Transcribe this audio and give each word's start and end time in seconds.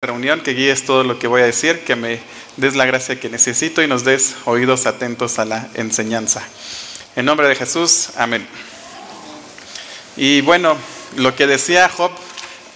reunión, 0.00 0.42
que 0.42 0.54
guíes 0.54 0.84
todo 0.84 1.02
lo 1.02 1.18
que 1.18 1.26
voy 1.26 1.42
a 1.42 1.46
decir, 1.46 1.80
que 1.80 1.96
me 1.96 2.20
des 2.56 2.76
la 2.76 2.86
gracia 2.86 3.18
que 3.18 3.28
necesito 3.28 3.82
y 3.82 3.88
nos 3.88 4.04
des 4.04 4.36
oídos 4.44 4.86
atentos 4.86 5.40
a 5.40 5.44
la 5.44 5.68
enseñanza. 5.74 6.40
En 7.16 7.24
nombre 7.24 7.48
de 7.48 7.56
Jesús, 7.56 8.10
amén. 8.16 8.46
Y 10.16 10.40
bueno, 10.42 10.76
lo 11.16 11.34
que 11.34 11.48
decía 11.48 11.88
Job 11.88 12.12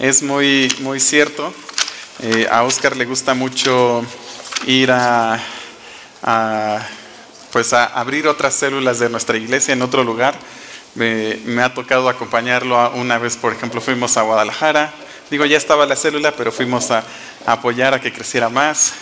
es 0.00 0.24
muy, 0.24 0.68
muy 0.80 0.98
cierto. 0.98 1.54
Eh, 2.22 2.48
a 2.50 2.64
Oscar 2.64 2.96
le 2.96 3.04
gusta 3.04 3.34
mucho 3.34 4.04
ir 4.66 4.90
a, 4.90 5.40
pues 7.52 7.72
a 7.72 7.84
abrir 7.84 8.26
otras 8.26 8.52
células 8.52 8.98
de 8.98 9.08
nuestra 9.08 9.36
iglesia 9.36 9.74
en 9.74 9.82
otro 9.82 10.02
lugar. 10.02 10.34
Me, 10.96 11.38
me 11.44 11.62
ha 11.62 11.72
tocado 11.72 12.08
acompañarlo 12.08 12.90
una 12.94 13.18
vez, 13.18 13.36
por 13.36 13.52
ejemplo, 13.52 13.80
fuimos 13.80 14.16
a 14.16 14.22
Guadalajara, 14.22 14.92
Digo, 15.32 15.46
ya 15.46 15.56
estaba 15.56 15.86
la 15.86 15.96
célula, 15.96 16.36
pero 16.36 16.52
fuimos 16.52 16.90
a, 16.90 17.02
apoyar 17.46 17.94
a 17.94 18.00
que 18.02 18.12
creciera 18.12 18.50
más. 18.50 18.92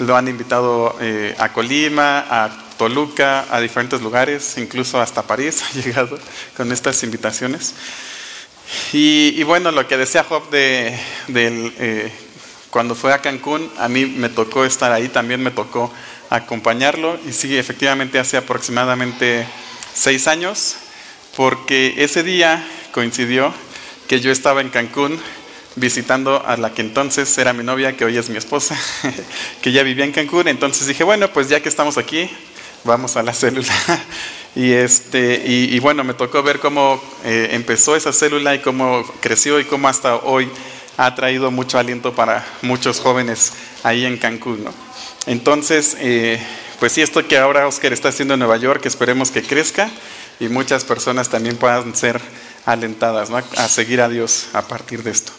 Lo 0.00 0.14
han 0.14 0.28
invitado 0.28 0.94
eh, 1.00 1.34
a 1.38 1.50
Colima, 1.50 2.26
a 2.28 2.50
Toluca, 2.76 3.46
a 3.50 3.58
diferentes 3.58 4.02
lugares, 4.02 4.58
incluso 4.58 5.00
hasta 5.00 5.22
París 5.22 5.64
ha 5.70 5.72
llegado 5.80 6.18
con 6.58 6.70
estas 6.72 7.02
invitaciones. 7.04 7.72
Y, 8.92 9.42
bueno, 9.44 9.70
lo 9.70 9.88
que 9.88 9.96
decía 9.96 10.24
Job 10.24 10.50
de, 10.50 10.94
eh, 11.28 12.12
cuando 12.68 12.94
fue 12.94 13.14
a 13.14 13.22
Cancún, 13.22 13.72
a 13.78 13.88
mí 13.88 14.04
me 14.04 14.28
tocó 14.28 14.66
estar 14.66 14.92
ahí, 14.92 15.08
también 15.08 15.42
me 15.42 15.52
tocó 15.52 15.90
acompañarlo. 16.28 17.18
Y 17.26 17.32
sí, 17.32 17.56
efectivamente, 17.56 18.18
hace 18.18 18.36
aproximadamente 18.36 19.46
seis 19.94 20.28
años, 20.28 20.76
porque 21.34 21.94
ese 21.96 22.22
día 22.22 22.62
coincidió 22.92 23.54
que 24.06 24.20
yo 24.20 24.30
estaba 24.30 24.60
en 24.60 24.68
Cancún 24.68 25.18
visitando 25.76 26.44
a 26.44 26.56
la 26.56 26.72
que 26.74 26.82
entonces 26.82 27.36
era 27.38 27.52
mi 27.52 27.64
novia, 27.64 27.96
que 27.96 28.04
hoy 28.04 28.16
es 28.16 28.28
mi 28.28 28.36
esposa, 28.36 28.76
que 29.62 29.72
ya 29.72 29.82
vivía 29.82 30.04
en 30.04 30.12
Cancún. 30.12 30.48
Entonces 30.48 30.86
dije, 30.86 31.04
bueno, 31.04 31.32
pues 31.32 31.48
ya 31.48 31.60
que 31.60 31.68
estamos 31.68 31.98
aquí, 31.98 32.30
vamos 32.84 33.16
a 33.16 33.22
la 33.22 33.32
célula. 33.32 33.72
y, 34.54 34.72
este, 34.72 35.42
y, 35.46 35.78
bueno, 35.80 36.04
me 36.04 36.14
tocó 36.14 36.42
ver 36.42 36.58
cómo 36.58 37.02
eh, 37.24 37.50
empezó 37.52 37.96
esa 37.96 38.12
célula 38.12 38.54
y 38.54 38.58
cómo 38.58 39.04
creció 39.20 39.58
y 39.60 39.64
cómo 39.64 39.88
hasta 39.88 40.16
hoy 40.16 40.48
ha 40.96 41.14
traído 41.14 41.50
mucho 41.50 41.78
aliento 41.78 42.14
para 42.14 42.44
muchos 42.60 43.00
jóvenes 43.00 43.52
ahí 43.82 44.04
en 44.04 44.18
Cancún. 44.18 44.64
Entonces, 45.26 45.96
eh, 46.00 46.40
pues 46.78 46.92
sí, 46.92 47.00
esto 47.00 47.26
que 47.26 47.38
ahora 47.38 47.66
Oscar 47.66 47.92
está 47.92 48.08
haciendo 48.08 48.34
en 48.34 48.40
Nueva 48.40 48.56
York, 48.56 48.84
esperemos 48.86 49.30
que 49.30 49.42
crezca 49.42 49.90
y 50.40 50.48
muchas 50.48 50.84
personas 50.84 51.28
también 51.28 51.56
puedan 51.56 51.94
ser 51.94 52.20
alentadas 52.66 53.30
a 53.30 53.68
seguir 53.68 54.00
a 54.00 54.08
Dios 54.08 54.48
a 54.52 54.62
partir 54.62 55.02
de 55.02 55.12
esto. 55.12 55.32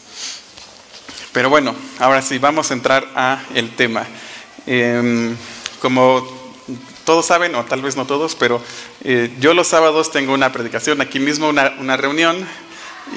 Pero 1.34 1.50
bueno, 1.50 1.76
ahora 1.98 2.22
sí, 2.22 2.38
vamos 2.38 2.70
a 2.70 2.76
entrar 2.76 3.08
a 3.16 3.42
el 3.56 3.76
tema. 3.76 4.06
Em, 4.68 5.36
como 5.82 6.26
todos 7.06 7.26
saben, 7.26 7.56
o 7.56 7.66
tal 7.66 7.82
vez 7.82 7.96
no 7.96 8.06
todos, 8.06 8.36
pero 8.36 8.62
eh, 9.04 9.32
yo 9.40 9.56
los 9.56 9.68
sábados 9.68 10.12
tengo 10.12 10.32
una 10.34 10.52
predicación, 10.52 11.02
aquí 11.02 11.20
mismo 11.20 11.50
una, 11.50 11.98
reunión, 11.98 12.48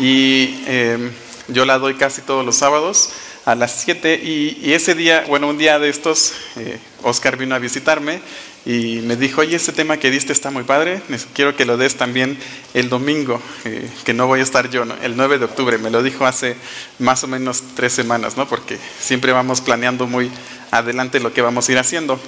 y 0.00 0.64
em, 0.66 1.12
yo 1.48 1.66
la 1.66 1.78
doy 1.78 1.94
casi 1.94 2.22
todos 2.22 2.44
los 2.44 2.56
sábados 2.56 3.10
a 3.44 3.54
las 3.54 3.82
7, 3.82 4.18
y, 4.24 4.72
ese 4.72 4.94
día, 4.94 5.24
bueno, 5.28 5.48
un 5.48 5.58
día 5.58 5.78
de 5.78 5.90
estos, 5.90 6.32
eh, 6.56 6.78
Oscar 7.02 7.36
vino 7.36 7.54
a 7.54 7.58
visitarme 7.58 8.20
y 8.66 9.00
me 9.02 9.14
dijo, 9.14 9.42
oye, 9.42 9.54
ese 9.54 9.72
tema 9.72 9.96
que 9.96 10.10
diste 10.10 10.32
está 10.32 10.50
muy 10.50 10.64
padre, 10.64 11.00
quiero 11.34 11.54
que 11.54 11.64
lo 11.64 11.76
des 11.76 11.94
también 11.94 12.36
el 12.74 12.88
domingo, 12.88 13.40
eh, 13.64 13.88
que 14.04 14.12
no 14.12 14.26
voy 14.26 14.40
a 14.40 14.42
estar 14.42 14.68
yo, 14.70 14.84
el 15.02 15.16
9 15.16 15.38
de 15.38 15.44
octubre, 15.44 15.78
me 15.78 15.88
lo 15.88 16.02
dijo 16.02 16.26
hace 16.26 16.56
más 16.98 17.22
o 17.22 17.28
menos 17.28 17.62
tres 17.76 17.92
semanas, 17.92 18.36
¿no? 18.36 18.48
porque 18.48 18.76
siempre 18.98 19.30
vamos 19.32 19.60
planeando 19.60 20.08
muy 20.08 20.32
adelante 20.72 21.20
lo 21.20 21.32
que 21.32 21.42
vamos 21.42 21.68
a 21.68 21.72
ir 21.72 21.78
haciendo. 21.78 22.18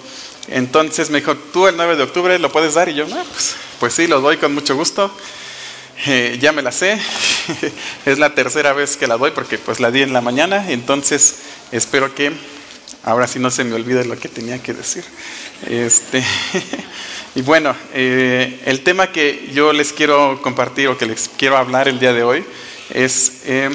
Entonces 0.47 1.11
me 1.11 1.19
dijo, 1.19 1.35
tú 1.35 1.67
el 1.67 1.77
9 1.77 1.97
de 1.97 2.05
octubre 2.05 2.39
lo 2.39 2.53
puedes 2.53 2.75
dar, 2.75 2.89
y 2.89 2.95
yo, 2.95 3.07
pues, 3.07 3.57
pues 3.81 3.95
sí, 3.95 4.07
lo 4.07 4.21
doy 4.21 4.37
con 4.37 4.55
mucho 4.55 4.77
gusto. 4.77 5.13
Eh, 6.07 6.39
ya 6.41 6.53
me 6.53 6.63
la 6.63 6.71
sé, 6.71 7.01
es 8.07 8.19
la 8.21 8.37
tercera 8.37 8.73
vez 8.73 8.97
que 8.97 9.09
la 9.09 9.17
doy 9.17 9.33
porque 9.33 9.59
pues 9.59 9.81
la 9.81 9.91
di 9.91 10.03
en 10.03 10.13
la 10.13 10.21
mañana, 10.21 10.71
entonces 10.71 11.39
espero 11.73 12.15
que 12.15 12.33
ahora 13.09 13.27
sí 13.27 13.39
no 13.39 13.51
se 13.51 13.65
me 13.65 13.75
olvide 13.75 14.05
lo 14.05 14.19
que 14.19 14.29
tenía 14.29 14.63
que 14.63 14.75
decir. 14.75 15.03
Este, 15.67 16.23
y 17.35 17.41
bueno, 17.41 17.75
eh, 17.95 18.61
el 18.67 18.83
tema 18.83 19.13
que 19.13 19.51
yo 19.53 19.73
les 19.73 19.95
quiero 19.95 20.41
compartir 20.43 20.89
o 20.89 20.99
que 20.99 21.07
les 21.07 21.31
quiero 21.37 21.57
hablar 21.57 21.89
el 21.89 21.99
día 21.99 22.13
de 22.13 22.23
hoy 22.23 22.45
es, 22.91 23.43
eh, 23.47 23.71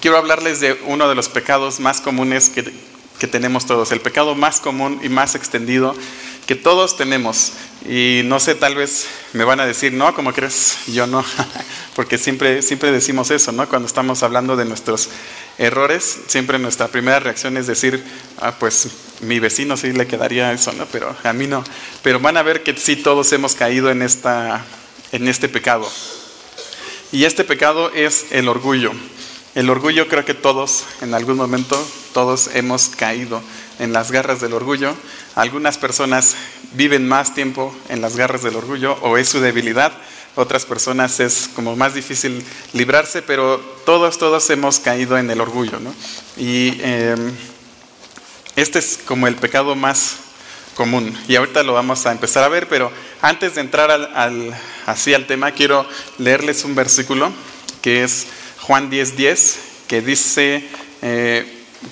quiero 0.00 0.18
hablarles 0.18 0.60
de 0.60 0.78
uno 0.86 1.08
de 1.08 1.14
los 1.14 1.30
pecados 1.30 1.80
más 1.80 2.02
comunes 2.02 2.50
que, 2.50 2.70
que 3.18 3.26
tenemos 3.26 3.64
todos, 3.64 3.90
el 3.90 4.00
pecado 4.00 4.34
más 4.34 4.60
común 4.60 5.00
y 5.02 5.08
más 5.08 5.34
extendido 5.34 5.94
que 6.46 6.54
todos 6.56 6.96
tenemos. 6.96 7.52
Y 7.88 8.22
no 8.24 8.38
sé, 8.38 8.54
tal 8.54 8.76
vez 8.76 9.06
me 9.32 9.44
van 9.44 9.58
a 9.58 9.66
decir, 9.66 9.92
no, 9.92 10.14
¿cómo 10.14 10.32
crees? 10.32 10.78
Yo 10.86 11.06
no, 11.06 11.24
porque 11.96 12.16
siempre, 12.16 12.62
siempre 12.62 12.92
decimos 12.92 13.30
eso, 13.30 13.50
¿no? 13.50 13.68
Cuando 13.68 13.88
estamos 13.88 14.22
hablando 14.22 14.56
de 14.56 14.64
nuestros 14.64 15.08
errores, 15.58 16.20
siempre 16.28 16.58
nuestra 16.58 16.88
primera 16.88 17.18
reacción 17.18 17.56
es 17.56 17.66
decir, 17.66 18.02
ah, 18.38 18.54
pues 18.58 18.88
mi 19.20 19.40
vecino 19.40 19.76
sí 19.76 19.92
le 19.92 20.06
quedaría 20.06 20.52
eso, 20.52 20.72
¿no? 20.72 20.86
Pero 20.86 21.16
a 21.24 21.32
mí 21.32 21.46
no. 21.46 21.64
Pero 22.02 22.20
van 22.20 22.36
a 22.36 22.42
ver 22.42 22.62
que 22.62 22.76
sí 22.76 22.96
todos 22.96 23.32
hemos 23.32 23.54
caído 23.54 23.90
en, 23.90 24.02
esta, 24.02 24.64
en 25.10 25.26
este 25.26 25.48
pecado. 25.48 25.90
Y 27.10 27.24
este 27.24 27.44
pecado 27.44 27.90
es 27.92 28.26
el 28.30 28.48
orgullo. 28.48 28.92
El 29.54 29.68
orgullo 29.68 30.08
creo 30.08 30.24
que 30.24 30.32
todos, 30.32 30.84
en 31.02 31.12
algún 31.12 31.36
momento, 31.36 31.76
todos 32.14 32.48
hemos 32.54 32.88
caído 32.88 33.42
en 33.78 33.92
las 33.92 34.10
garras 34.10 34.40
del 34.40 34.54
orgullo. 34.54 34.94
Algunas 35.34 35.76
personas 35.76 36.36
viven 36.72 37.06
más 37.06 37.34
tiempo 37.34 37.76
en 37.90 38.00
las 38.00 38.16
garras 38.16 38.42
del 38.42 38.56
orgullo 38.56 38.94
o 39.02 39.18
es 39.18 39.28
su 39.28 39.40
debilidad. 39.40 39.92
Otras 40.36 40.64
personas 40.64 41.20
es 41.20 41.50
como 41.54 41.76
más 41.76 41.92
difícil 41.92 42.42
librarse, 42.72 43.20
pero 43.20 43.58
todos, 43.84 44.16
todos 44.16 44.48
hemos 44.48 44.78
caído 44.78 45.18
en 45.18 45.30
el 45.30 45.42
orgullo. 45.42 45.78
¿no? 45.80 45.94
Y 46.38 46.80
em, 46.80 47.32
este 48.56 48.78
es 48.78 49.00
como 49.04 49.26
el 49.26 49.36
pecado 49.36 49.74
más 49.74 50.16
común. 50.74 51.14
Y 51.28 51.36
ahorita 51.36 51.62
lo 51.62 51.74
vamos 51.74 52.06
a 52.06 52.12
empezar 52.12 52.42
a 52.44 52.48
ver, 52.48 52.68
pero 52.68 52.90
antes 53.20 53.56
de 53.56 53.60
entrar 53.60 53.90
al, 53.90 54.54
así 54.86 55.12
al 55.12 55.26
tema, 55.26 55.52
quiero 55.52 55.86
leerles 56.16 56.64
un 56.64 56.74
versículo 56.74 57.30
que 57.82 58.04
es 58.04 58.28
Juan 58.62 58.90
10:10, 58.90 59.16
10, 59.16 59.58
que 59.88 60.02
dice, 60.02 60.64
eh, 61.02 61.44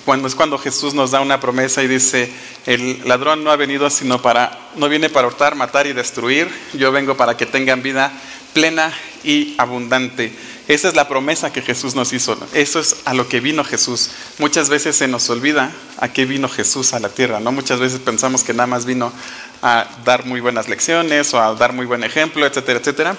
cuando 0.05 0.27
es 0.27 0.35
cuando 0.35 0.57
Jesús 0.57 0.93
nos 0.93 1.11
da 1.11 1.21
una 1.21 1.39
promesa 1.39 1.83
y 1.83 1.87
dice, 1.87 2.31
el 2.65 3.07
ladrón 3.07 3.43
no 3.43 3.51
ha 3.51 3.55
venido 3.55 3.89
sino 3.89 4.21
para, 4.21 4.57
no 4.75 4.87
viene 4.87 5.09
para 5.09 5.27
hurtar, 5.27 5.55
matar 5.55 5.85
y 5.87 5.93
destruir, 5.93 6.49
yo 6.73 6.91
vengo 6.91 7.17
para 7.17 7.35
que 7.35 7.45
tengan 7.45 7.83
vida 7.83 8.11
plena 8.53 8.93
y 9.23 9.55
abundante. 9.57 10.31
Esa 10.67 10.87
es 10.87 10.95
la 10.95 11.09
promesa 11.09 11.51
que 11.51 11.61
Jesús 11.61 11.95
nos 11.95 12.13
hizo. 12.13 12.37
Eso 12.53 12.79
es 12.79 12.97
a 13.03 13.13
lo 13.13 13.27
que 13.27 13.41
vino 13.41 13.63
Jesús. 13.63 14.11
Muchas 14.37 14.69
veces 14.69 14.95
se 14.95 15.07
nos 15.07 15.29
olvida 15.29 15.71
a 15.97 16.13
qué 16.13 16.25
vino 16.25 16.47
Jesús 16.47 16.93
a 16.93 16.99
la 16.99 17.09
tierra. 17.09 17.41
¿no? 17.41 17.51
Muchas 17.51 17.79
veces 17.79 17.99
pensamos 17.99 18.43
que 18.43 18.53
nada 18.53 18.67
más 18.67 18.85
vino 18.85 19.11
a 19.61 19.87
dar 20.05 20.25
muy 20.25 20.39
buenas 20.39 20.69
lecciones 20.69 21.33
o 21.33 21.41
a 21.41 21.55
dar 21.55 21.73
muy 21.73 21.85
buen 21.85 22.03
ejemplo, 22.05 22.45
etcétera, 22.45 22.79
etcétera. 22.79 23.15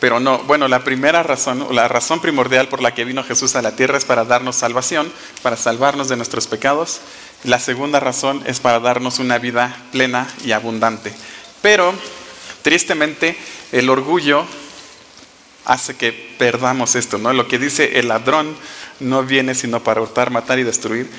Pero 0.00 0.18
no, 0.18 0.38
bueno, 0.38 0.66
la 0.66 0.82
primera 0.82 1.22
razón, 1.22 1.66
la 1.72 1.86
razón 1.86 2.20
primordial 2.20 2.68
por 2.68 2.80
la 2.80 2.94
que 2.94 3.04
vino 3.04 3.22
Jesús 3.22 3.54
a 3.54 3.62
la 3.62 3.76
tierra 3.76 3.98
es 3.98 4.06
para 4.06 4.24
darnos 4.24 4.56
salvación, 4.56 5.12
para 5.42 5.56
salvarnos 5.56 6.08
de 6.08 6.16
nuestros 6.16 6.46
pecados. 6.46 7.00
La 7.44 7.60
segunda 7.60 8.00
razón 8.00 8.42
es 8.46 8.60
para 8.60 8.80
darnos 8.80 9.18
una 9.18 9.38
vida 9.38 9.76
plena 9.92 10.26
y 10.42 10.52
abundante. 10.52 11.12
Pero, 11.60 11.92
tristemente, 12.62 13.36
el 13.72 13.90
orgullo 13.90 14.46
hace 15.66 15.94
que 15.94 16.12
perdamos 16.38 16.96
esto, 16.96 17.18
¿no? 17.18 17.34
Lo 17.34 17.46
que 17.46 17.58
dice 17.58 17.98
el 17.98 18.08
ladrón 18.08 18.56
no 19.00 19.22
viene 19.22 19.54
sino 19.54 19.82
para 19.82 20.00
hurtar, 20.00 20.30
matar 20.30 20.58
y 20.58 20.64
destruir. 20.64 21.10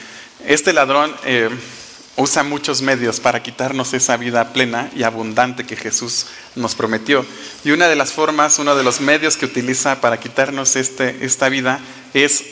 Este 0.46 0.74
ladrón 0.74 1.16
eh, 1.24 1.50
usa 2.18 2.44
muchos 2.44 2.82
medios 2.82 3.20
para 3.20 3.42
quitarnos 3.42 3.94
esa 3.94 4.18
vida 4.18 4.54
plena 4.54 4.90
y 4.96 5.04
abundante 5.04 5.66
que 5.66 5.76
Jesús 5.76 6.28
nos 6.56 6.76
prometió. 6.76 7.26
Y 7.64 7.72
una 7.72 7.88
de 7.88 7.96
las 7.96 8.12
formas, 8.12 8.60
uno 8.60 8.76
de 8.76 8.84
los 8.84 9.02
medios 9.02 9.38
que 9.38 9.46
utiliza 9.46 10.02
para 10.02 10.20
quitarnos 10.20 10.76
este, 10.76 11.26
esta 11.26 11.50
vida 11.50 11.80
es 12.14 12.44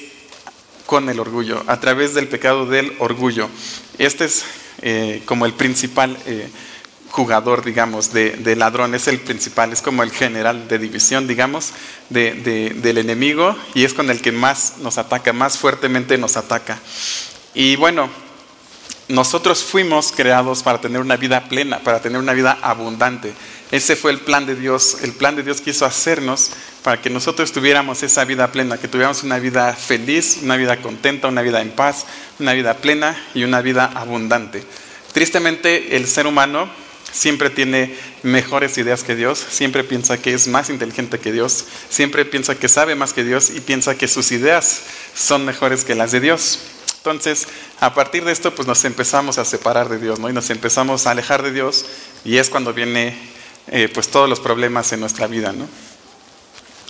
con 0.86 1.10
el 1.10 1.20
orgullo, 1.20 1.64
a 1.68 1.80
través 1.80 2.16
del 2.16 2.28
pecado 2.28 2.66
del 2.66 2.96
orgullo. 3.00 3.48
Este 4.00 4.26
es 4.26 4.44
eh, 4.82 5.22
como 5.26 5.46
el 5.46 5.54
principal 5.54 6.18
eh, 6.26 6.50
jugador, 7.10 7.64
digamos, 7.64 8.14
de, 8.14 8.56
ladrón, 8.56 8.96
es 8.96 9.08
el 9.08 9.20
principal, 9.20 9.74
es 9.74 9.82
como 9.82 10.04
el 10.04 10.12
general 10.12 10.68
de 10.68 10.80
división, 10.80 11.28
digamos, 11.28 11.74
del 12.10 12.98
enemigo 12.98 13.56
y 13.74 13.84
es 13.84 13.94
con 13.94 14.10
el 14.10 14.22
que 14.22 14.32
más 14.32 14.78
nos 14.80 14.98
ataca, 14.98 15.34
más 15.34 15.58
fuertemente 15.58 16.18
nos 16.18 16.38
ataca. 16.38 16.80
Y 17.54 17.76
bueno, 17.76 18.10
nosotros 19.10 19.64
fuimos 19.64 20.12
creados 20.12 20.62
para 20.62 20.80
tener 20.80 21.02
una 21.02 21.18
vida 21.18 21.50
plena, 21.50 21.80
para 21.80 22.00
tener 22.00 22.20
una 22.20 22.34
vida 22.34 22.60
abundante. 22.62 23.34
Ese 23.72 23.96
fue 23.96 24.12
el 24.12 24.20
plan 24.20 24.46
de 24.46 24.56
Dios. 24.56 24.98
El 25.02 25.14
plan 25.14 25.36
de 25.36 25.42
Dios 25.42 25.62
quiso 25.62 25.86
hacernos 25.86 26.52
para 26.84 27.02
que 27.02 27.10
nosotros 27.10 27.52
tuviéramos 27.52 28.04
esa 28.04 28.24
vida 28.24 28.52
plena, 28.52 28.78
que 28.78 28.88
tuviéramos 28.88 29.24
una 29.24 29.40
vida 29.40 29.74
feliz, 29.74 30.40
una 30.44 30.58
vida 30.58 30.78
contenta, 30.78 31.28
una 31.28 31.42
vida 31.42 31.60
en 31.62 31.72
paz, 31.72 32.06
una 32.40 32.54
vida 32.54 32.76
plena 32.76 33.20
y 33.34 33.44
una 33.44 33.62
vida 33.62 33.92
abundante. 33.96 34.64
Tristemente, 35.12 35.96
el 35.98 36.08
ser 36.08 36.28
humano 36.28 36.70
siempre 37.12 37.50
tiene 37.50 37.98
mejores 38.22 38.78
ideas 38.78 39.04
que 39.04 39.16
Dios, 39.16 39.44
siempre 39.50 39.84
piensa 39.84 40.20
que 40.20 40.36
es 40.36 40.48
más 40.48 40.70
inteligente 40.70 41.18
que 41.18 41.32
Dios, 41.32 41.66
siempre 41.90 42.26
piensa 42.26 42.54
que 42.54 42.70
sabe 42.70 42.94
más 42.94 43.14
que 43.14 43.24
Dios 43.24 43.50
y 43.50 43.62
piensa 43.62 43.96
que 43.96 44.08
sus 44.08 44.32
ideas 44.32 44.82
son 45.16 45.46
mejores 45.46 45.84
que 45.84 45.96
las 45.96 46.12
de 46.12 46.20
Dios. 46.20 46.60
Entonces, 47.00 47.48
a 47.80 47.94
partir 47.94 48.26
de 48.26 48.34
esto, 48.34 48.54
pues 48.54 48.68
nos 48.68 48.84
empezamos 48.84 49.38
a 49.38 49.46
separar 49.46 49.88
de 49.88 50.00
Dios, 50.00 50.20
¿no? 50.20 50.30
Y 50.30 50.34
nos 50.34 50.50
empezamos 50.50 51.08
a 51.08 51.12
alejar 51.12 51.44
de 51.44 51.54
Dios 51.54 51.86
y 52.26 52.38
es 52.38 52.50
cuando 52.50 52.74
viene, 52.74 53.18
eh, 53.68 53.90
pues, 53.94 54.10
todos 54.10 54.28
los 54.28 54.42
problemas 54.42 54.92
en 54.92 55.00
nuestra 55.00 55.28
vida, 55.28 55.54
¿no? 55.54 55.66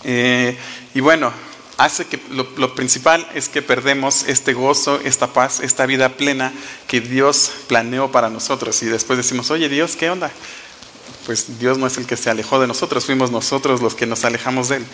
Eh, 0.04 0.58
y 0.96 1.00
bueno, 1.02 1.32
hace 1.78 2.06
que 2.06 2.20
lo, 2.32 2.74
principal 2.74 3.28
es 3.36 3.50
que 3.50 3.62
perdemos 3.62 4.24
este 4.28 4.54
gozo, 4.54 5.00
esta 5.04 5.28
paz, 5.28 5.60
esta 5.60 5.86
vida 5.86 6.10
plena 6.10 6.52
que 6.88 7.02
Dios 7.02 7.52
planeó 7.68 8.12
para 8.12 8.32
nosotros. 8.32 8.82
Y 8.82 8.88
después 8.88 9.18
decimos, 9.18 9.52
oye 9.52 9.70
Dios, 9.70 9.96
¿qué 9.96 10.10
onda? 10.10 10.32
Pues 11.28 11.60
Dios 11.60 11.78
no 11.78 11.86
es 11.86 11.98
el 11.98 12.08
que 12.08 12.18
se 12.18 12.32
alejó 12.32 12.60
de 12.60 12.66
nosotros, 12.66 13.06
fuimos 13.06 13.30
nosotros 13.30 13.82
los 13.82 13.94
que 13.94 14.08
nos 14.08 14.26
alejamos 14.26 14.70
de 14.70 14.78
Él. 14.78 14.86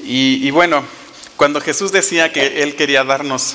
Y, 0.00 0.46
y 0.46 0.50
bueno, 0.50 0.84
cuando 1.36 1.60
Jesús 1.60 1.92
decía 1.92 2.32
que 2.32 2.62
Él 2.62 2.74
quería 2.74 3.04
darnos, 3.04 3.54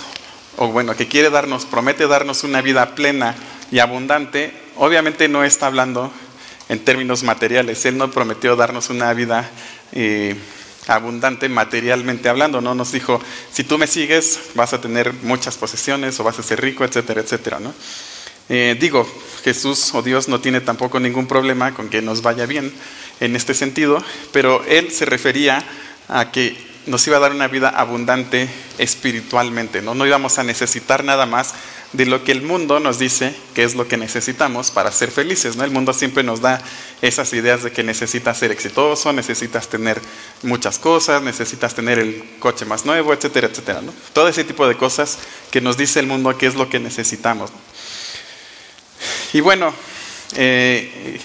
o 0.61 0.67
bueno, 0.67 0.93
que 0.93 1.07
quiere 1.07 1.29
darnos, 1.29 1.65
promete 1.65 2.05
darnos 2.05 2.43
una 2.43 2.61
vida 2.61 2.93
plena 2.93 3.33
y 3.71 3.79
abundante, 3.79 4.51
obviamente 4.75 5.29
no 5.29 5.45
está 5.45 5.67
hablando 5.67 6.11
en 6.67 6.79
términos 6.83 7.23
materiales. 7.23 7.85
Él 7.85 7.97
no 7.97 8.11
prometió 8.11 8.57
darnos 8.57 8.89
una 8.89 9.13
vida 9.13 9.49
eh, 9.93 10.35
abundante 10.87 11.47
materialmente 11.47 12.27
hablando, 12.27 12.59
¿no? 12.59 12.75
Nos 12.75 12.91
dijo, 12.91 13.21
si 13.53 13.63
tú 13.63 13.77
me 13.77 13.87
sigues, 13.87 14.51
vas 14.53 14.73
a 14.73 14.81
tener 14.81 15.13
muchas 15.23 15.55
posesiones 15.55 16.19
o 16.19 16.25
vas 16.25 16.39
a 16.39 16.43
ser 16.43 16.59
rico, 16.59 16.83
etcétera, 16.83 17.21
etcétera, 17.21 17.61
¿no? 17.61 17.73
Eh, 18.49 18.75
digo, 18.77 19.07
Jesús 19.45 19.95
o 19.95 20.01
Dios 20.01 20.27
no 20.27 20.41
tiene 20.41 20.59
tampoco 20.59 20.99
ningún 20.99 21.25
problema 21.25 21.73
con 21.73 21.87
que 21.87 22.01
nos 22.01 22.21
vaya 22.21 22.45
bien 22.45 22.73
en 23.21 23.37
este 23.37 23.53
sentido, 23.53 24.03
pero 24.33 24.61
Él 24.65 24.91
se 24.91 25.05
refería 25.05 25.63
a 26.09 26.31
que 26.31 26.68
nos 26.89 27.05
iba 27.07 27.17
a 27.17 27.19
dar 27.19 27.31
una 27.31 27.47
vida 27.47 27.69
abundante 27.69 28.49
espiritualmente, 28.79 29.81
¿no? 29.81 29.93
No 29.93 30.07
íbamos 30.07 30.39
a 30.39 30.43
necesitar 30.43 31.03
nada 31.03 31.27
más 31.27 31.53
de 31.93 32.05
lo 32.07 32.23
que 32.23 32.31
el 32.31 32.41
mundo 32.41 32.79
nos 32.79 32.97
dice 32.97 33.35
que 33.53 33.63
es 33.63 33.75
lo 33.75 33.87
que 33.87 33.95
necesitamos 33.95 34.71
para 34.71 34.91
ser 34.91 35.11
felices, 35.11 35.55
¿no? 35.55 35.63
El 35.63 35.71
mundo 35.71 35.93
siempre 35.93 36.23
nos 36.23 36.41
da 36.41 36.61
esas 37.01 37.31
ideas 37.33 37.63
de 37.63 37.71
que 37.71 37.83
necesitas 37.83 38.39
ser 38.39 38.51
exitoso, 38.51 39.13
necesitas 39.13 39.69
tener 39.69 40.01
muchas 40.41 40.79
cosas, 40.79 41.21
necesitas 41.21 41.75
tener 41.75 41.99
el 41.99 42.23
coche 42.39 42.65
más 42.65 42.85
nuevo, 42.85 43.13
etcétera, 43.13 43.47
etcétera. 43.47 43.81
Todo 44.13 44.27
ese 44.27 44.43
tipo 44.43 44.67
de 44.67 44.75
cosas 44.75 45.19
que 45.51 45.61
nos 45.61 45.77
dice 45.77 45.99
el 45.99 46.07
mundo 46.07 46.35
que 46.37 46.47
es 46.47 46.55
lo 46.55 46.69
que 46.69 46.79
necesitamos. 46.79 47.51
Y 49.33 49.41
bueno, 49.41 49.73
eh, 50.35 51.19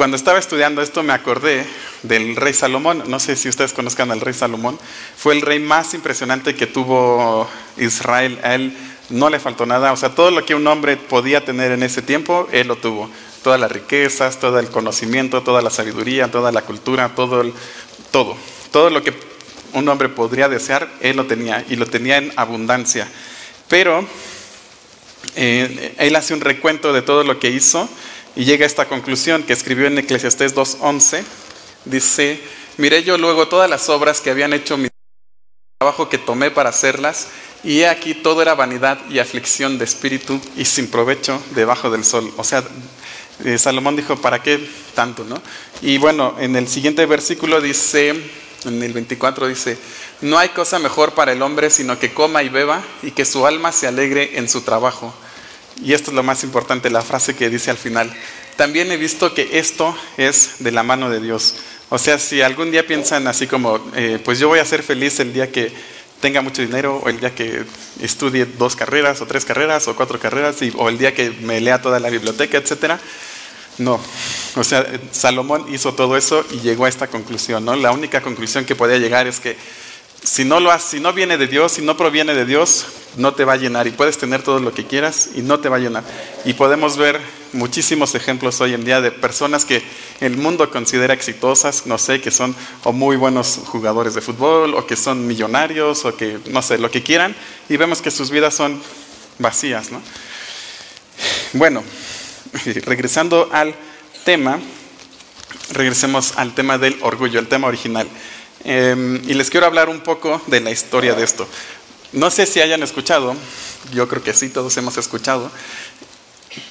cuando 0.00 0.16
estaba 0.16 0.38
estudiando 0.38 0.80
esto 0.80 1.02
me 1.02 1.12
acordé 1.12 1.62
del 2.02 2.34
rey 2.34 2.54
Salomón. 2.54 3.02
No 3.08 3.20
sé 3.20 3.36
si 3.36 3.50
ustedes 3.50 3.74
conozcan 3.74 4.10
al 4.10 4.22
rey 4.22 4.32
Salomón. 4.32 4.78
Fue 5.14 5.34
el 5.34 5.42
rey 5.42 5.58
más 5.58 5.92
impresionante 5.92 6.54
que 6.54 6.66
tuvo 6.66 7.46
Israel. 7.76 8.40
A 8.42 8.54
él 8.54 8.74
no 9.10 9.28
le 9.28 9.38
faltó 9.38 9.66
nada. 9.66 9.92
O 9.92 9.98
sea, 9.98 10.14
todo 10.14 10.30
lo 10.30 10.46
que 10.46 10.54
un 10.54 10.66
hombre 10.68 10.96
podía 10.96 11.44
tener 11.44 11.70
en 11.72 11.82
ese 11.82 12.00
tiempo, 12.00 12.48
él 12.50 12.68
lo 12.68 12.76
tuvo. 12.76 13.10
Todas 13.42 13.60
las 13.60 13.70
riquezas, 13.70 14.40
todo 14.40 14.58
el 14.58 14.70
conocimiento, 14.70 15.42
toda 15.42 15.60
la 15.60 15.68
sabiduría, 15.68 16.30
toda 16.30 16.50
la 16.50 16.62
cultura, 16.62 17.10
todo, 17.14 17.52
todo. 18.10 18.38
Todo 18.72 18.88
lo 18.88 19.02
que 19.02 19.12
un 19.74 19.86
hombre 19.86 20.08
podría 20.08 20.48
desear, 20.48 20.90
él 21.02 21.18
lo 21.18 21.26
tenía 21.26 21.62
y 21.68 21.76
lo 21.76 21.84
tenía 21.84 22.16
en 22.16 22.32
abundancia. 22.36 23.06
Pero 23.68 24.08
eh, 25.36 25.94
él 25.98 26.16
hace 26.16 26.32
un 26.32 26.40
recuento 26.40 26.94
de 26.94 27.02
todo 27.02 27.22
lo 27.22 27.38
que 27.38 27.50
hizo 27.50 27.86
y 28.36 28.44
llega 28.44 28.64
a 28.64 28.66
esta 28.66 28.86
conclusión 28.86 29.42
que 29.42 29.52
escribió 29.52 29.86
en 29.86 29.98
Eclesiastés 29.98 30.54
2.11. 30.54 31.22
Dice, 31.84 32.40
miré 32.76 33.02
yo 33.02 33.18
luego 33.18 33.48
todas 33.48 33.68
las 33.68 33.88
obras 33.88 34.20
que 34.20 34.30
habían 34.30 34.52
hecho 34.52 34.76
mi 34.76 34.88
trabajo 35.78 36.08
que 36.08 36.18
tomé 36.18 36.50
para 36.50 36.70
hacerlas, 36.70 37.28
y 37.62 37.80
he 37.80 37.88
aquí 37.88 38.14
todo 38.14 38.42
era 38.42 38.54
vanidad 38.54 38.98
y 39.10 39.18
aflicción 39.18 39.78
de 39.78 39.84
espíritu 39.84 40.40
y 40.56 40.64
sin 40.64 40.88
provecho 40.88 41.42
debajo 41.54 41.90
del 41.90 42.04
sol. 42.04 42.32
O 42.36 42.44
sea, 42.44 42.64
eh, 43.44 43.58
Salomón 43.58 43.96
dijo, 43.96 44.16
¿para 44.16 44.42
qué 44.42 44.66
tanto? 44.94 45.24
No? 45.24 45.40
Y 45.82 45.98
bueno, 45.98 46.36
en 46.38 46.56
el 46.56 46.68
siguiente 46.68 47.04
versículo 47.06 47.60
dice, 47.60 48.10
en 48.64 48.82
el 48.82 48.92
24 48.92 49.48
dice, 49.48 49.78
no 50.20 50.38
hay 50.38 50.50
cosa 50.50 50.78
mejor 50.78 51.12
para 51.12 51.32
el 51.32 51.40
hombre 51.42 51.70
sino 51.70 51.98
que 51.98 52.12
coma 52.12 52.42
y 52.42 52.50
beba 52.50 52.82
y 53.02 53.12
que 53.12 53.24
su 53.24 53.46
alma 53.46 53.72
se 53.72 53.86
alegre 53.86 54.38
en 54.38 54.48
su 54.48 54.60
trabajo 54.60 55.14
y 55.82 55.92
esto 55.92 56.10
es 56.10 56.14
lo 56.14 56.22
más 56.22 56.44
importante, 56.44 56.90
la 56.90 57.02
frase 57.02 57.34
que 57.34 57.50
dice 57.50 57.70
al 57.70 57.78
final. 57.78 58.12
También 58.56 58.92
he 58.92 58.96
visto 58.96 59.34
que 59.34 59.58
esto 59.58 59.96
es 60.16 60.56
de 60.58 60.70
la 60.70 60.82
mano 60.82 61.08
de 61.10 61.20
Dios. 61.20 61.54
O 61.88 61.98
sea, 61.98 62.18
si 62.18 62.42
algún 62.42 62.70
día 62.70 62.86
piensan 62.86 63.26
así 63.26 63.46
como, 63.46 63.80
eh, 63.96 64.20
pues 64.24 64.38
yo 64.38 64.48
voy 64.48 64.58
a 64.58 64.64
ser 64.64 64.82
feliz 64.82 65.18
el 65.20 65.32
día 65.32 65.50
que 65.50 65.72
tenga 66.20 66.42
mucho 66.42 66.62
dinero, 66.62 67.00
o 67.02 67.08
el 67.08 67.18
día 67.18 67.34
que 67.34 67.64
estudie 68.00 68.44
dos 68.44 68.76
carreras, 68.76 69.20
o 69.20 69.26
tres 69.26 69.44
carreras, 69.44 69.88
o 69.88 69.96
cuatro 69.96 70.20
carreras, 70.20 70.56
o 70.76 70.88
el 70.88 70.98
día 70.98 71.14
que 71.14 71.30
me 71.30 71.60
lea 71.60 71.80
toda 71.80 71.98
la 71.98 72.10
biblioteca, 72.10 72.58
etcétera. 72.58 73.00
No, 73.78 73.98
o 74.56 74.64
sea, 74.64 74.86
Salomón 75.10 75.64
hizo 75.72 75.94
todo 75.94 76.16
eso 76.16 76.44
y 76.50 76.60
llegó 76.60 76.84
a 76.84 76.88
esta 76.90 77.06
conclusión, 77.06 77.64
¿no? 77.64 77.74
La 77.76 77.92
única 77.92 78.20
conclusión 78.20 78.66
que 78.66 78.76
podía 78.76 78.98
llegar 78.98 79.26
es 79.26 79.40
que 79.40 79.56
si 80.22 80.44
no, 80.44 80.60
lo 80.60 80.76
si 80.78 81.00
no 81.00 81.12
viene 81.12 81.38
de 81.38 81.46
Dios, 81.46 81.72
si 81.72 81.82
no 81.82 81.96
proviene 81.96 82.34
de 82.34 82.44
Dios, 82.44 82.86
no 83.16 83.34
te 83.34 83.44
va 83.44 83.54
a 83.54 83.56
llenar 83.56 83.86
y 83.86 83.90
puedes 83.90 84.18
tener 84.18 84.42
todo 84.42 84.60
lo 84.60 84.72
que 84.72 84.86
quieras 84.86 85.30
y 85.34 85.42
no 85.42 85.60
te 85.60 85.68
va 85.68 85.76
a 85.76 85.80
llenar. 85.80 86.04
Y 86.44 86.54
podemos 86.54 86.96
ver 86.96 87.20
muchísimos 87.52 88.14
ejemplos 88.14 88.60
hoy 88.60 88.74
en 88.74 88.84
día 88.84 89.00
de 89.00 89.10
personas 89.10 89.64
que 89.64 89.82
el 90.20 90.36
mundo 90.36 90.70
considera 90.70 91.14
exitosas, 91.14 91.86
no 91.86 91.98
sé, 91.98 92.20
que 92.20 92.30
son 92.30 92.54
o 92.84 92.92
muy 92.92 93.16
buenos 93.16 93.60
jugadores 93.66 94.14
de 94.14 94.20
fútbol 94.20 94.74
o 94.74 94.86
que 94.86 94.96
son 94.96 95.26
millonarios 95.26 96.04
o 96.04 96.16
que 96.16 96.38
no 96.50 96.62
sé, 96.62 96.78
lo 96.78 96.90
que 96.90 97.02
quieran 97.02 97.34
y 97.68 97.76
vemos 97.76 98.00
que 98.02 98.10
sus 98.10 98.30
vidas 98.30 98.54
son 98.54 98.80
vacías, 99.38 99.90
¿no? 99.90 100.00
Bueno, 101.54 101.82
regresando 102.84 103.48
al 103.52 103.74
tema, 104.24 104.60
regresemos 105.72 106.34
al 106.36 106.54
tema 106.54 106.78
del 106.78 106.96
orgullo, 107.00 107.40
el 107.40 107.48
tema 107.48 107.68
original. 107.68 108.06
Em, 108.64 109.22
y 109.28 109.34
les 109.34 109.50
quiero 109.50 109.66
hablar 109.66 109.88
un 109.88 110.00
poco 110.00 110.40
de 110.46 110.60
la 110.60 110.70
historia 110.70 111.14
de 111.14 111.24
esto. 111.24 111.48
No 112.12 112.30
sé 112.30 112.46
si 112.46 112.60
hayan 112.60 112.82
escuchado, 112.82 113.34
yo 113.92 114.08
creo 114.08 114.22
que 114.22 114.34
sí, 114.34 114.48
todos 114.48 114.76
hemos 114.76 114.96
escuchado, 114.96 115.50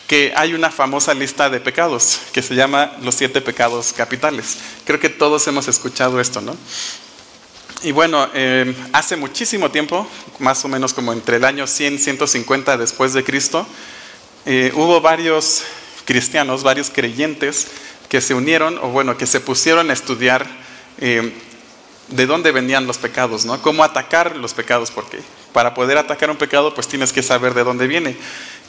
que 0.08 0.34
hay 0.36 0.54
una 0.54 0.70
famosa 0.70 1.14
lista 1.14 1.50
de 1.50 1.60
pecados 1.60 2.20
que 2.34 2.42
se 2.42 2.56
llama 2.56 2.94
los 3.02 3.16
siete 3.16 3.42
pecados 3.42 3.94
capitales. 3.94 4.58
Creo 4.86 5.00
que 5.00 5.10
todos 5.10 5.48
hemos 5.48 5.68
escuchado 5.68 6.20
esto, 6.20 6.42
¿no? 6.42 6.56
Y 7.82 7.92
bueno, 7.92 8.28
em, 8.34 8.76
hace 8.92 9.16
muchísimo 9.16 9.72
tiempo, 9.72 10.06
más 10.40 10.64
o 10.66 10.68
menos 10.68 10.94
como 10.94 11.14
entre 11.14 11.38
el 11.38 11.46
año 11.46 11.66
100 11.66 12.00
150 12.00 12.78
después 12.78 13.14
de 13.14 13.24
Cristo, 13.24 13.66
eh, 14.46 14.72
hubo 14.76 15.00
varios 15.00 15.64
cristianos, 16.04 16.64
varios 16.64 16.90
creyentes 16.90 17.68
que 18.10 18.20
se 18.20 18.34
unieron, 18.34 18.78
o 18.80 18.90
bueno, 18.90 19.16
que 19.18 19.26
se 19.26 19.40
pusieron 19.40 19.90
a 19.90 19.94
estudiar 19.94 20.46
em, 21.00 21.32
de 22.10 22.26
dónde 22.26 22.52
venían 22.52 22.88
los 22.88 22.98
pecados, 22.98 23.46
¿no? 23.46 23.62
Cómo 23.62 23.84
atacar 23.84 24.36
los 24.36 24.54
pecados, 24.54 24.92
porque 24.92 25.20
para 25.54 25.74
poder 25.74 25.98
atacar 25.98 26.30
un 26.30 26.38
pecado, 26.38 26.74
pues 26.74 26.88
tienes 26.88 27.14
que 27.14 27.24
saber 27.24 27.54
de 27.54 27.64
dónde 27.64 27.88
viene. 27.88 28.18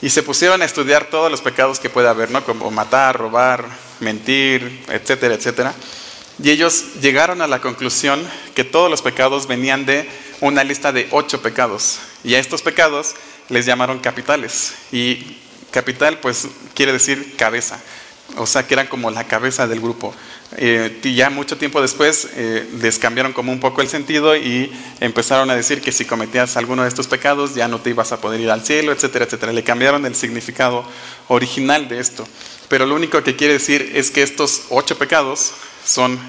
Y 0.01 0.09
se 0.09 0.23
pusieron 0.23 0.61
a 0.61 0.65
estudiar 0.65 1.05
todos 1.05 1.29
los 1.29 1.41
pecados 1.41 1.79
que 1.79 1.89
puede 1.89 2.07
haber, 2.07 2.31
¿no? 2.31 2.43
Como 2.43 2.71
matar, 2.71 3.17
robar, 3.17 3.65
mentir, 3.99 4.83
etcétera, 4.89 5.35
etcétera. 5.35 5.73
Y 6.41 6.49
ellos 6.49 6.95
llegaron 7.01 7.41
a 7.41 7.47
la 7.47 7.61
conclusión 7.61 8.27
que 8.55 8.63
todos 8.63 8.89
los 8.89 9.01
pecados 9.01 9.47
venían 9.47 9.85
de 9.85 10.09
una 10.39 10.63
lista 10.63 10.91
de 10.91 11.07
ocho 11.11 11.41
pecados. 11.41 11.99
Y 12.23 12.33
a 12.35 12.39
estos 12.39 12.61
pecados 12.61 13.13
les 13.49 13.65
llamaron 13.65 13.99
capitales. 13.99 14.73
Y 14.91 15.37
capital, 15.69 16.19
pues, 16.19 16.47
quiere 16.73 16.93
decir 16.93 17.35
cabeza. 17.37 17.79
O 18.37 18.47
sea, 18.47 18.65
que 18.65 18.73
eran 18.73 18.87
como 18.87 19.11
la 19.11 19.27
cabeza 19.27 19.67
del 19.67 19.81
grupo. 19.81 20.15
Eh, 20.57 20.99
y 21.03 21.15
ya 21.15 21.29
mucho 21.29 21.57
tiempo 21.57 21.81
después 21.81 22.27
eh, 22.35 22.67
les 22.81 22.99
cambiaron 22.99 23.31
como 23.31 23.53
un 23.53 23.61
poco 23.61 23.81
el 23.81 23.87
sentido 23.87 24.35
y 24.35 24.71
empezaron 24.99 25.49
a 25.49 25.55
decir 25.55 25.81
que 25.81 25.93
si 25.93 26.03
cometías 26.03 26.57
alguno 26.57 26.83
de 26.83 26.89
estos 26.89 27.07
pecados 27.07 27.55
ya 27.55 27.69
no 27.69 27.79
te 27.79 27.91
ibas 27.91 28.11
a 28.11 28.19
poder 28.19 28.41
ir 28.41 28.51
al 28.51 28.65
cielo, 28.65 28.91
etcétera, 28.91 29.25
etcétera. 29.25 29.53
Le 29.53 29.63
cambiaron 29.63 30.05
el 30.05 30.15
significado 30.15 30.83
original 31.29 31.87
de 31.87 31.99
esto. 31.99 32.27
Pero 32.67 32.85
lo 32.85 32.95
único 32.95 33.23
que 33.23 33.35
quiere 33.35 33.53
decir 33.53 33.91
es 33.95 34.11
que 34.11 34.23
estos 34.23 34.63
ocho 34.69 34.97
pecados 34.97 35.53
son 35.85 36.19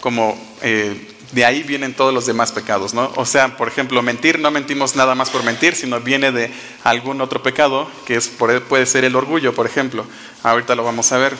como... 0.00 0.38
Eh, 0.62 1.06
de 1.32 1.44
ahí 1.44 1.62
vienen 1.62 1.94
todos 1.94 2.12
los 2.12 2.26
demás 2.26 2.50
pecados, 2.50 2.92
¿no? 2.92 3.12
O 3.14 3.24
sea, 3.24 3.56
por 3.56 3.68
ejemplo, 3.68 4.02
mentir, 4.02 4.40
no 4.40 4.50
mentimos 4.50 4.96
nada 4.96 5.14
más 5.14 5.30
por 5.30 5.44
mentir, 5.44 5.76
sino 5.76 6.00
viene 6.00 6.32
de 6.32 6.50
algún 6.82 7.20
otro 7.20 7.40
pecado, 7.40 7.88
que 8.04 8.16
es, 8.16 8.28
puede 8.28 8.86
ser 8.86 9.04
el 9.04 9.14
orgullo, 9.14 9.54
por 9.54 9.66
ejemplo. 9.66 10.04
Ahorita 10.42 10.74
lo 10.74 10.82
vamos 10.82 11.12
a 11.12 11.18
ver. 11.18 11.36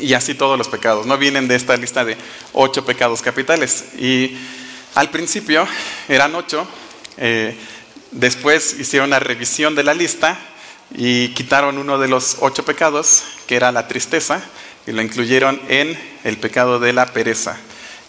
Y 0.00 0.14
así 0.14 0.34
todos 0.34 0.58
los 0.58 0.68
pecados, 0.68 1.06
¿no? 1.06 1.18
Vienen 1.18 1.48
de 1.48 1.56
esta 1.56 1.76
lista 1.76 2.04
de 2.04 2.16
ocho 2.52 2.84
pecados 2.84 3.22
capitales. 3.22 3.84
Y 3.98 4.36
al 4.94 5.10
principio 5.10 5.66
eran 6.08 6.34
ocho, 6.34 6.66
eh, 7.16 7.56
después 8.10 8.76
hicieron 8.78 9.08
una 9.08 9.18
revisión 9.18 9.74
de 9.74 9.84
la 9.84 9.94
lista 9.94 10.38
y 10.94 11.28
quitaron 11.28 11.78
uno 11.78 11.98
de 11.98 12.08
los 12.08 12.38
ocho 12.40 12.64
pecados, 12.64 13.24
que 13.46 13.56
era 13.56 13.72
la 13.72 13.88
tristeza, 13.88 14.42
y 14.86 14.92
lo 14.92 15.02
incluyeron 15.02 15.60
en 15.68 15.98
el 16.24 16.38
pecado 16.38 16.78
de 16.78 16.92
la 16.92 17.06
pereza. 17.12 17.58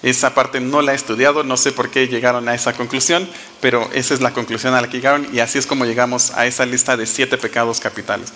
Esa 0.02 0.34
parte 0.34 0.62
no 0.62 0.82
la 0.82 0.94
he 0.94 0.96
estudiado, 0.96 1.44
no 1.44 1.58
sé 1.58 1.74
por 1.74 1.90
qué 1.90 2.08
llegaron 2.08 2.48
a 2.48 2.56
esa 2.56 2.72
conclusión, 2.72 3.30
pero 3.60 3.90
esa 3.94 4.14
es 4.14 4.22
la 4.22 4.32
conclusión 4.32 4.74
a 4.74 4.82
la 4.82 4.90
que 4.90 4.98
llegaron 4.98 5.28
y 5.34 5.40
así 5.40 5.58
es 5.58 5.68
como 5.68 5.86
llegamos 5.86 6.32
a 6.32 6.46
esa 6.46 6.66
lista 6.66 6.96
de 6.96 7.06
siete 7.06 7.38
pecados 7.38 7.82
capitales. 7.82 8.32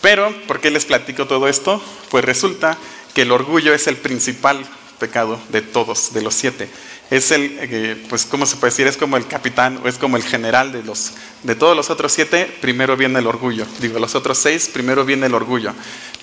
Pero, 0.00 0.32
¿por 0.46 0.60
qué 0.60 0.70
les 0.70 0.84
platico 0.84 1.26
todo 1.26 1.48
esto? 1.48 1.82
Pues 2.10 2.24
resulta 2.24 2.78
que 3.14 3.22
el 3.22 3.32
orgullo 3.32 3.74
es 3.74 3.86
el 3.86 3.96
principal 3.96 4.64
pecado 4.98 5.40
de 5.48 5.62
todos, 5.62 6.12
de 6.12 6.22
los 6.22 6.34
siete. 6.34 6.68
Es 7.10 7.30
el, 7.30 7.56
eh, 7.60 8.04
pues, 8.08 8.26
¿cómo 8.26 8.44
se 8.44 8.56
puede 8.56 8.70
decir? 8.70 8.86
Es 8.86 8.96
como 8.96 9.16
el 9.16 9.26
capitán 9.26 9.80
o 9.82 9.88
es 9.88 9.96
como 9.96 10.16
el 10.16 10.22
general 10.22 10.72
de 10.72 10.82
los, 10.82 11.12
de 11.42 11.54
todos 11.54 11.76
los 11.76 11.88
otros 11.90 12.12
siete, 12.12 12.46
primero 12.60 12.96
viene 12.96 13.18
el 13.18 13.26
orgullo. 13.26 13.66
Digo, 13.80 13.98
los 13.98 14.14
otros 14.14 14.38
seis, 14.38 14.68
primero 14.72 15.04
viene 15.04 15.26
el 15.26 15.34
orgullo. 15.34 15.72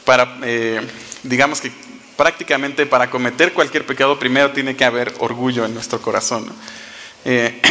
Para, 0.03 0.38
eh, 0.44 0.82
digamos 1.24 1.60
que 1.60 1.72
prácticamente 2.15 2.86
para 2.86 3.10
cometer 3.10 3.53
cualquier 3.53 3.86
pecado 3.86 4.17
primero 4.20 4.51
tiene 4.51 4.75
que 4.75 4.86
haber 4.86 5.13
orgullo 5.20 5.65
en 5.65 5.74
nuestro 5.74 6.01
corazón. 6.01 6.48
Eh, 7.25 7.62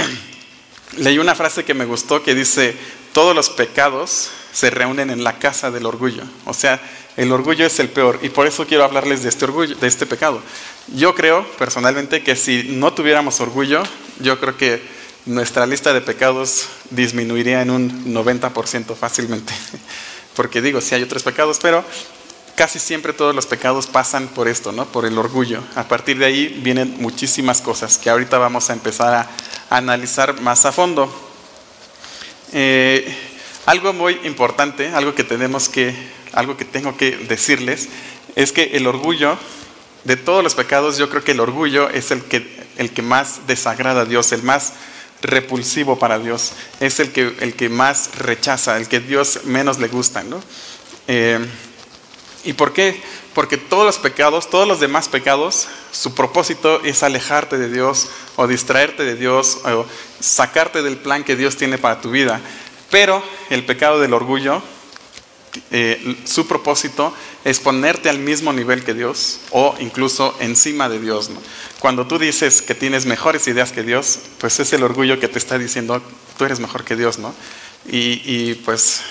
leí 0.98 1.18
una 1.18 1.34
frase 1.34 1.64
que 1.64 1.74
me 1.74 1.84
gustó 1.84 2.22
que 2.22 2.34
dice, 2.34 2.74
todos 3.14 3.34
los 3.34 3.48
pecados 3.48 4.28
se 4.52 4.68
reúnen 4.68 5.08
en 5.08 5.24
la 5.24 5.38
casa 5.38 5.70
del 5.70 5.86
orgullo. 5.86 6.24
O 6.44 6.52
sea, 6.52 6.80
el 7.16 7.32
orgullo 7.32 7.64
es 7.64 7.78
el 7.78 7.88
peor 7.88 8.18
y 8.22 8.28
por 8.28 8.46
eso 8.46 8.66
quiero 8.66 8.84
hablarles 8.84 9.22
de 9.22 9.30
este 9.30 9.46
orgullo, 9.46 9.76
de 9.76 9.86
este 9.86 10.04
pecado. 10.04 10.42
Yo 10.88 11.14
creo 11.14 11.46
personalmente 11.56 12.22
que 12.22 12.36
si 12.36 12.64
no 12.64 12.92
tuviéramos 12.92 13.40
orgullo, 13.40 13.84
yo 14.20 14.38
creo 14.38 14.56
que 14.56 14.82
nuestra 15.26 15.64
lista 15.66 15.92
de 15.92 16.00
pecados 16.00 16.66
disminuiría 16.90 17.62
en 17.62 17.70
un 17.70 18.14
90% 18.14 18.94
fácilmente. 18.94 19.54
Porque 20.36 20.60
digo, 20.60 20.80
sí 20.80 20.96
hay 20.96 21.04
otros 21.04 21.22
pecados, 21.22 21.60
pero 21.62 21.84
casi 22.56 22.78
siempre 22.78 23.12
todos 23.12 23.34
los 23.34 23.46
pecados 23.46 23.86
pasan 23.86 24.26
por 24.28 24.48
esto, 24.48 24.72
¿no? 24.72 24.86
Por 24.86 25.06
el 25.06 25.16
orgullo. 25.16 25.62
A 25.76 25.84
partir 25.84 26.18
de 26.18 26.26
ahí 26.26 26.60
vienen 26.62 26.96
muchísimas 27.00 27.62
cosas 27.62 27.96
que 27.96 28.10
ahorita 28.10 28.38
vamos 28.38 28.70
a 28.70 28.72
empezar 28.72 29.14
a, 29.14 29.30
analizar 29.70 30.40
más 30.40 30.66
a 30.66 30.72
fondo. 30.72 31.23
Eh, 32.56 33.12
algo 33.66 33.92
muy 33.92 34.20
importante, 34.22 34.88
algo 34.90 35.14
que 35.14 35.24
tenemos 35.24 35.68
que, 35.68 35.92
algo 36.32 36.56
que 36.56 36.64
tengo 36.64 36.96
que 36.96 37.16
decirles, 37.16 37.88
es 38.36 38.52
que 38.52 38.76
el 38.76 38.86
orgullo, 38.86 39.36
de 40.04 40.16
todos 40.16 40.44
los 40.44 40.54
pecados, 40.54 40.96
yo 40.96 41.10
creo 41.10 41.24
que 41.24 41.32
el 41.32 41.40
orgullo 41.40 41.90
es 41.90 42.12
el 42.12 42.22
que, 42.22 42.46
el 42.76 42.92
que 42.92 43.02
más 43.02 43.48
desagrada 43.48 44.02
a 44.02 44.04
Dios, 44.04 44.30
el 44.30 44.44
más 44.44 44.74
repulsivo 45.20 45.98
para 45.98 46.20
Dios, 46.20 46.52
es 46.78 47.00
el 47.00 47.10
que, 47.10 47.34
el 47.40 47.54
que 47.54 47.68
más 47.68 48.18
rechaza, 48.18 48.76
el 48.76 48.86
que 48.86 49.00
Dios 49.00 49.40
menos 49.44 49.80
le 49.80 49.88
gusta, 49.88 50.22
¿no? 50.22 50.40
Eh, 51.08 51.44
¿Y 52.44 52.52
por 52.52 52.72
qué? 52.72 53.00
Porque 53.34 53.56
todos 53.56 53.84
los 53.84 53.98
pecados, 53.98 54.48
todos 54.48 54.66
los 54.66 54.80
demás 54.80 55.08
pecados, 55.08 55.66
su 55.90 56.14
propósito 56.14 56.80
es 56.84 57.02
alejarte 57.02 57.58
de 57.58 57.68
Dios 57.68 58.08
o 58.36 58.46
distraerte 58.46 59.04
de 59.04 59.16
Dios 59.16 59.58
o 59.64 59.86
sacarte 60.20 60.82
del 60.82 60.96
plan 60.96 61.24
que 61.24 61.36
Dios 61.36 61.56
tiene 61.56 61.78
para 61.78 62.00
tu 62.00 62.10
vida. 62.10 62.40
Pero 62.90 63.22
el 63.50 63.66
pecado 63.66 63.98
del 63.98 64.14
orgullo, 64.14 64.62
eh, 65.70 66.16
su 66.24 66.46
propósito 66.46 67.14
es 67.44 67.60
ponerte 67.60 68.08
al 68.08 68.18
mismo 68.18 68.52
nivel 68.52 68.84
que 68.84 68.94
Dios 68.94 69.40
o 69.50 69.74
incluso 69.80 70.36
encima 70.40 70.88
de 70.88 71.00
Dios. 71.00 71.30
Cuando 71.80 72.06
tú 72.06 72.18
dices 72.18 72.62
que 72.62 72.74
tienes 72.74 73.06
mejores 73.06 73.46
ideas 73.48 73.72
que 73.72 73.82
Dios, 73.82 74.20
pues 74.38 74.60
es 74.60 74.72
el 74.72 74.82
orgullo 74.82 75.18
que 75.18 75.28
te 75.28 75.38
está 75.38 75.58
diciendo, 75.58 76.00
tú 76.38 76.44
eres 76.44 76.60
mejor 76.60 76.84
que 76.84 76.96
Dios, 76.96 77.18
¿no? 77.18 77.34
Y, 77.86 78.22
y 78.24 78.54
pues 78.64 79.02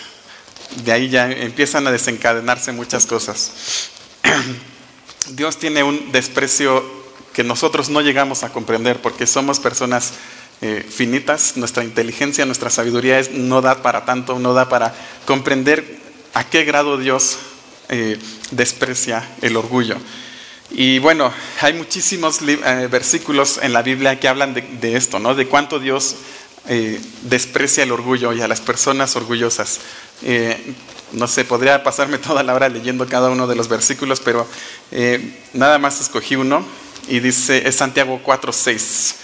de 0.83 0.91
ahí 0.91 1.09
ya 1.09 1.29
empiezan 1.29 1.85
a 1.87 1.91
desencadenarse 1.91 2.71
muchas 2.71 3.05
cosas. 3.05 3.91
Dios 5.29 5.57
tiene 5.57 5.83
un 5.83 6.11
desprecio 6.11 6.83
que 7.33 7.43
nosotros 7.43 7.89
no 7.89 8.01
llegamos 8.01 8.43
a 8.43 8.51
comprender 8.51 9.01
porque 9.01 9.27
somos 9.27 9.59
personas 9.59 10.13
eh, 10.61 10.85
finitas, 10.87 11.57
nuestra 11.57 11.83
inteligencia, 11.83 12.45
nuestra 12.45 12.69
sabiduría 12.69 13.21
no 13.33 13.61
da 13.61 13.81
para 13.81 14.05
tanto, 14.05 14.39
no 14.39 14.53
da 14.53 14.69
para 14.69 14.95
comprender 15.25 15.99
a 16.33 16.45
qué 16.45 16.63
grado 16.63 16.97
Dios 16.97 17.37
eh, 17.89 18.17
desprecia 18.51 19.27
el 19.41 19.57
orgullo. 19.57 19.97
Y 20.71 20.99
bueno, 20.99 21.33
hay 21.59 21.73
muchísimos 21.73 22.39
eh, 22.41 22.87
versículos 22.89 23.59
en 23.61 23.73
la 23.73 23.81
Biblia 23.81 24.19
que 24.19 24.27
hablan 24.27 24.53
de, 24.53 24.95
esto, 24.95 25.19
¿no? 25.19 25.35
De 25.35 25.47
cuánto 25.47 25.79
Dios 25.79 26.15
desprecia 27.23 27.83
el 27.83 27.91
orgullo 27.91 28.31
y 28.31 28.39
a 28.39 28.47
las 28.47 28.61
personas 28.61 29.17
orgullosas. 29.17 29.81
No 31.13 31.27
sé, 31.27 31.45
podría 31.45 31.83
pasarme 31.83 32.17
toda 32.19 32.43
la 32.43 32.53
hora 32.53 32.69
leyendo 32.69 33.07
cada 33.07 33.29
uno 33.29 33.47
de 33.47 33.55
los 33.55 33.67
versículos, 33.67 34.19
pero 34.19 34.47
eh, 34.91 35.39
nada 35.53 35.79
más 35.79 36.01
escogí 36.01 36.35
uno 36.35 36.65
y 37.07 37.19
dice, 37.19 37.67
es 37.67 37.75
Santiago 37.75 38.19
4:6, 38.23 39.15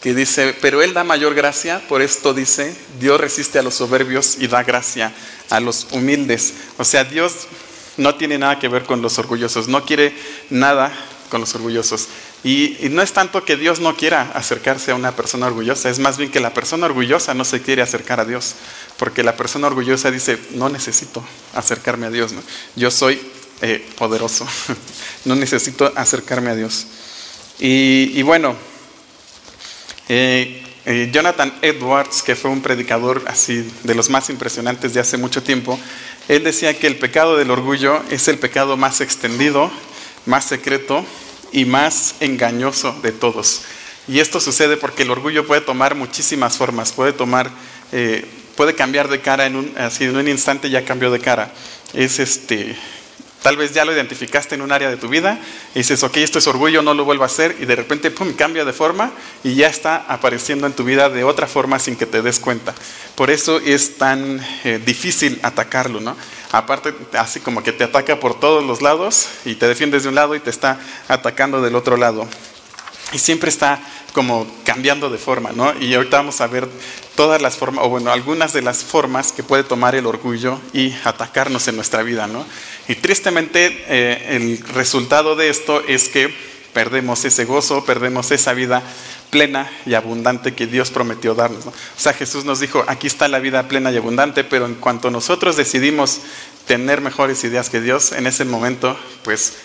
que 0.00 0.14
dice, 0.14 0.54
pero 0.60 0.82
Él 0.82 0.94
da 0.94 1.04
mayor 1.04 1.34
gracia, 1.34 1.82
por 1.88 2.02
esto 2.02 2.34
dice, 2.34 2.74
Dios 3.00 3.20
resiste 3.20 3.58
a 3.58 3.62
los 3.62 3.74
soberbios 3.74 4.36
y 4.38 4.46
da 4.46 4.62
gracia 4.62 5.12
a 5.50 5.60
los 5.60 5.88
humildes. 5.92 6.54
O 6.78 6.84
sea, 6.84 7.04
Dios 7.04 7.48
no 7.96 8.14
tiene 8.14 8.38
nada 8.38 8.58
que 8.58 8.68
ver 8.68 8.84
con 8.84 9.02
los 9.02 9.18
orgullosos, 9.18 9.68
no 9.68 9.84
quiere 9.84 10.14
nada 10.50 10.92
con 11.30 11.40
los 11.40 11.54
orgullosos. 11.54 12.08
Y, 12.46 12.76
no 12.90 13.02
es 13.02 13.12
tanto 13.12 13.44
que 13.44 13.56
Dios 13.56 13.80
no 13.80 13.96
quiera 13.96 14.30
acercarse 14.32 14.92
a 14.92 14.94
una 14.94 15.16
persona 15.16 15.48
orgullosa, 15.48 15.90
es 15.90 15.98
más 15.98 16.16
bien 16.16 16.30
que 16.30 16.38
la 16.38 16.54
persona 16.54 16.86
orgullosa 16.86 17.34
no 17.34 17.44
se 17.44 17.60
quiere 17.60 17.82
acercar 17.82 18.20
a 18.20 18.24
Dios, 18.24 18.54
porque 18.98 19.24
la 19.24 19.36
persona 19.36 19.66
orgullosa 19.66 20.12
dice, 20.12 20.38
no 20.52 20.68
necesito 20.68 21.26
acercarme 21.54 22.06
a 22.06 22.10
Dios, 22.10 22.32
yo 22.76 22.92
soy 22.92 23.20
eh, 23.62 23.84
poderoso, 23.98 24.46
no 25.24 25.34
necesito 25.34 25.92
acercarme 25.96 26.50
a 26.50 26.54
Dios. 26.54 26.86
Y, 27.58 28.22
bueno, 28.22 28.54
eh, 30.08 30.62
eh, 30.84 31.10
Jonathan 31.12 31.52
Edwards, 31.62 32.22
que 32.22 32.36
fue 32.36 32.52
un 32.52 32.62
predicador 32.62 33.24
así 33.26 33.68
de 33.82 33.96
los 33.96 34.08
más 34.08 34.30
impresionantes 34.30 34.94
de 34.94 35.00
hace 35.00 35.16
mucho 35.16 35.42
tiempo, 35.42 35.80
él 36.28 36.44
decía 36.44 36.78
que 36.78 36.86
el 36.86 36.96
pecado 36.96 37.36
del 37.36 37.50
orgullo 37.50 38.04
es 38.08 38.28
el 38.28 38.38
pecado 38.38 38.76
más 38.76 39.00
extendido, 39.00 39.68
más 40.26 40.44
secreto 40.44 41.04
y 41.52 41.64
más 41.64 42.16
engañoso 42.20 42.98
de 43.02 43.12
todos. 43.12 43.62
Y 44.08 44.20
esto 44.20 44.40
sucede 44.40 44.76
porque 44.76 45.02
el 45.02 45.10
orgullo 45.10 45.46
puede 45.46 45.60
tomar 45.60 45.94
muchísimas 45.94 46.56
formas, 46.56 46.92
puede 46.92 47.12
tomar, 47.12 47.50
eh, 47.92 48.24
puede 48.56 48.74
cambiar 48.74 49.08
de 49.08 49.20
cara 49.20 49.46
en 49.46 49.56
un, 49.56 49.72
así 49.76 50.04
en 50.04 50.16
un 50.16 50.28
instante 50.28 50.70
ya 50.70 50.84
cambió 50.84 51.10
de 51.10 51.18
cara. 51.18 51.52
Es 51.92 52.20
este, 52.20 52.76
tal 53.42 53.56
vez 53.56 53.72
ya 53.72 53.84
lo 53.84 53.92
identificaste 53.92 54.54
en 54.54 54.62
un 54.62 54.72
área 54.72 54.90
de 54.90 54.96
tu 54.96 55.08
vida 55.08 55.38
y 55.74 55.78
dices, 55.78 56.02
ok, 56.02 56.16
esto 56.18 56.38
es 56.38 56.46
orgullo, 56.46 56.82
no 56.82 56.94
lo 56.94 57.04
vuelvo 57.04 57.22
a 57.22 57.26
hacer 57.26 57.56
y 57.60 57.66
de 57.66 57.76
repente, 57.76 58.10
pum, 58.10 58.32
cambia 58.34 58.64
de 58.64 58.72
forma 58.72 59.12
y 59.44 59.54
ya 59.54 59.68
está 59.68 60.04
apareciendo 60.08 60.66
en 60.66 60.72
tu 60.72 60.84
vida 60.84 61.08
de 61.08 61.24
otra 61.24 61.46
forma 61.46 61.78
sin 61.78 61.96
que 61.96 62.06
te 62.06 62.22
des 62.22 62.40
cuenta. 62.40 62.74
Por 63.14 63.30
eso 63.30 63.58
es 63.58 63.98
tan 63.98 64.40
eh, 64.64 64.80
difícil 64.84 65.38
atacarlo, 65.42 66.00
¿no? 66.00 66.16
aparte 66.52 66.94
así 67.18 67.40
como 67.40 67.62
que 67.62 67.72
te 67.72 67.84
ataca 67.84 68.20
por 68.20 68.38
todos 68.38 68.64
los 68.64 68.82
lados 68.82 69.28
y 69.44 69.56
te 69.56 69.68
defiendes 69.68 70.04
de 70.04 70.08
un 70.08 70.14
lado 70.14 70.34
y 70.34 70.40
te 70.40 70.50
está 70.50 70.78
atacando 71.08 71.60
del 71.60 71.74
otro 71.74 71.96
lado. 71.96 72.26
Y 73.12 73.18
siempre 73.18 73.50
está 73.50 73.80
como 74.16 74.46
cambiando 74.64 75.10
de 75.10 75.18
forma, 75.18 75.52
¿no? 75.52 75.78
Y 75.78 75.92
ahorita 75.92 76.16
vamos 76.16 76.40
a 76.40 76.46
ver 76.46 76.66
todas 77.16 77.42
las 77.42 77.58
formas, 77.58 77.84
o 77.84 77.90
bueno, 77.90 78.10
algunas 78.10 78.54
de 78.54 78.62
las 78.62 78.82
formas 78.82 79.30
que 79.30 79.42
puede 79.42 79.62
tomar 79.62 79.94
el 79.94 80.06
orgullo 80.06 80.58
y 80.72 80.94
atacarnos 81.04 81.68
en 81.68 81.76
nuestra 81.76 82.02
vida, 82.02 82.26
¿no? 82.26 82.46
Y 82.88 82.94
tristemente 82.94 83.84
eh, 83.88 84.36
el 84.36 84.66
resultado 84.68 85.36
de 85.36 85.50
esto 85.50 85.82
es 85.86 86.08
que 86.08 86.32
perdemos 86.72 87.26
ese 87.26 87.44
gozo, 87.44 87.84
perdemos 87.84 88.30
esa 88.30 88.54
vida 88.54 88.82
plena 89.28 89.70
y 89.84 89.92
abundante 89.92 90.54
que 90.54 90.66
Dios 90.66 90.90
prometió 90.90 91.34
darnos. 91.34 91.66
O 91.66 91.72
sea, 91.98 92.14
Jesús 92.14 92.46
nos 92.46 92.58
dijo, 92.58 92.84
aquí 92.86 93.08
está 93.08 93.28
la 93.28 93.38
vida 93.38 93.68
plena 93.68 93.92
y 93.92 93.98
abundante, 93.98 94.44
pero 94.44 94.64
en 94.64 94.76
cuanto 94.76 95.10
nosotros 95.10 95.58
decidimos 95.58 96.20
tener 96.66 97.02
mejores 97.02 97.44
ideas 97.44 97.68
que 97.68 97.82
Dios, 97.82 98.12
en 98.12 98.26
ese 98.26 98.46
momento, 98.46 98.98
pues 99.24 99.56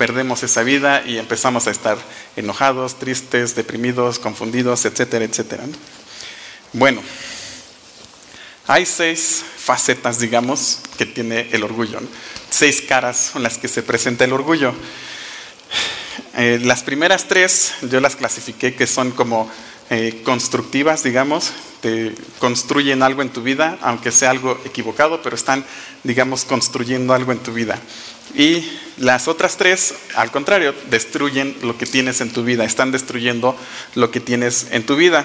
perdemos 0.00 0.42
esa 0.42 0.62
vida 0.62 1.02
y 1.06 1.18
empezamos 1.18 1.66
a 1.66 1.70
estar 1.70 1.98
enojados, 2.34 2.98
tristes, 2.98 3.54
deprimidos, 3.54 4.18
confundidos, 4.18 4.86
etcétera, 4.86 5.26
etcétera. 5.26 5.64
Bueno, 6.72 7.02
hay 8.66 8.86
seis 8.86 9.44
facetas, 9.58 10.18
digamos, 10.18 10.80
que 10.96 11.04
tiene 11.04 11.50
el 11.52 11.64
orgullo, 11.64 12.00
seis 12.48 12.80
caras 12.80 13.28
con 13.34 13.42
las 13.42 13.58
que 13.58 13.68
se 13.68 13.82
presenta 13.82 14.24
el 14.24 14.32
orgullo. 14.32 14.72
Eh, 16.34 16.58
las 16.62 16.82
primeras 16.82 17.28
tres 17.28 17.74
yo 17.82 18.00
las 18.00 18.16
clasifiqué 18.16 18.74
que 18.74 18.86
son 18.86 19.10
como 19.10 19.50
eh, 19.90 20.22
constructivas, 20.24 21.02
digamos, 21.02 21.52
te 21.80 22.14
construyen 22.38 23.02
algo 23.02 23.22
en 23.22 23.30
tu 23.30 23.42
vida, 23.42 23.76
aunque 23.82 24.12
sea 24.12 24.30
algo 24.30 24.56
equivocado, 24.64 25.20
pero 25.20 25.34
están, 25.34 25.64
digamos, 26.04 26.44
construyendo 26.44 27.12
algo 27.12 27.32
en 27.32 27.40
tu 27.40 27.52
vida. 27.52 27.76
Y 28.36 28.64
las 28.98 29.26
otras 29.26 29.56
tres, 29.56 29.94
al 30.14 30.30
contrario, 30.30 30.74
destruyen 30.90 31.56
lo 31.62 31.76
que 31.76 31.86
tienes 31.86 32.20
en 32.20 32.32
tu 32.32 32.44
vida, 32.44 32.64
están 32.64 32.92
destruyendo 32.92 33.56
lo 33.96 34.10
que 34.10 34.20
tienes 34.20 34.68
en 34.70 34.86
tu 34.86 34.94
vida. 34.94 35.24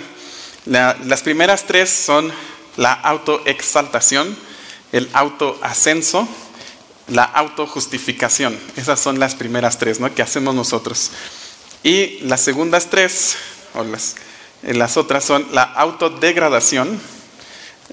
las 0.66 1.22
primeras 1.22 1.66
tres 1.66 1.92
son 1.92 2.32
la 2.78 2.94
autoexaltación, 2.94 4.36
el 4.92 5.10
autoascenso, 5.14 6.28
la 7.08 7.24
autojustificación. 7.24 8.58
Esas 8.78 9.00
son 9.00 9.20
las 9.20 9.36
primeras 9.36 9.78
tres 9.78 10.00
¿no? 10.00 10.14
que 10.14 10.24
hacemos 10.24 10.56
nosotros. 10.56 11.12
Y 11.84 12.20
las 12.22 12.42
segundas 12.42 12.90
tres, 12.90 13.36
o 13.76 13.84
las, 13.84 14.16
las 14.74 14.98
otras 14.98 15.24
son 15.24 15.48
la 15.52 15.64
autodegradación, 15.64 17.00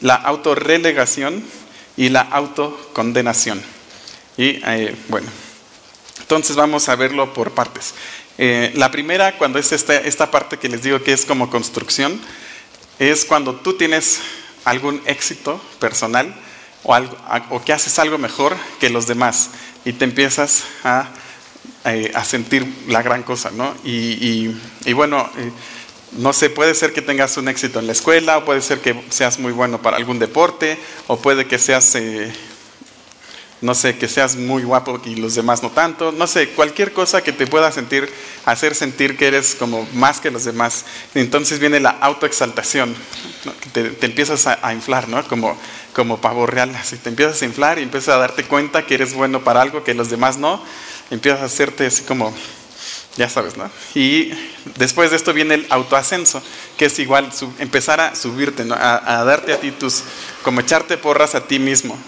la 0.00 0.14
autorrelegación 0.14 1.44
y 1.96 2.08
la 2.08 2.22
autocondenación. 2.22 3.62
Y 4.36 4.60
eh, 4.64 4.96
bueno, 5.08 5.28
entonces 6.20 6.56
vamos 6.56 6.88
a 6.88 6.96
verlo 6.96 7.34
por 7.34 7.52
partes. 7.52 7.94
Eh, 8.38 8.72
la 8.74 8.90
primera, 8.90 9.36
cuando 9.36 9.58
es 9.58 9.72
esta, 9.72 9.94
esta 9.96 10.30
parte 10.30 10.58
que 10.58 10.68
les 10.68 10.82
digo 10.82 11.02
que 11.02 11.12
es 11.12 11.26
como 11.26 11.50
construcción, 11.50 12.20
es 12.98 13.24
cuando 13.24 13.54
tú 13.56 13.74
tienes 13.74 14.20
algún 14.64 15.02
éxito 15.06 15.60
personal 15.78 16.34
o, 16.82 16.94
algo, 16.94 17.16
o 17.50 17.62
que 17.62 17.72
haces 17.72 17.98
algo 17.98 18.18
mejor 18.18 18.56
que 18.80 18.90
los 18.90 19.06
demás 19.06 19.50
y 19.84 19.92
te 19.92 20.04
empiezas 20.04 20.64
a, 20.84 21.08
eh, 21.84 22.12
a 22.14 22.24
sentir 22.24 22.66
la 22.88 23.02
gran 23.02 23.22
cosa, 23.22 23.50
¿no? 23.50 23.74
Y, 23.84 24.54
y, 24.84 24.92
bueno, 24.92 25.28
no 26.12 26.32
sé, 26.32 26.50
puede 26.50 26.74
ser 26.74 26.92
que 26.92 27.02
tengas 27.02 27.36
un 27.36 27.48
éxito 27.48 27.78
en 27.78 27.86
la 27.86 27.92
escuela, 27.92 28.38
o 28.38 28.44
puede 28.44 28.60
ser 28.60 28.80
que 28.80 29.02
seas 29.10 29.38
muy 29.38 29.52
bueno 29.52 29.80
para 29.80 29.96
algún 29.96 30.18
deporte, 30.18 30.78
o 31.06 31.16
puede 31.16 31.46
que 31.46 31.58
seas 31.58 31.96
no 33.62 33.76
sé, 33.76 33.96
que 33.96 34.08
seas 34.08 34.34
muy 34.34 34.64
guapo 34.64 35.00
y 35.04 35.14
los 35.14 35.36
demás 35.36 35.62
no 35.62 35.70
tanto, 35.70 36.10
no 36.10 36.26
sé, 36.26 36.48
cualquier 36.50 36.92
cosa 36.92 37.22
que 37.22 37.32
te 37.32 37.46
pueda 37.46 37.70
sentir, 37.70 38.12
hacer 38.44 38.74
sentir 38.74 39.16
que 39.16 39.28
eres 39.28 39.54
como 39.54 39.88
más 39.94 40.20
que 40.20 40.32
los 40.32 40.44
demás. 40.44 40.84
entonces 41.14 41.60
viene 41.60 41.78
la 41.78 41.90
autoexaltación, 41.90 42.94
te, 43.72 43.96
empiezas 44.04 44.48
a, 44.48 44.74
inflar, 44.74 45.08
¿no? 45.08 45.26
Como, 45.28 45.56
como 45.92 46.46
real, 46.46 46.74
así 46.74 46.96
te 46.96 47.08
empiezas 47.08 47.40
a 47.40 47.44
inflar 47.44 47.78
y 47.78 47.84
empiezas 47.84 48.16
a 48.16 48.18
darte 48.18 48.44
cuenta 48.44 48.84
que 48.84 48.94
eres 48.94 49.14
bueno 49.14 49.44
para 49.44 49.62
algo 49.62 49.84
que 49.84 49.94
los 49.94 50.10
demás 50.10 50.38
no, 50.38 50.60
empiezas 51.10 51.42
a 51.42 51.44
hacerte 51.44 51.86
así 51.86 52.02
como, 52.02 52.34
ya 53.16 53.28
sabes, 53.28 53.56
¿no? 53.56 53.70
Y 53.94 54.32
después 54.76 55.10
de 55.10 55.16
esto 55.16 55.32
viene 55.32 55.54
el 55.54 55.66
autoascenso, 55.70 56.42
que 56.76 56.86
es 56.86 56.98
igual 56.98 57.30
empezar 57.58 58.00
a 58.00 58.14
subirte, 58.14 58.64
¿no? 58.64 58.74
a, 58.74 59.24
darte 59.24 59.52
a 59.52 59.60
ti 59.60 59.70
tus, 59.70 60.04
como 60.42 60.60
echarte 60.60 60.96
porras 60.96 61.34
a 61.34 61.46
ti 61.46 61.58
mismo 61.58 61.98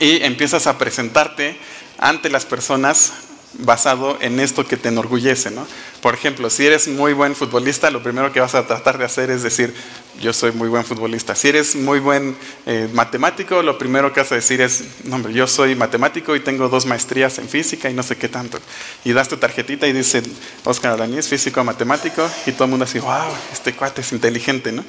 y 0.00 0.22
empiezas 0.22 0.66
a 0.66 0.78
presentarte 0.78 1.58
ante 1.98 2.30
las 2.30 2.46
personas 2.46 3.12
basado 3.58 4.16
en 4.20 4.40
esto 4.40 4.66
que 4.66 4.76
te 4.76 4.88
enorgullece. 4.88 5.50
¿no? 5.50 5.66
Por 6.00 6.14
ejemplo, 6.14 6.48
si 6.48 6.66
eres 6.66 6.88
muy 6.88 7.12
buen 7.12 7.34
futbolista, 7.34 7.90
lo 7.90 8.02
primero 8.02 8.32
que 8.32 8.40
vas 8.40 8.54
a 8.54 8.66
tratar 8.66 8.98
de 8.98 9.04
hacer 9.04 9.30
es 9.30 9.42
decir, 9.42 9.74
yo 10.20 10.32
soy 10.32 10.52
muy 10.52 10.68
buen 10.68 10.84
futbolista. 10.84 11.34
Si 11.34 11.48
eres 11.48 11.76
muy 11.76 12.00
buen 12.00 12.36
eh, 12.66 12.88
matemático, 12.92 13.62
lo 13.62 13.78
primero 13.78 14.12
que 14.12 14.20
vas 14.20 14.32
a 14.32 14.36
decir 14.36 14.60
es, 14.60 14.84
no, 15.04 15.16
hombre, 15.16 15.32
yo 15.32 15.46
soy 15.46 15.74
matemático 15.74 16.34
y 16.34 16.40
tengo 16.40 16.68
dos 16.68 16.86
maestrías 16.86 17.38
en 17.38 17.48
física 17.48 17.90
y 17.90 17.94
no 17.94 18.02
sé 18.02 18.16
qué 18.16 18.28
tanto. 18.28 18.58
Y 19.04 19.12
das 19.12 19.28
tu 19.28 19.36
tarjetita 19.36 19.86
y 19.86 19.92
dice, 19.92 20.22
Oscar 20.64 20.92
Alanis, 20.92 21.28
físico 21.28 21.62
matemático, 21.64 22.28
y 22.46 22.52
todo 22.52 22.64
el 22.64 22.70
mundo 22.70 22.84
así, 22.84 22.98
wow, 22.98 23.28
este 23.52 23.74
cuate 23.74 24.00
es 24.00 24.12
inteligente. 24.12 24.72
¿no? 24.72 24.84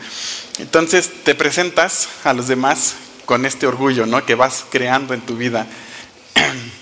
Entonces 0.59 1.09
te 1.23 1.35
presentas 1.35 2.09
a 2.23 2.33
los 2.33 2.47
demás 2.47 2.95
con 3.25 3.45
este 3.45 3.67
orgullo 3.67 4.05
¿no? 4.05 4.25
que 4.25 4.35
vas 4.35 4.65
creando 4.69 5.13
en 5.13 5.21
tu 5.21 5.37
vida. 5.37 5.67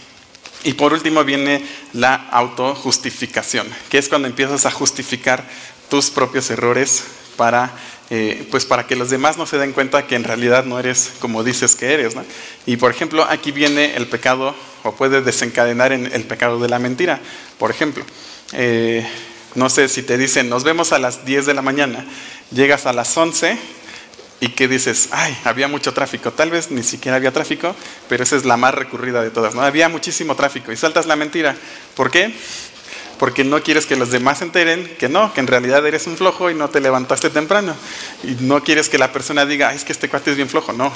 Y 0.68 0.74
por 0.74 0.92
último 0.92 1.24
viene 1.24 1.66
la 1.94 2.16
autojustificación, 2.30 3.66
que 3.88 4.00
es 4.00 4.10
cuando 4.10 4.28
empiezas 4.28 4.66
a 4.66 4.72
justificar 4.72 5.46
tus 5.90 6.10
propios 6.10 6.50
errores 6.50 7.06
para, 7.38 7.72
eh, 8.10 8.46
pues 8.52 8.66
para 8.66 8.86
que 8.86 8.98
los 8.98 9.10
demás 9.10 9.38
no 9.38 9.46
se 9.46 9.58
den 9.60 9.72
cuenta 9.72 10.08
que 10.08 10.16
en 10.16 10.26
realidad 10.26 10.66
no 10.66 10.78
eres 10.78 11.14
como 11.22 11.46
dices 11.46 11.78
que 11.78 11.94
eres. 11.94 12.16
Y 12.66 12.76
por 12.76 12.92
ejemplo, 12.92 13.26
aquí 13.30 13.54
viene 13.54 13.96
el 13.96 14.08
pecado, 14.08 14.54
o 14.84 14.92
puede 14.92 15.22
desencadenar 15.22 15.94
en 15.94 16.12
el 16.12 16.25
pecado 16.25 16.60
de 16.60 16.68
la 16.68 16.80
mentira. 16.80 17.22
Por 17.58 17.72
ejemplo, 17.72 18.03
eh, 18.51 19.08
no 19.56 19.70
sé 19.70 19.88
si 19.88 20.03
te 20.03 20.18
dicen, 20.18 20.50
nos 20.50 20.66
vemos 20.66 20.92
a 20.92 21.00
las 21.00 21.24
10 21.24 21.46
de 21.46 21.53
la 21.53 21.62
mañana, 21.62 22.06
llegas 22.51 22.86
a 22.86 22.92
las 22.92 23.16
11 23.16 23.58
y 24.40 24.50
que 24.50 24.68
dices, 24.68 25.10
ay, 25.12 25.36
había 25.46 25.68
mucho 25.68 25.94
tráfico. 25.94 26.32
Tal 26.32 26.52
vez 26.52 26.70
ni 26.70 26.84
siquiera 26.84 27.18
había 27.18 27.32
tráfico, 27.32 27.76
pero 28.08 28.24
esa 28.24 28.36
es 28.36 28.46
la 28.46 28.58
más 28.58 28.74
recurrida 28.74 29.22
de 29.24 29.32
todas. 29.32 29.56
¿no? 29.56 29.62
Había 29.62 29.90
muchísimo 29.90 30.36
tráfico 30.36 30.72
y 30.72 30.78
saltas 30.78 31.08
la 31.08 31.16
mentira. 31.16 31.56
¿Por 31.96 32.12
qué? 32.12 32.34
Porque 33.18 33.44
no 33.44 33.64
quieres 33.64 33.88
que 33.88 33.96
los 33.96 34.12
demás 34.12 34.40
se 34.40 34.46
enteren 34.46 34.96
que 35.00 35.10
no, 35.10 35.34
que 35.34 35.40
en 35.40 35.48
realidad 35.48 35.86
eres 35.88 36.06
un 36.06 36.18
flojo 36.18 36.52
y 36.52 36.54
no 36.54 36.70
te 36.70 36.80
levantaste 36.80 37.32
temprano. 37.32 37.76
Y 38.24 38.38
no 38.42 38.64
quieres 38.64 38.90
que 38.90 39.00
la 39.00 39.12
persona 39.12 39.46
diga, 39.46 39.74
es 39.74 39.84
que 39.84 39.92
este 39.92 40.08
cuate 40.08 40.32
es 40.32 40.38
bien 40.38 40.50
flojo. 40.50 40.72
No, 40.72 40.94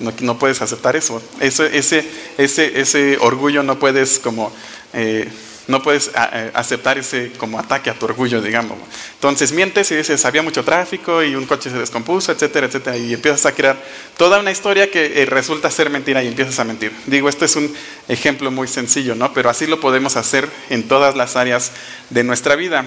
no, 0.00 0.38
puedes 0.38 0.60
aceptar 0.60 0.96
eso. 0.96 1.22
eso 1.38 1.64
ese, 1.64 2.04
ese, 2.38 2.80
ese 2.80 3.18
orgullo 3.20 3.62
no 3.62 3.78
puedes 3.78 4.18
como... 4.18 4.52
Eh, 4.92 5.30
no 5.70 5.82
puedes 5.82 6.10
aceptar 6.54 6.98
ese 6.98 7.32
como 7.38 7.58
ataque 7.58 7.88
a 7.90 7.94
tu 7.94 8.04
orgullo, 8.06 8.42
digamos. 8.42 8.78
Entonces 9.14 9.52
mientes 9.52 9.90
y 9.90 9.96
dices, 9.96 10.24
había 10.24 10.42
mucho 10.42 10.64
tráfico 10.64 11.22
y 11.22 11.34
un 11.34 11.46
coche 11.46 11.70
se 11.70 11.78
descompuso, 11.78 12.32
etcétera, 12.32 12.66
etcétera, 12.66 12.96
y 12.96 13.14
empiezas 13.14 13.46
a 13.46 13.52
crear 13.52 13.82
toda 14.16 14.38
una 14.40 14.50
historia 14.50 14.90
que 14.90 15.22
eh, 15.22 15.26
resulta 15.26 15.70
ser 15.70 15.88
mentira 15.90 16.22
y 16.22 16.28
empiezas 16.28 16.58
a 16.58 16.64
mentir. 16.64 16.92
Digo, 17.06 17.28
este 17.28 17.44
es 17.44 17.56
un 17.56 17.72
ejemplo 18.08 18.50
muy 18.50 18.68
sencillo, 18.68 19.14
¿no? 19.14 19.32
Pero 19.32 19.48
así 19.48 19.66
lo 19.66 19.80
podemos 19.80 20.16
hacer 20.16 20.48
en 20.68 20.88
todas 20.88 21.16
las 21.16 21.36
áreas 21.36 21.72
de 22.10 22.24
nuestra 22.24 22.56
vida. 22.56 22.84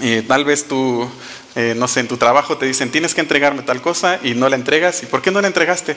Eh, 0.00 0.22
tal 0.28 0.44
vez 0.44 0.68
tú 0.68 1.10
eh, 1.60 1.74
no 1.76 1.88
sé, 1.88 1.98
en 1.98 2.06
tu 2.06 2.16
trabajo 2.16 2.56
te 2.56 2.66
dicen, 2.66 2.88
tienes 2.88 3.16
que 3.16 3.20
entregarme 3.20 3.62
tal 3.62 3.82
cosa 3.82 4.20
y 4.22 4.34
no 4.34 4.48
la 4.48 4.54
entregas. 4.54 5.02
¿Y 5.02 5.06
por 5.06 5.22
qué 5.22 5.32
no 5.32 5.40
la 5.40 5.48
entregaste? 5.48 5.96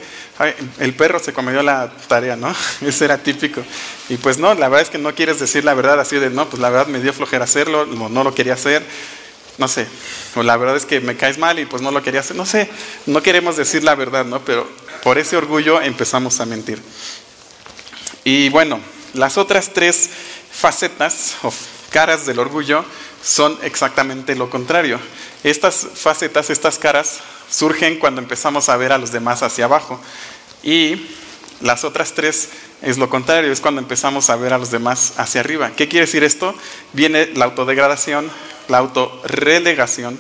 el 0.80 0.96
perro 0.96 1.20
se 1.20 1.34
comió 1.34 1.62
la 1.62 1.94
tarea, 2.08 2.36
¿no? 2.36 2.52
Ese 2.82 3.06
era 3.06 3.20
típico. 3.20 3.62
Y 4.10 4.18
pues 4.18 4.40
no, 4.40 4.56
la 4.56 4.70
verdad 4.70 4.82
es 4.82 4.90
que 4.90 4.98
no 4.98 5.14
quieres 5.14 5.40
decir 5.40 5.64
la 5.64 5.76
verdad 5.76 6.00
así 6.00 6.16
de, 6.16 6.32
no, 6.32 6.50
pues 6.50 6.60
la 6.60 6.72
verdad 6.72 6.88
me 6.88 7.00
dio 7.00 7.14
flojera 7.14 7.44
hacerlo, 7.44 7.86
no, 7.86 8.10
no 8.10 8.24
lo 8.24 8.34
quería 8.34 8.56
hacer. 8.56 8.84
No 9.60 9.68
sé, 9.68 9.86
o 10.34 10.42
la 10.42 10.58
verdad 10.58 10.78
es 10.78 10.88
que 10.88 11.00
me 11.00 11.16
caes 11.16 11.38
mal 11.38 11.60
y 11.60 11.66
pues 11.66 11.84
no 11.84 11.92
lo 11.92 12.02
quería 12.02 12.22
hacer. 12.22 12.36
No 12.36 12.48
sé, 12.48 12.68
no 13.06 13.22
queremos 13.22 13.56
decir 13.56 13.84
la 13.84 13.94
verdad, 13.94 14.26
¿no? 14.26 14.44
Pero 14.44 14.68
por 15.04 15.20
ese 15.20 15.38
orgullo 15.38 15.80
empezamos 15.80 16.40
a 16.40 16.48
mentir. 16.48 16.82
Y 18.24 18.50
bueno, 18.50 18.80
las 19.14 19.38
otras 19.38 19.74
tres 19.74 20.10
facetas 20.52 21.36
o 21.44 21.54
caras 21.92 22.26
del 22.26 22.40
orgullo 22.40 22.84
son 23.24 23.60
exactamente 23.62 24.36
lo 24.36 24.50
contrario. 24.50 25.00
Estas 25.44 25.88
facetas, 25.96 26.50
estas 26.50 26.78
caras, 26.78 27.20
surgen 27.50 28.00
cuando 28.00 28.22
empezamos 28.22 28.70
a 28.70 28.78
ver 28.78 28.92
a 28.92 28.98
los 28.98 29.12
demás 29.12 29.44
hacia 29.44 29.66
abajo. 29.66 30.00
Y 30.64 31.08
las 31.62 31.84
otras 31.84 32.14
tres 32.14 32.50
es 32.82 32.98
lo 32.98 33.10
contrario, 33.10 33.52
es 33.52 33.62
cuando 33.62 33.82
empezamos 33.82 34.30
a 34.30 34.36
ver 34.36 34.54
a 34.54 34.58
los 34.58 34.72
demás 34.72 35.14
hacia 35.18 35.42
arriba. 35.42 35.72
¿Qué 35.76 35.88
quiere 35.88 36.06
decir 36.06 36.24
esto? 36.24 36.56
Viene 36.94 37.28
la 37.36 37.46
autodegradación, 37.46 38.30
la 38.68 38.80
autorrelegación 38.80 40.18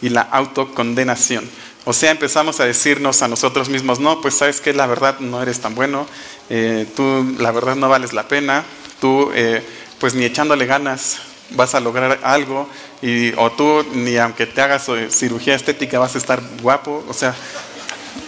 y 0.00 0.10
la 0.10 0.22
autocondenación. 0.22 1.48
O 1.84 1.92
sea, 1.92 2.10
empezamos 2.10 2.60
a 2.60 2.64
decirnos 2.64 3.22
a 3.22 3.28
nosotros 3.28 3.68
mismos, 3.68 3.98
no, 3.98 4.20
pues 4.20 4.34
sabes 4.34 4.60
que 4.60 4.72
la 4.72 4.86
verdad 4.86 5.18
no 5.18 5.42
eres 5.42 5.60
tan 5.60 5.74
bueno, 5.74 6.06
eh, 6.48 6.86
tú 6.94 7.36
la 7.38 7.50
verdad 7.50 7.74
no 7.74 7.88
vales 7.88 8.12
la 8.12 8.28
pena, 8.28 8.64
tú 9.00 9.32
eh, 9.34 9.66
pues 9.98 10.14
ni 10.14 10.24
echándole 10.24 10.66
ganas 10.66 11.18
vas 11.54 11.74
a 11.74 11.80
lograr 11.80 12.20
algo, 12.22 12.68
y, 13.00 13.32
o 13.34 13.50
tú 13.52 13.84
ni 13.94 14.16
aunque 14.16 14.46
te 14.46 14.60
hagas 14.60 14.88
eh, 14.88 15.08
cirugía 15.10 15.54
estética 15.54 15.98
vas 15.98 16.14
a 16.14 16.18
estar 16.18 16.40
guapo, 16.60 17.04
o 17.08 17.12
sea, 17.12 17.34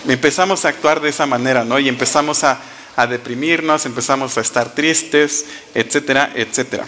empezamos 0.09 0.65
a 0.65 0.69
actuar 0.69 1.01
de 1.01 1.09
esa 1.09 1.27
manera, 1.27 1.65
¿no? 1.65 1.79
Y 1.79 1.89
empezamos 1.89 2.45
a, 2.45 2.61
a 2.97 3.07
deprimirnos, 3.07 3.87
empezamos 3.87 4.37
a 4.39 4.41
estar 4.41 4.75
tristes, 4.75 5.47
etcétera, 5.75 6.33
etcétera. 6.35 6.85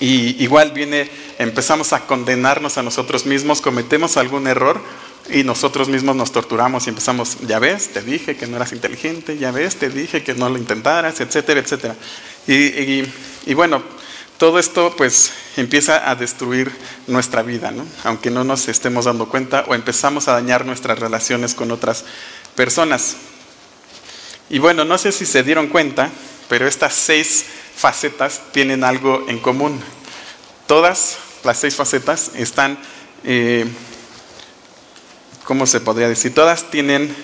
Y 0.00 0.42
igual 0.42 0.72
viene, 0.72 1.08
empezamos 1.38 1.92
a 1.92 2.00
condenarnos 2.06 2.78
a 2.78 2.82
nosotros 2.82 3.26
mismos, 3.26 3.60
cometemos 3.60 4.16
algún 4.16 4.46
error 4.46 4.80
y 5.30 5.44
nosotros 5.44 5.88
mismos 5.88 6.16
nos 6.16 6.32
torturamos 6.32 6.86
y 6.86 6.90
empezamos, 6.90 7.38
ya 7.46 7.58
ves, 7.58 7.88
te 7.92 8.02
dije 8.02 8.36
que 8.36 8.46
no 8.46 8.56
eras 8.56 8.72
inteligente, 8.72 9.38
ya 9.38 9.50
ves, 9.50 9.76
te 9.76 9.88
dije 9.88 10.22
que 10.22 10.34
no 10.34 10.48
lo 10.48 10.58
intentaras, 10.58 11.20
etcétera, 11.20 11.60
etcétera. 11.60 11.96
Y, 12.46 12.54
y, 12.54 13.12
y 13.46 13.54
bueno, 13.54 13.82
todo 14.44 14.58
esto 14.58 14.92
pues 14.94 15.32
empieza 15.56 16.10
a 16.10 16.14
destruir 16.16 16.70
nuestra 17.06 17.40
vida, 17.40 17.72
aunque 18.02 18.30
no 18.30 18.44
nos 18.44 18.68
estemos 18.68 19.06
dando 19.06 19.26
cuenta 19.26 19.64
o 19.68 19.74
empezamos 19.74 20.28
a 20.28 20.32
dañar 20.32 20.66
nuestras 20.66 20.98
relaciones 20.98 21.54
con 21.54 21.70
otras 21.70 22.04
personas. 22.54 23.16
Y 24.50 24.58
bueno, 24.58 24.84
no 24.84 24.98
sé 24.98 25.12
si 25.12 25.24
se 25.24 25.42
dieron 25.44 25.68
cuenta, 25.68 26.10
pero 26.50 26.66
estas 26.66 26.92
seis 26.92 27.46
facetas 27.74 28.42
tienen 28.52 28.84
algo 28.84 29.24
en 29.28 29.38
común. 29.38 29.80
Todas 30.66 31.16
las 31.42 31.58
seis 31.58 31.74
facetas 31.74 32.32
están 32.34 32.76
eh, 33.24 33.64
¿cómo 35.44 35.64
se 35.66 35.80
podría 35.80 36.06
decir? 36.06 36.34
Todas 36.34 36.70
tienen 36.70 37.16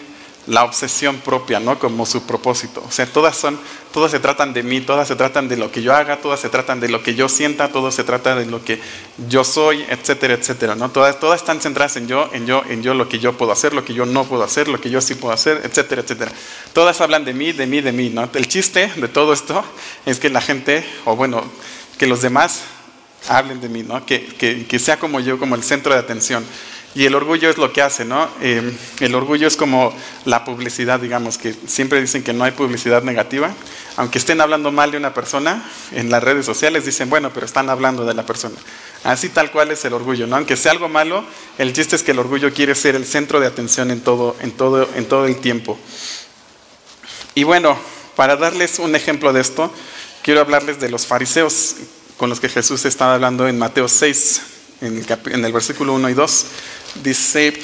la 0.50 0.64
obsesión 0.64 1.18
propia, 1.18 1.60
¿no? 1.60 1.78
Como 1.78 2.04
su 2.04 2.26
propósito. 2.26 2.82
O 2.86 2.90
sea, 2.90 3.06
todas 3.06 3.36
son, 3.36 3.56
todas 3.92 4.10
se 4.10 4.18
tratan 4.18 4.52
de 4.52 4.64
mí, 4.64 4.80
todas 4.80 5.06
se 5.06 5.14
tratan 5.14 5.48
de 5.48 5.56
lo 5.56 5.70
que 5.70 5.80
yo 5.80 5.94
haga, 5.94 6.16
todas 6.16 6.40
se 6.40 6.48
tratan 6.48 6.80
de 6.80 6.88
lo 6.88 7.04
que 7.04 7.14
yo 7.14 7.28
sienta, 7.28 7.68
todo 7.68 7.92
se 7.92 8.02
trata 8.02 8.34
de 8.34 8.46
lo 8.46 8.64
que 8.64 8.80
yo 9.28 9.44
soy, 9.44 9.86
etcétera, 9.88 10.34
etcétera, 10.34 10.74
¿no? 10.74 10.90
Todas, 10.90 11.20
todas 11.20 11.40
están 11.40 11.60
centradas 11.60 11.96
en 11.98 12.08
yo, 12.08 12.28
en 12.32 12.46
yo, 12.46 12.64
en 12.68 12.82
yo, 12.82 12.94
lo 12.94 13.08
que 13.08 13.20
yo 13.20 13.38
puedo 13.38 13.52
hacer, 13.52 13.74
lo 13.74 13.84
que 13.84 13.94
yo 13.94 14.06
no 14.06 14.24
puedo 14.24 14.42
hacer, 14.42 14.66
lo 14.66 14.80
que 14.80 14.90
yo 14.90 15.00
sí 15.00 15.14
puedo 15.14 15.32
hacer, 15.32 15.60
etcétera, 15.62 16.02
etcétera. 16.02 16.32
Todas 16.72 17.00
hablan 17.00 17.24
de 17.24 17.32
mí, 17.32 17.52
de 17.52 17.68
mí, 17.68 17.80
de 17.80 17.92
mí, 17.92 18.10
¿no? 18.10 18.28
El 18.34 18.48
chiste 18.48 18.90
de 18.96 19.06
todo 19.06 19.32
esto 19.32 19.64
es 20.04 20.18
que 20.18 20.30
la 20.30 20.40
gente, 20.40 20.84
o 21.04 21.14
bueno, 21.14 21.44
que 21.96 22.08
los 22.08 22.22
demás 22.22 22.62
hablen 23.28 23.60
de 23.60 23.68
mí, 23.68 23.84
¿no? 23.84 24.04
Que, 24.04 24.26
que, 24.26 24.66
que 24.66 24.78
sea 24.80 24.98
como 24.98 25.20
yo, 25.20 25.38
como 25.38 25.54
el 25.54 25.62
centro 25.62 25.94
de 25.94 26.00
atención. 26.00 26.44
Y 26.92 27.06
el 27.06 27.14
orgullo 27.14 27.48
es 27.48 27.56
lo 27.56 27.72
que 27.72 27.82
hace, 27.82 28.04
¿no? 28.04 28.28
Eh, 28.40 28.76
el 28.98 29.14
orgullo 29.14 29.46
es 29.46 29.56
como 29.56 29.94
la 30.24 30.44
publicidad, 30.44 30.98
digamos, 30.98 31.38
que 31.38 31.54
siempre 31.66 32.00
dicen 32.00 32.24
que 32.24 32.32
no 32.32 32.42
hay 32.42 32.50
publicidad 32.50 33.04
negativa. 33.04 33.54
Aunque 33.96 34.18
estén 34.18 34.40
hablando 34.40 34.72
mal 34.72 34.90
de 34.90 34.96
una 34.96 35.14
persona, 35.14 35.70
en 35.92 36.10
las 36.10 36.22
redes 36.22 36.44
sociales 36.44 36.84
dicen, 36.84 37.08
bueno, 37.08 37.30
pero 37.32 37.46
están 37.46 37.70
hablando 37.70 38.04
de 38.04 38.14
la 38.14 38.26
persona. 38.26 38.56
Así 39.04 39.28
tal 39.28 39.52
cual 39.52 39.70
es 39.70 39.84
el 39.84 39.92
orgullo, 39.92 40.26
¿no? 40.26 40.34
Aunque 40.34 40.56
sea 40.56 40.72
algo 40.72 40.88
malo, 40.88 41.24
el 41.58 41.72
chiste 41.72 41.94
es 41.94 42.02
que 42.02 42.10
el 42.10 42.18
orgullo 42.18 42.52
quiere 42.52 42.74
ser 42.74 42.96
el 42.96 43.06
centro 43.06 43.38
de 43.38 43.46
atención 43.46 43.92
en 43.92 44.00
todo, 44.00 44.34
en 44.40 44.50
todo, 44.50 44.88
en 44.96 45.06
todo 45.06 45.26
el 45.26 45.36
tiempo. 45.36 45.78
Y 47.36 47.44
bueno, 47.44 47.78
para 48.16 48.36
darles 48.36 48.80
un 48.80 48.96
ejemplo 48.96 49.32
de 49.32 49.40
esto, 49.40 49.72
quiero 50.22 50.40
hablarles 50.40 50.80
de 50.80 50.90
los 50.90 51.06
fariseos 51.06 51.76
con 52.16 52.28
los 52.28 52.40
que 52.40 52.48
Jesús 52.48 52.84
estaba 52.84 53.14
hablando 53.14 53.46
en 53.46 53.58
Mateo 53.58 53.88
6, 53.88 54.42
en 54.80 55.44
el, 55.44 55.52
versículo 55.52 55.92
1 55.94 56.08
y 56.08 56.14
2 56.14 56.44
dice, 57.02 57.62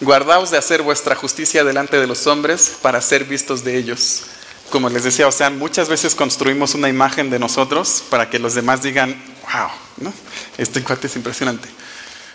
guardaos 0.00 0.50
de 0.50 0.58
hacer 0.58 0.82
vuestra 0.82 1.14
justicia 1.14 1.64
delante 1.64 2.00
de 2.00 2.06
los 2.06 2.26
hombres 2.26 2.76
para 2.82 3.00
ser 3.00 3.24
vistos 3.24 3.64
de 3.64 3.76
ellos. 3.76 4.24
Como 4.70 4.90
les 4.90 5.04
decía, 5.04 5.28
o 5.28 5.32
sea, 5.32 5.50
muchas 5.50 5.88
veces 5.88 6.14
construimos 6.14 6.74
una 6.74 6.88
imagen 6.88 7.30
de 7.30 7.38
nosotros 7.38 8.02
para 8.10 8.28
que 8.28 8.38
los 8.38 8.54
demás 8.54 8.82
digan, 8.82 9.10
wow, 9.42 9.68
¿no? 9.98 10.12
este 10.58 10.82
cuate 10.82 11.06
es 11.06 11.16
impresionante. 11.16 11.68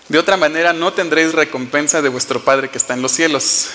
De 0.10 0.18
otra 0.18 0.38
manera, 0.38 0.74
no 0.74 0.94
tendréis 0.94 1.34
recompensa 1.34 2.02
de 2.02 2.10
vuestro 2.10 2.44
Padre 2.44 2.70
que 2.70 2.78
está 2.78 2.94
en 2.94 3.02
los 3.02 3.12
cielos. 3.12 3.68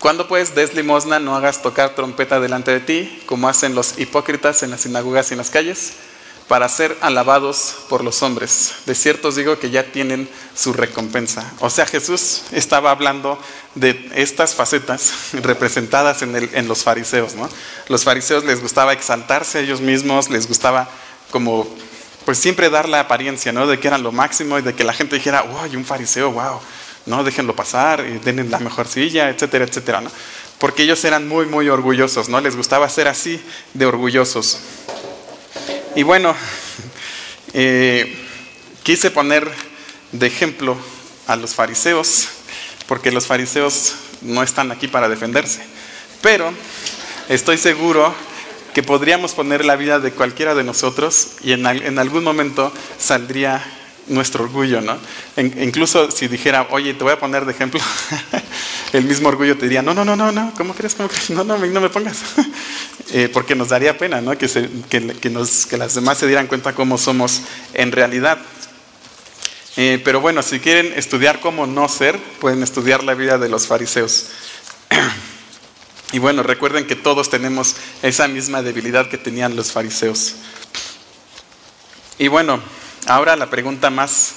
Cuando 0.00 0.28
pues 0.28 0.54
des 0.54 0.74
limosna, 0.74 1.18
no 1.18 1.36
hagas 1.36 1.62
tocar 1.62 1.94
trompeta 1.94 2.40
delante 2.40 2.70
de 2.70 2.80
ti, 2.80 3.22
como 3.26 3.48
hacen 3.48 3.74
los 3.74 3.98
hipócritas 3.98 4.62
en 4.62 4.70
las 4.70 4.80
sinagogas 4.80 5.30
y 5.30 5.34
en 5.34 5.38
las 5.38 5.50
calles 5.50 5.92
para 6.50 6.68
ser 6.68 6.98
alabados 7.00 7.76
por 7.88 8.02
los 8.02 8.24
hombres. 8.24 8.74
De 8.84 8.96
cierto 8.96 9.28
os 9.28 9.36
digo 9.36 9.60
que 9.60 9.70
ya 9.70 9.84
tienen 9.84 10.28
su 10.52 10.72
recompensa. 10.72 11.48
O 11.60 11.70
sea, 11.70 11.86
Jesús 11.86 12.42
estaba 12.50 12.90
hablando 12.90 13.38
de 13.76 14.10
estas 14.16 14.56
facetas 14.56 15.12
representadas 15.32 16.22
en, 16.22 16.66
los 16.66 16.82
fariseos. 16.82 17.36
¿no? 17.36 17.48
Los 17.88 18.02
fariseos 18.02 18.42
les 18.42 18.60
gustaba 18.60 18.92
exaltarse 18.92 19.58
a 19.58 19.60
ellos 19.60 19.80
mismos, 19.80 20.28
les 20.28 20.48
gustaba 20.48 20.88
como, 21.30 21.72
pues 22.24 22.38
siempre 22.38 22.68
dar 22.68 22.88
la 22.88 22.98
apariencia 22.98 23.52
¿no? 23.52 23.68
de 23.68 23.78
que 23.78 23.86
eran 23.86 24.02
lo 24.02 24.10
máximo 24.10 24.58
y 24.58 24.62
de 24.62 24.74
que 24.74 24.82
la 24.82 24.92
gente 24.92 25.14
dijera, 25.14 25.42
wow, 25.42 25.70
un 25.72 25.84
fariseo, 25.84 26.32
wow, 26.32 26.58
no, 27.06 27.22
déjenlo 27.22 27.54
pasar, 27.54 28.04
y 28.04 28.18
denle 28.18 28.42
la 28.42 28.58
mejor 28.58 28.88
silla, 28.88 29.28
etcétera, 29.28 29.66
etcétera. 29.66 30.00
¿no? 30.00 30.10
Porque 30.58 30.82
ellos 30.82 31.04
eran 31.04 31.28
muy, 31.28 31.46
muy 31.46 31.68
orgullosos, 31.68 32.28
¿no? 32.28 32.40
Les 32.40 32.56
gustaba 32.56 32.88
ser 32.88 33.06
así 33.06 33.40
de 33.72 33.86
orgullosos. 33.86 34.58
Y 35.96 36.04
bueno, 36.04 36.36
eh, 37.52 38.16
quise 38.84 39.10
poner 39.10 39.50
de 40.12 40.26
ejemplo 40.28 40.76
a 41.26 41.34
los 41.34 41.54
fariseos, 41.56 42.28
porque 42.86 43.10
los 43.10 43.26
fariseos 43.26 43.94
no 44.22 44.44
están 44.44 44.70
aquí 44.70 44.86
para 44.86 45.08
defenderse. 45.08 45.62
Pero 46.22 46.52
estoy 47.28 47.58
seguro 47.58 48.14
que 48.72 48.84
podríamos 48.84 49.32
poner 49.32 49.64
la 49.64 49.74
vida 49.74 49.98
de 49.98 50.12
cualquiera 50.12 50.54
de 50.54 50.62
nosotros 50.62 51.32
y 51.42 51.52
en, 51.52 51.66
en 51.66 51.98
algún 51.98 52.22
momento 52.22 52.72
saldría 52.96 53.60
nuestro 54.10 54.44
orgullo, 54.44 54.80
¿no? 54.80 54.98
incluso 55.36 56.10
si 56.10 56.28
dijera, 56.28 56.66
oye, 56.70 56.94
te 56.94 57.04
voy 57.04 57.12
a 57.12 57.18
poner 57.18 57.44
de 57.44 57.52
ejemplo, 57.52 57.80
el 58.92 59.04
mismo 59.04 59.28
orgullo 59.28 59.56
te 59.56 59.64
diría, 59.64 59.82
no, 59.82 59.94
no, 59.94 60.04
no, 60.04 60.16
no, 60.16 60.32
no, 60.32 60.52
¿cómo 60.56 60.74
crees? 60.74 60.94
¿Cómo 60.94 61.08
crees? 61.08 61.30
No, 61.30 61.44
no, 61.44 61.56
no 61.58 61.80
me 61.80 61.88
pongas. 61.88 62.18
Eh, 63.12 63.28
porque 63.32 63.56
nos 63.56 63.70
daría 63.70 63.98
pena, 63.98 64.20
¿no? 64.20 64.38
Que, 64.38 64.46
que, 64.88 65.30
nos, 65.30 65.66
que 65.66 65.76
las 65.76 65.96
demás 65.96 66.18
se 66.18 66.28
dieran 66.28 66.46
cuenta 66.46 66.76
cómo 66.76 66.96
somos 66.96 67.40
en 67.74 67.90
realidad. 67.90 68.38
Eh, 69.76 70.00
pero 70.04 70.20
bueno, 70.20 70.42
si 70.42 70.60
quieren 70.60 70.92
estudiar 70.94 71.40
cómo 71.40 71.66
no 71.66 71.88
ser, 71.88 72.16
pueden 72.38 72.62
estudiar 72.62 73.02
la 73.02 73.14
vida 73.14 73.36
de 73.36 73.48
los 73.48 73.66
fariseos. 73.66 74.26
y 76.12 76.20
bueno, 76.20 76.44
recuerden 76.44 76.86
que 76.86 76.94
todos 76.94 77.30
tenemos 77.30 77.74
esa 78.02 78.28
misma 78.28 78.62
debilidad 78.62 79.08
que 79.08 79.18
tenían 79.18 79.56
los 79.56 79.72
fariseos. 79.72 80.36
Y 82.16 82.28
bueno, 82.28 82.60
Ahora 83.06 83.36
la 83.36 83.50
pregunta 83.50 83.90
más 83.90 84.34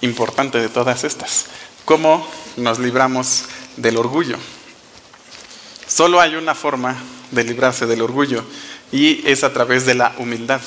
importante 0.00 0.58
de 0.58 0.68
todas 0.68 1.04
estas. 1.04 1.46
¿Cómo 1.84 2.26
nos 2.56 2.78
libramos 2.78 3.44
del 3.76 3.96
orgullo? 3.96 4.36
Solo 5.86 6.20
hay 6.20 6.34
una 6.34 6.54
forma 6.54 6.96
de 7.30 7.44
librarse 7.44 7.86
del 7.86 8.02
orgullo 8.02 8.44
y 8.90 9.22
es 9.28 9.44
a 9.44 9.52
través 9.52 9.86
de 9.86 9.94
la 9.94 10.14
humildad. 10.18 10.60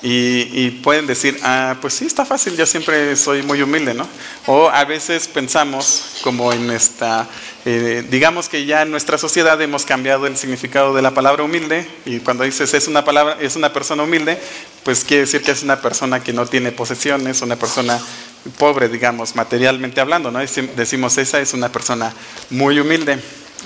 Y, 0.00 0.70
pueden 0.82 1.08
decir, 1.08 1.40
ah, 1.42 1.76
pues 1.80 1.94
sí, 1.94 2.06
está 2.06 2.24
fácil, 2.24 2.56
yo 2.56 2.66
siempre 2.66 3.16
soy 3.16 3.42
muy 3.42 3.60
humilde, 3.62 3.94
¿no? 3.94 4.06
O 4.46 4.68
a 4.68 4.84
veces 4.84 5.26
pensamos 5.26 6.18
como 6.22 6.52
en 6.52 6.70
esta, 6.70 7.26
eh, 7.64 8.04
digamos 8.08 8.48
que 8.48 8.64
ya 8.64 8.82
en 8.82 8.92
nuestra 8.92 9.18
sociedad 9.18 9.60
hemos 9.60 9.84
cambiado 9.84 10.28
el 10.28 10.36
significado 10.36 10.94
de 10.94 11.02
la 11.02 11.14
palabra 11.14 11.42
humilde 11.42 11.84
y 12.04 12.20
cuando 12.20 12.44
dices 12.44 12.72
es 12.74 12.86
una 12.86 13.04
palabra, 13.04 13.38
es 13.40 13.56
una 13.56 13.72
persona 13.72 14.04
humilde, 14.04 14.40
pues 14.82 15.04
quiere 15.04 15.22
decir 15.22 15.42
que 15.42 15.50
es 15.50 15.62
una 15.62 15.80
persona 15.80 16.22
que 16.22 16.32
no 16.32 16.46
tiene 16.46 16.72
posesiones, 16.72 17.42
una 17.42 17.56
persona 17.56 18.00
pobre, 18.58 18.88
digamos, 18.88 19.34
materialmente 19.34 20.00
hablando, 20.00 20.30
¿no? 20.30 20.38
Decimos, 20.38 21.18
esa 21.18 21.40
es 21.40 21.52
una 21.54 21.70
persona 21.70 22.12
muy 22.50 22.78
humilde. 22.78 23.18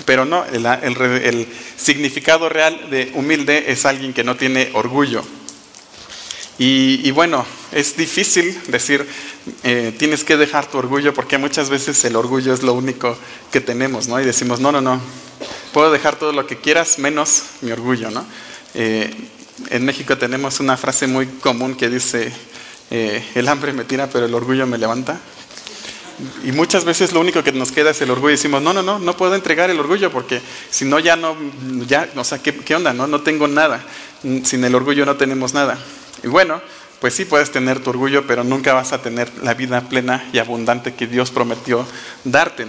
Pero 0.05 0.25
no, 0.25 0.43
el, 0.45 1.47
significado 1.77 2.49
real 2.49 2.89
de 2.89 3.11
humilde 3.13 3.65
es 3.67 3.85
alguien 3.85 4.11
que 4.13 4.23
no 4.23 4.35
tiene 4.35 4.71
orgullo. 4.73 5.23
Y, 6.57 7.09
bueno, 7.11 7.45
es 7.71 7.97
difícil 7.97 8.59
decir, 8.67 9.07
eh, 9.63 9.93
tienes 9.97 10.23
que 10.23 10.37
dejar 10.37 10.69
tu 10.69 10.77
orgullo, 10.77 11.13
porque 11.13 11.37
muchas 11.37 11.69
veces 11.69 12.03
el 12.05 12.15
orgullo 12.15 12.53
es 12.53 12.63
lo 12.63 12.73
único 12.73 13.17
que 13.51 13.59
tenemos, 13.59 14.07
¿no? 14.07 14.19
Y 14.19 14.25
decimos, 14.25 14.59
no, 14.59 14.71
no, 14.71 14.79
no, 14.79 15.01
puedo 15.73 15.91
dejar 15.91 16.17
todo 16.17 16.31
lo 16.31 16.47
que 16.47 16.57
quieras 16.57 16.99
menos 16.99 17.43
mi 17.61 17.71
orgullo, 17.71 18.11
¿no? 18.11 18.25
Eh, 18.75 19.13
en 19.69 19.85
México 19.85 20.17
tenemos 20.17 20.59
una 20.59 20.77
frase 20.77 21.07
muy 21.07 21.27
común 21.27 21.75
que 21.75 21.89
dice, 21.89 22.31
eh, 22.91 23.23
el 23.35 23.47
hambre 23.47 23.73
me 23.73 23.83
tira, 23.83 24.07
pero 24.07 24.25
el 24.25 24.33
orgullo 24.33 24.67
me 24.67 24.77
levanta. 24.77 25.19
Y 26.43 26.51
muchas 26.51 26.85
veces 26.85 27.11
lo 27.11 27.19
único 27.19 27.43
que 27.43 27.51
nos 27.51 27.71
queda 27.71 27.89
es 27.89 28.01
el 28.01 28.11
orgullo 28.11 28.29
y 28.29 28.33
decimos, 28.33 28.61
no, 28.61 28.71
no, 28.71 28.83
no, 28.83 28.99
no 28.99 29.17
puedo 29.17 29.35
entregar 29.35 29.69
el 29.69 29.79
orgullo 29.79 30.11
porque 30.11 30.41
si 30.69 30.85
no 30.85 30.99
ya 30.99 31.15
no, 31.15 31.35
ya, 31.87 32.07
o 32.15 32.23
sea, 32.23 32.37
¿qué, 32.37 32.55
qué 32.55 32.75
onda? 32.75 32.93
No? 32.93 33.07
no 33.07 33.21
tengo 33.21 33.47
nada. 33.47 33.83
Sin 34.43 34.63
el 34.63 34.75
orgullo 34.75 35.05
no 35.05 35.15
tenemos 35.17 35.53
nada. 35.53 35.77
Y 36.23 36.27
bueno, 36.27 36.61
pues 37.01 37.15
sí 37.15 37.25
puedes 37.25 37.51
tener 37.51 37.79
tu 37.79 37.89
orgullo, 37.89 38.25
pero 38.25 38.43
nunca 38.43 38.73
vas 38.73 38.93
a 38.93 39.01
tener 39.01 39.29
la 39.43 39.53
vida 39.55 39.81
plena 39.89 40.29
y 40.31 40.37
abundante 40.37 40.93
que 40.93 41.07
Dios 41.07 41.31
prometió 41.31 41.85
darte. 42.23 42.65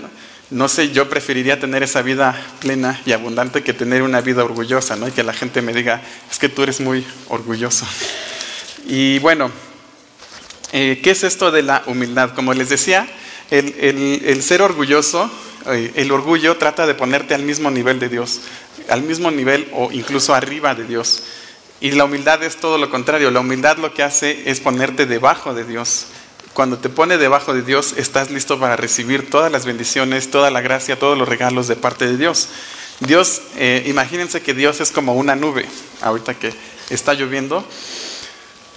No 0.51 0.69
sé, 0.69 0.91
yo 0.91 1.09
preferiría 1.09 1.59
tener 1.59 1.83
esa 1.83 2.03
vida 2.03 2.39
plena 2.61 3.01
y 3.07 3.13
abundante 3.13 3.63
que 3.63 3.73
tener 3.73 4.03
una 4.03 4.21
vida 4.21 4.45
orgullosa, 4.45 4.97
¿no? 4.97 5.09
Y 5.09 5.13
que 5.13 5.23
la 5.23 5.33
gente 5.33 5.63
me 5.63 5.73
diga, 5.73 6.03
es 6.31 6.39
que 6.39 6.49
tú 6.49 6.63
eres 6.63 6.81
muy 6.81 7.05
orgulloso. 7.29 7.87
Y 8.87 9.19
bueno, 9.21 9.51
eh, 10.73 11.01
¿qué 11.03 11.13
es 11.13 11.25
esto 11.25 11.51
de 11.51 11.63
la 11.63 11.83
humildad? 11.87 12.35
Como 12.35 12.53
les 12.53 12.69
decía, 12.69 13.09
el, 13.51 14.43
ser 14.43 14.61
orgulloso, 14.61 15.31
eh, 15.67 15.93
el 15.95 16.13
orgullo 16.13 16.57
trata 16.57 16.87
de 16.87 16.95
ponerte 16.95 17.35
al 17.35 17.43
mismo 17.43 17.71
nivel 17.71 17.99
de 17.99 18.09
Dios, 18.09 18.41
al 18.89 19.03
mismo 19.03 19.31
nivel 19.31 19.69
o 19.73 19.91
incluso 19.93 20.35
arriba 20.35 20.75
de 20.75 20.85
Dios. 20.85 21.23
Y 21.81 21.93
la 21.93 22.05
humildad 22.05 22.43
es 22.43 22.57
todo 22.57 22.79
lo 22.79 22.91
contrario, 22.91 23.31
la 23.31 23.41
humildad 23.41 23.79
lo 23.79 23.95
que 23.95 24.03
hace 24.03 24.51
es 24.51 24.61
ponerte 24.61 25.07
debajo 25.07 25.55
de 25.55 25.65
Dios. 25.65 26.07
Cuando 26.55 26.79
te 26.79 26.88
pone 26.88 27.19
debajo 27.19 27.53
de 27.53 27.62
Dios, 27.62 27.95
estás 27.97 28.31
listo 28.31 28.61
para 28.61 28.77
recibir 28.77 29.29
todas 29.29 29.51
las 29.51 29.64
bendiciones, 29.64 30.31
toda 30.31 30.53
la 30.53 30.61
gracia, 30.61 30.97
todos 30.97 31.19
los 31.19 31.29
regalos 31.29 31.67
de 31.67 31.75
parte 31.75 32.07
de 32.07 32.17
Dios. 32.17 32.49
Dios, 33.01 33.43
eh, 33.57 33.83
imagínense 33.87 34.40
que 34.40 34.55
Dios 34.55 34.81
es 34.81 34.93
como 34.93 35.14
una 35.14 35.35
nube, 35.35 35.69
ahorita 36.01 36.35
que 36.35 36.55
está 36.90 37.14
lloviendo. 37.14 37.67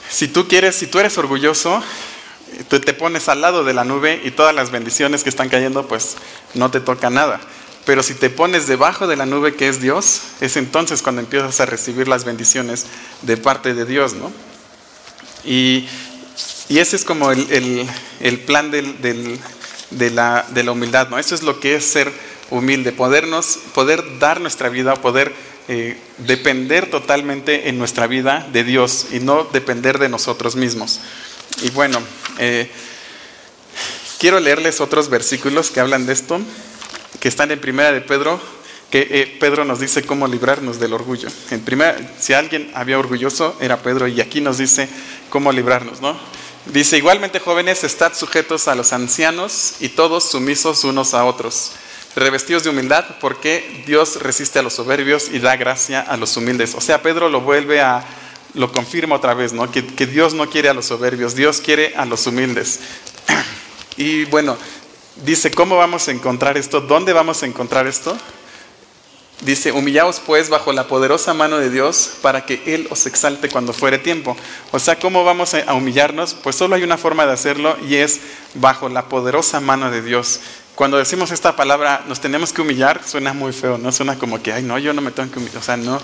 Si 0.09 0.27
tú 0.27 0.47
quieres, 0.47 0.75
si 0.75 0.87
tú 0.87 0.97
eres 0.97 1.19
orgulloso, 1.19 1.83
tú 2.67 2.79
te 2.79 2.95
pones 2.95 3.29
al 3.29 3.41
lado 3.41 3.63
de 3.63 3.75
la 3.75 3.83
nube 3.83 4.21
y 4.23 4.31
todas 4.31 4.55
las 4.55 4.71
bendiciones 4.71 5.23
que 5.23 5.29
están 5.29 5.49
cayendo, 5.49 5.87
pues 5.87 6.17
no 6.55 6.71
te 6.71 6.79
toca 6.79 7.11
nada. 7.11 7.39
Pero 7.85 8.01
si 8.01 8.15
te 8.15 8.31
pones 8.31 8.65
debajo 8.65 9.05
de 9.05 9.17
la 9.17 9.27
nube 9.27 9.55
que 9.55 9.67
es 9.69 9.79
Dios, 9.79 10.21
es 10.41 10.57
entonces 10.57 11.03
cuando 11.03 11.21
empiezas 11.21 11.59
a 11.59 11.67
recibir 11.67 12.07
las 12.07 12.25
bendiciones 12.25 12.87
de 13.21 13.37
parte 13.37 13.75
de 13.75 13.85
Dios, 13.85 14.13
¿no? 14.13 14.31
Y 15.45 15.87
y 16.69 16.79
ese 16.79 16.95
es 16.95 17.05
como 17.05 17.31
el, 17.31 18.39
plan 18.45 18.71
del, 18.71 18.99
de 19.91 20.11
la, 20.11 20.45
de 20.49 20.63
la 20.63 20.71
humildad, 20.71 21.09
¿no? 21.09 21.17
Eso 21.17 21.35
es 21.35 21.43
lo 21.43 21.59
que 21.59 21.75
es 21.75 21.85
ser 21.85 22.11
humilde, 22.49 22.91
podernos, 22.91 23.59
poder 23.73 24.19
dar 24.19 24.41
nuestra 24.41 24.69
vida, 24.69 24.95
poder 24.95 25.33
eh, 25.69 25.97
depender 26.19 26.89
totalmente 26.89 27.69
en 27.69 27.77
nuestra 27.77 28.07
vida 28.07 28.47
de 28.53 28.63
Dios 28.63 29.07
y 29.11 29.19
no 29.19 29.43
depender 29.43 29.99
de 29.99 30.09
nosotros 30.09 30.55
mismos. 30.55 31.01
Y 31.61 31.71
bueno, 31.71 31.99
eh, 32.39 32.69
quiero 34.17 34.39
leerles 34.39 34.79
otros 34.79 35.09
versículos 35.09 35.69
que 35.69 35.79
hablan 35.79 36.05
de 36.05 36.13
esto, 36.13 36.39
que 37.19 37.27
están 37.27 37.51
en 37.51 37.59
Primera 37.59 37.91
de 37.91 38.01
Pedro, 38.01 38.39
que 38.91 39.07
eh, 39.09 39.37
Pedro 39.39 39.65
nos 39.65 39.79
dice 39.79 40.03
cómo 40.03 40.27
librarnos 40.27 40.79
del 40.79 40.93
orgullo. 40.93 41.27
En 41.51 41.61
primera, 41.61 41.97
si 42.17 42.33
alguien 42.33 42.71
había 42.73 42.97
orgulloso, 42.97 43.57
era 43.59 43.81
Pedro, 43.83 44.07
y 44.07 44.21
aquí 44.21 44.39
nos 44.39 44.57
dice 44.57 44.87
cómo 45.29 45.51
librarnos, 45.51 45.99
¿no? 45.99 46.17
Dice, 46.73 46.97
igualmente 46.97 47.39
jóvenes, 47.39 47.85
estad 47.85 48.13
sujetos 48.13 48.67
a 48.67 48.75
los 48.75 48.91
ancianos 48.91 49.75
y 49.79 49.89
todos 49.89 50.29
sumisos 50.29 50.83
unos 50.83 51.13
a 51.13 51.23
otros, 51.23 51.71
revestidos 52.13 52.63
de 52.63 52.69
humildad, 52.69 53.05
porque 53.21 53.83
Dios 53.87 54.21
resiste 54.21 54.59
a 54.59 54.61
los 54.61 54.73
soberbios 54.73 55.29
y 55.31 55.39
da 55.39 55.55
gracia 55.55 56.01
a 56.01 56.17
los 56.17 56.35
humildes. 56.35 56.75
O 56.75 56.81
sea, 56.81 57.01
Pedro 57.01 57.29
lo 57.29 57.39
vuelve 57.39 57.79
a, 57.79 58.05
lo 58.53 58.71
confirma 58.73 59.15
otra 59.15 59.33
vez, 59.33 59.53
¿no? 59.53 59.71
Que, 59.71 59.85
que 59.85 60.05
Dios 60.05 60.33
no 60.33 60.49
quiere 60.49 60.67
a 60.67 60.73
los 60.73 60.87
soberbios, 60.87 61.35
Dios 61.35 61.61
quiere 61.61 61.95
a 61.95 62.05
los 62.05 62.27
humildes. 62.27 62.79
Y 63.99 64.25
bueno, 64.25 64.55
dice, 65.25 65.49
¿cómo 65.49 65.77
vamos 65.77 66.07
a 66.07 66.11
encontrar 66.11 66.55
esto? 66.55 66.81
¿Dónde 66.81 67.13
vamos 67.13 67.41
a 67.41 67.47
encontrar 67.47 67.87
esto? 67.87 68.15
Dice, 69.41 69.71
humillaos 69.71 70.19
pues 70.19 70.49
bajo 70.49 70.73
la 70.73 70.87
poderosa 70.87 71.33
mano 71.35 71.59
de 71.59 71.69
Dios 71.69 72.13
para 72.23 72.45
que 72.45 72.61
Él 72.65 72.87
os 72.89 73.05
exalte 73.05 73.49
cuando 73.49 73.71
fuere 73.71 73.99
tiempo. 73.99 74.35
O 74.71 74.79
sea, 74.79 74.97
¿cómo 74.97 75.23
vamos 75.23 75.53
a 75.53 75.73
humillarnos? 75.75 76.33
Pues 76.33 76.55
solo 76.55 76.75
hay 76.75 76.83
una 76.83 76.97
forma 76.97 77.25
de 77.27 77.33
hacerlo 77.33 77.77
y 77.87 77.95
es 77.95 78.19
bajo 78.55 78.89
la 78.89 79.09
poderosa 79.09 79.59
mano 79.59 79.91
de 79.91 80.01
Dios. 80.01 80.39
Cuando 80.73 80.97
decimos 80.97 81.31
esta 81.31 81.55
palabra, 81.55 82.03
nos 82.07 82.19
tenemos 82.19 82.53
que 82.53 82.61
humillar, 82.61 83.01
suena 83.03 83.33
muy 83.33 83.51
feo, 83.51 83.77
¿no? 83.77 83.91
Suena 83.91 84.17
como 84.17 84.41
que, 84.41 84.53
ay, 84.53 84.63
no, 84.63 84.77
yo 84.77 84.93
no 84.93 85.01
me 85.01 85.11
tengo 85.11 85.31
que 85.31 85.39
humillar. 85.39 85.57
O 85.57 85.63
sea, 85.63 85.77
no. 85.77 86.01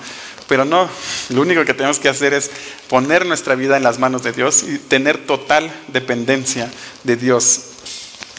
Pero 0.48 0.66
no, 0.66 0.90
lo 1.30 1.42
único 1.42 1.64
que 1.66 1.74
tenemos 1.74 2.00
que 2.00 2.10
hacer 2.10 2.34
es 2.34 2.52
poner 2.88 3.26
nuestra 3.26 3.56
vida 3.56 3.78
en 3.78 3.84
las 3.84 4.00
manos 4.00 4.24
de 4.24 4.32
Dios 4.32 4.64
y 4.64 4.78
tener 4.78 5.26
total 5.26 5.72
dependencia 5.90 6.72
de 7.04 7.16
Dios. 7.16 7.73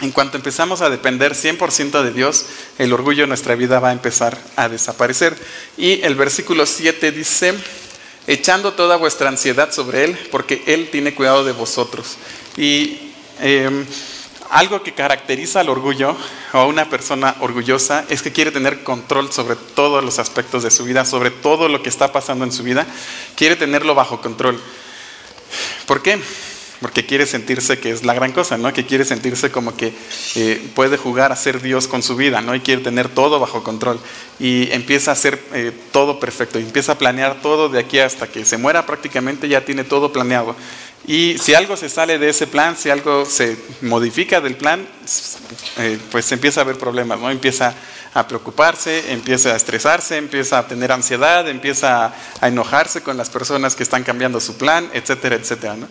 En 0.04 0.12
cuanto 0.12 0.36
empezamos 0.36 0.82
a 0.82 0.90
depender 0.90 1.32
100% 1.32 2.02
de 2.02 2.12
Dios, 2.12 2.44
el 2.76 2.92
orgullo 2.92 3.22
en 3.22 3.30
nuestra 3.30 3.54
vida 3.54 3.80
va 3.80 3.88
a 3.88 3.92
empezar 3.92 4.38
a 4.54 4.68
desaparecer. 4.68 5.34
Y 5.78 6.02
el 6.02 6.14
versículo 6.14 6.66
7 6.66 7.10
dice, 7.10 7.54
echando 8.26 8.74
toda 8.74 8.96
vuestra 8.96 9.30
ansiedad 9.30 9.72
sobre 9.72 10.04
Él, 10.04 10.18
porque 10.30 10.62
Él 10.66 10.90
tiene 10.92 11.14
cuidado 11.14 11.42
de 11.42 11.52
vosotros. 11.52 12.18
Y 12.58 13.12
em, 13.40 13.86
algo 14.50 14.82
que 14.82 14.92
caracteriza 14.92 15.60
al 15.60 15.70
orgullo 15.70 16.14
o 16.52 16.58
a 16.58 16.66
una 16.66 16.90
persona 16.90 17.36
orgullosa 17.40 18.04
es 18.10 18.20
que 18.20 18.30
quiere 18.30 18.50
tener 18.50 18.84
control 18.84 19.32
sobre 19.32 19.56
todos 19.56 20.04
los 20.04 20.18
aspectos 20.18 20.62
de 20.64 20.70
su 20.70 20.84
vida, 20.84 21.06
sobre 21.06 21.30
todo 21.30 21.70
lo 21.70 21.82
que 21.82 21.88
está 21.88 22.12
pasando 22.12 22.44
en 22.44 22.52
su 22.52 22.62
vida, 22.62 22.86
quiere 23.36 23.56
tenerlo 23.56 23.94
bajo 23.94 24.20
control. 24.20 24.60
¿Por 25.86 26.02
qué? 26.02 26.20
Porque 26.84 27.06
quiere 27.06 27.24
sentirse 27.24 27.78
que 27.78 27.92
es 27.92 28.04
la 28.04 28.12
gran 28.12 28.32
cosa, 28.32 28.58
¿no? 28.58 28.70
Que 28.74 28.84
quiere 28.84 29.06
sentirse 29.06 29.50
como 29.50 29.74
que 29.74 29.94
eh, 30.34 30.62
puede 30.74 30.98
jugar 30.98 31.32
a 31.32 31.36
ser 31.36 31.62
Dios 31.62 31.88
con 31.88 32.02
su 32.02 32.14
vida, 32.14 32.42
¿no? 32.42 32.54
Y 32.54 32.60
quiere 32.60 32.82
tener 32.82 33.08
todo 33.08 33.40
bajo 33.40 33.64
control. 33.64 33.98
Y 34.38 34.70
empieza 34.70 35.10
a 35.10 35.14
hacer 35.14 35.42
eh, 35.54 35.72
todo 35.92 36.20
perfecto, 36.20 36.60
y 36.60 36.62
empieza 36.62 36.92
a 36.92 36.98
planear 36.98 37.40
todo 37.40 37.70
de 37.70 37.78
aquí 37.78 38.00
hasta 38.00 38.26
que 38.26 38.44
se 38.44 38.58
muera 38.58 38.84
prácticamente, 38.84 39.48
ya 39.48 39.64
tiene 39.64 39.82
todo 39.82 40.12
planeado. 40.12 40.56
Y 41.06 41.38
si 41.38 41.54
algo 41.54 41.74
se 41.78 41.88
sale 41.88 42.18
de 42.18 42.28
ese 42.28 42.46
plan, 42.46 42.76
si 42.76 42.90
algo 42.90 43.24
se 43.24 43.56
modifica 43.80 44.42
del 44.42 44.56
plan, 44.56 44.86
eh, 45.78 45.98
pues 46.10 46.30
empieza 46.32 46.60
a 46.60 46.64
haber 46.64 46.76
problemas, 46.76 47.18
¿no? 47.18 47.30
Empieza 47.30 47.74
a 48.14 48.28
preocuparse, 48.28 49.12
empieza 49.12 49.52
a 49.52 49.56
estresarse, 49.56 50.16
empieza 50.16 50.58
a 50.58 50.68
tener 50.68 50.92
ansiedad, 50.92 51.48
empieza 51.48 52.14
a 52.40 52.48
enojarse 52.48 53.02
con 53.02 53.16
las 53.16 53.28
personas 53.28 53.74
que 53.74 53.82
están 53.82 54.04
cambiando 54.04 54.40
su 54.40 54.56
plan, 54.56 54.88
etcétera, 54.94 55.34
etcétera. 55.34 55.76
¿no? 55.76 55.88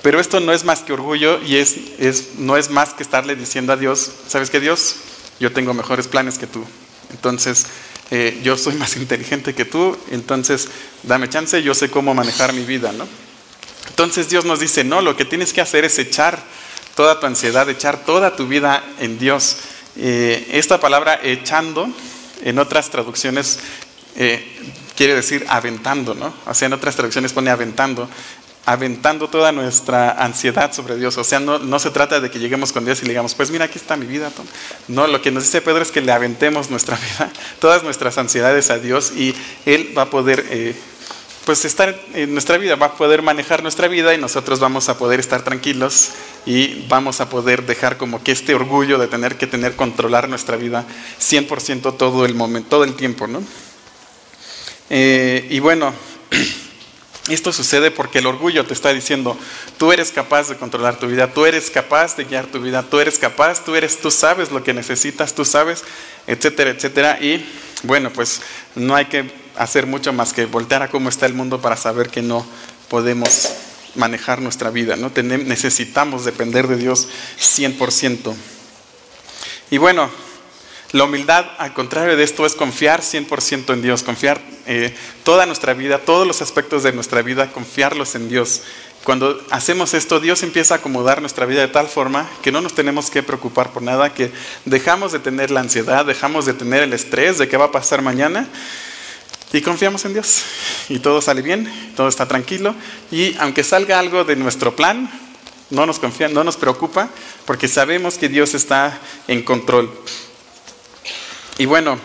Pero 0.00 0.20
esto 0.20 0.38
no 0.38 0.52
es 0.52 0.64
más 0.64 0.82
que 0.82 0.92
orgullo 0.92 1.42
y 1.42 1.56
es, 1.56 1.76
es, 1.98 2.36
no 2.38 2.56
es 2.56 2.70
más 2.70 2.94
que 2.94 3.02
estarle 3.02 3.34
diciendo 3.34 3.72
a 3.72 3.76
Dios, 3.76 4.10
¿sabes 4.28 4.50
qué 4.50 4.60
Dios? 4.60 4.96
Yo 5.40 5.52
tengo 5.52 5.74
mejores 5.74 6.06
planes 6.06 6.38
que 6.38 6.46
tú. 6.46 6.64
Entonces, 7.10 7.66
eh, 8.12 8.40
yo 8.44 8.56
soy 8.56 8.74
más 8.74 8.96
inteligente 8.98 9.54
que 9.54 9.64
tú, 9.64 9.98
entonces 10.10 10.68
dame 11.02 11.28
chance, 11.28 11.60
yo 11.62 11.74
sé 11.74 11.90
cómo 11.90 12.14
manejar 12.14 12.52
mi 12.52 12.64
vida, 12.64 12.92
¿no? 12.92 13.08
Entonces 13.88 14.28
Dios 14.28 14.44
nos 14.44 14.60
dice, 14.60 14.84
no, 14.84 15.00
lo 15.00 15.16
que 15.16 15.24
tienes 15.24 15.52
que 15.52 15.60
hacer 15.60 15.84
es 15.84 15.98
echar 15.98 16.38
toda 16.94 17.18
tu 17.18 17.26
ansiedad, 17.26 17.68
echar 17.68 18.04
toda 18.04 18.36
tu 18.36 18.46
vida 18.46 18.84
en 19.00 19.18
Dios. 19.18 19.56
Eh, 19.96 20.48
esta 20.52 20.80
palabra 20.80 21.20
echando, 21.22 21.88
en 22.42 22.58
otras 22.58 22.90
traducciones 22.90 23.58
eh, 24.16 24.44
quiere 24.96 25.14
decir 25.14 25.44
aventando, 25.48 26.14
¿no? 26.14 26.34
O 26.46 26.54
sea, 26.54 26.66
en 26.66 26.72
otras 26.72 26.94
traducciones 26.94 27.32
pone 27.32 27.50
aventando, 27.50 28.08
aventando 28.66 29.28
toda 29.28 29.52
nuestra 29.52 30.12
ansiedad 30.12 30.72
sobre 30.72 30.96
Dios. 30.96 31.16
O 31.18 31.24
sea, 31.24 31.40
no, 31.40 31.58
no, 31.58 31.78
se 31.78 31.90
trata 31.90 32.20
de 32.20 32.30
que 32.30 32.38
lleguemos 32.38 32.72
con 32.72 32.84
Dios 32.84 33.00
y 33.00 33.02
le 33.02 33.10
digamos, 33.10 33.34
pues 33.34 33.50
mira, 33.50 33.66
aquí 33.66 33.78
está 33.78 33.96
mi 33.96 34.06
vida. 34.06 34.30
Tom. 34.30 34.46
No, 34.88 35.06
lo 35.06 35.20
que 35.20 35.30
nos 35.30 35.44
dice 35.44 35.60
Pedro 35.60 35.82
es 35.82 35.90
que 35.90 36.00
le 36.00 36.12
aventemos 36.12 36.70
nuestra 36.70 36.96
vida, 37.18 37.30
todas 37.60 37.82
nuestras 37.82 38.18
ansiedades 38.18 38.70
a 38.70 38.78
Dios 38.78 39.12
y 39.16 39.34
Él 39.66 39.92
va 39.96 40.02
a 40.02 40.10
poder 40.10 40.46
eh, 40.50 40.74
pues 41.44 41.64
estar 41.64 42.00
en 42.14 42.32
nuestra 42.32 42.56
vida, 42.56 42.76
va 42.76 42.86
a 42.86 42.94
poder 42.94 43.22
manejar 43.22 43.62
nuestra 43.62 43.86
vida 43.88 44.14
y 44.14 44.18
nosotros 44.18 44.60
vamos 44.60 44.88
a 44.88 44.96
poder 44.96 45.20
estar 45.20 45.42
tranquilos 45.42 46.10
y 46.46 46.86
vamos 46.88 47.20
a 47.20 47.28
poder 47.28 47.66
dejar 47.66 47.98
como 47.98 48.22
que 48.22 48.32
este 48.32 48.54
orgullo 48.54 48.98
de 48.98 49.08
tener 49.08 49.36
que 49.36 49.46
tener 49.46 49.76
controlar 49.76 50.28
nuestra 50.28 50.56
vida 50.56 50.86
100% 51.20 51.96
todo 51.96 52.24
el 52.24 52.34
momento, 52.34 52.70
todo 52.70 52.84
el 52.84 52.94
tiempo, 52.94 53.26
¿no? 53.26 53.42
Eh, 54.88 55.46
y 55.50 55.60
bueno, 55.60 55.92
esto 57.28 57.52
sucede 57.52 57.90
porque 57.90 58.20
el 58.20 58.26
orgullo 58.26 58.64
te 58.64 58.72
está 58.72 58.94
diciendo, 58.94 59.36
tú 59.76 59.92
eres 59.92 60.12
capaz 60.12 60.48
de 60.48 60.56
controlar 60.56 60.98
tu 60.98 61.08
vida, 61.08 61.30
tú 61.30 61.44
eres 61.44 61.70
capaz 61.70 62.16
de 62.16 62.24
guiar 62.24 62.46
tu 62.46 62.58
vida, 62.58 62.82
tú 62.82 63.00
eres 63.00 63.18
capaz, 63.18 63.62
tú 63.64 63.74
eres, 63.74 63.98
tú 63.98 64.10
sabes 64.10 64.50
lo 64.50 64.64
que 64.64 64.72
necesitas, 64.72 65.34
tú 65.34 65.44
sabes, 65.44 65.84
etcétera, 66.26 66.70
etcétera. 66.70 67.18
Y 67.20 67.44
bueno, 67.82 68.10
pues 68.10 68.40
no 68.74 68.94
hay 68.94 69.06
que 69.06 69.43
hacer 69.56 69.86
mucho 69.86 70.12
más 70.12 70.32
que 70.32 70.46
voltear 70.46 70.82
a 70.82 70.88
cómo 70.88 71.08
está 71.08 71.26
el 71.26 71.34
mundo 71.34 71.60
para 71.60 71.76
saber 71.76 72.08
que 72.08 72.22
no 72.22 72.46
podemos 72.88 73.50
manejar 73.94 74.40
nuestra 74.40 74.70
vida, 74.70 74.96
¿no? 74.96 75.12
necesitamos 75.14 76.24
depender 76.24 76.66
de 76.66 76.76
Dios 76.76 77.08
100%. 77.38 78.34
Y 79.70 79.78
bueno, 79.78 80.10
la 80.92 81.04
humildad, 81.04 81.46
al 81.58 81.72
contrario 81.74 82.16
de 82.16 82.22
esto, 82.22 82.46
es 82.46 82.54
confiar 82.54 83.00
100% 83.00 83.72
en 83.72 83.82
Dios, 83.82 84.02
confiar 84.02 84.40
eh, 84.66 84.94
toda 85.24 85.46
nuestra 85.46 85.74
vida, 85.74 85.98
todos 85.98 86.26
los 86.26 86.42
aspectos 86.42 86.82
de 86.82 86.92
nuestra 86.92 87.22
vida, 87.22 87.50
confiarlos 87.52 88.14
en 88.14 88.28
Dios. 88.28 88.62
Cuando 89.02 89.44
hacemos 89.50 89.92
esto, 89.92 90.18
Dios 90.18 90.42
empieza 90.42 90.74
a 90.74 90.76
acomodar 90.78 91.20
nuestra 91.20 91.46
vida 91.46 91.60
de 91.60 91.68
tal 91.68 91.88
forma 91.88 92.28
que 92.42 92.52
no 92.52 92.60
nos 92.60 92.74
tenemos 92.74 93.10
que 93.10 93.22
preocupar 93.22 93.72
por 93.72 93.82
nada, 93.82 94.14
que 94.14 94.32
dejamos 94.64 95.12
de 95.12 95.18
tener 95.18 95.50
la 95.50 95.60
ansiedad, 95.60 96.06
dejamos 96.06 96.46
de 96.46 96.54
tener 96.54 96.82
el 96.82 96.92
estrés 96.92 97.38
de 97.38 97.48
qué 97.48 97.56
va 97.56 97.66
a 97.66 97.72
pasar 97.72 98.00
mañana 98.00 98.48
y 99.58 99.62
confiamos 99.62 100.04
en 100.04 100.12
Dios. 100.14 100.42
Y 100.88 100.98
todo 100.98 101.22
sale 101.22 101.40
bien, 101.40 101.72
todo 101.96 102.08
está 102.08 102.26
tranquilo. 102.26 102.74
Y 103.10 103.36
aunque 103.38 103.62
salga 103.62 103.98
algo 103.98 104.24
de 104.24 104.36
nuestro 104.36 104.74
plan, 104.74 105.10
no 105.70 105.86
nos 105.86 105.98
confía, 105.98 106.28
no 106.28 106.44
nos 106.44 106.56
preocupa, 106.56 107.08
porque 107.46 107.68
sabemos 107.68 108.18
que 108.18 108.28
Dios 108.28 108.54
está 108.54 108.98
en 109.28 109.42
control. 109.42 109.90
Y 111.58 111.66
bueno, 111.66 111.98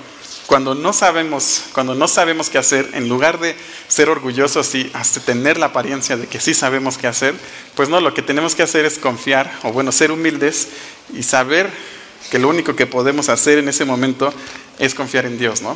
cuando 0.46 0.76
no 0.76 0.94
sabemos, 0.94 1.64
cuando 1.74 1.96
no 1.96 2.08
sabemos 2.08 2.50
qué 2.50 2.58
hacer, 2.58 2.90
en 2.94 3.10
lugar 3.10 3.40
de 3.40 3.56
ser 3.88 4.10
orgullosos 4.10 4.74
y 4.76 4.90
hasta 4.94 5.20
tener 5.20 5.58
la 5.58 5.68
apariencia 5.68 6.18
de 6.18 6.28
que 6.28 6.40
sí 6.40 6.54
sabemos 6.54 6.98
qué 6.98 7.08
hacer, 7.08 7.36
pues 7.76 7.90
no, 7.90 8.00
lo 8.00 8.14
que 8.14 8.22
tenemos 8.22 8.56
que 8.56 8.64
hacer 8.64 8.86
es 8.86 8.98
confiar, 9.00 9.52
o 9.64 9.72
bueno, 9.72 9.92
ser 9.92 10.12
humildes 10.12 10.68
y 11.14 11.24
saber 11.24 11.70
que 12.30 12.38
lo 12.38 12.48
único 12.48 12.76
que 12.76 12.86
podemos 12.86 13.30
hacer 13.30 13.58
en 13.58 13.70
ese 13.70 13.86
momento 13.86 14.34
es 14.78 14.94
confiar 14.94 15.26
en 15.26 15.38
Dios, 15.40 15.62
¿no? 15.62 15.76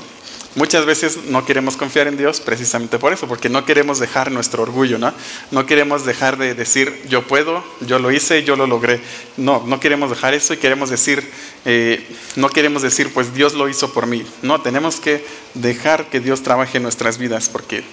Muchas 0.56 0.86
veces 0.86 1.18
no 1.30 1.46
queremos 1.46 1.78
confiar 1.78 2.08
en 2.08 2.16
Dios 2.16 2.40
precisamente 2.40 3.00
por 3.00 3.12
eso, 3.12 3.28
porque 3.28 3.50
no 3.50 3.66
queremos 3.66 3.98
dejar 3.98 4.32
nuestro 4.32 4.62
orgullo, 4.62 5.00
¿no? 5.00 5.12
No 5.50 5.66
queremos 5.66 6.06
dejar 6.06 6.38
de 6.38 6.54
decir, 6.54 7.02
yo 7.10 7.24
puedo, 7.26 7.64
yo 7.82 7.98
lo 7.98 8.12
hice, 8.12 8.44
yo 8.44 8.56
lo 8.56 8.68
logré. 8.68 9.02
No, 9.36 9.64
no 9.66 9.80
queremos 9.80 10.12
dejar 10.12 10.36
eso 10.36 10.54
y 10.54 10.58
queremos 10.58 10.92
decir, 10.92 11.28
eh, 11.66 12.08
no 12.36 12.50
queremos 12.50 12.84
decir, 12.84 13.12
pues 13.12 13.34
Dios 13.34 13.56
lo 13.56 13.68
hizo 13.68 13.94
por 13.94 14.06
mí. 14.06 14.24
No, 14.44 14.62
tenemos 14.62 14.98
que 14.98 15.26
dejar 15.56 16.06
que 16.12 16.20
Dios 16.20 16.44
trabaje 16.44 16.78
en 16.78 16.84
nuestras 16.84 17.18
vidas, 17.18 17.50
porque 17.50 17.84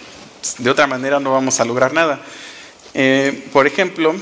de 0.59 0.69
otra 0.69 0.87
manera 0.87 1.19
no 1.19 1.33
vamos 1.33 1.61
a 1.61 1.65
lograr 1.65 1.95
nada. 1.95 2.21
Eh, 2.93 3.49
por 3.55 3.67
ejemplo, 3.67 4.15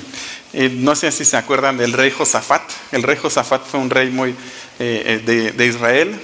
eh, 0.52 0.70
no 0.74 0.94
sé 0.94 1.10
si 1.10 1.24
se 1.24 1.38
acuerdan 1.38 1.78
del 1.78 1.94
rey 1.94 2.10
Josafat. 2.10 2.70
El 2.92 3.02
rey 3.02 3.16
Josafat 3.16 3.64
fue 3.64 3.80
un 3.80 3.88
rey 3.88 4.10
muy 4.10 4.34
de, 4.78 5.52
de, 5.56 5.66
Israel 5.66 6.20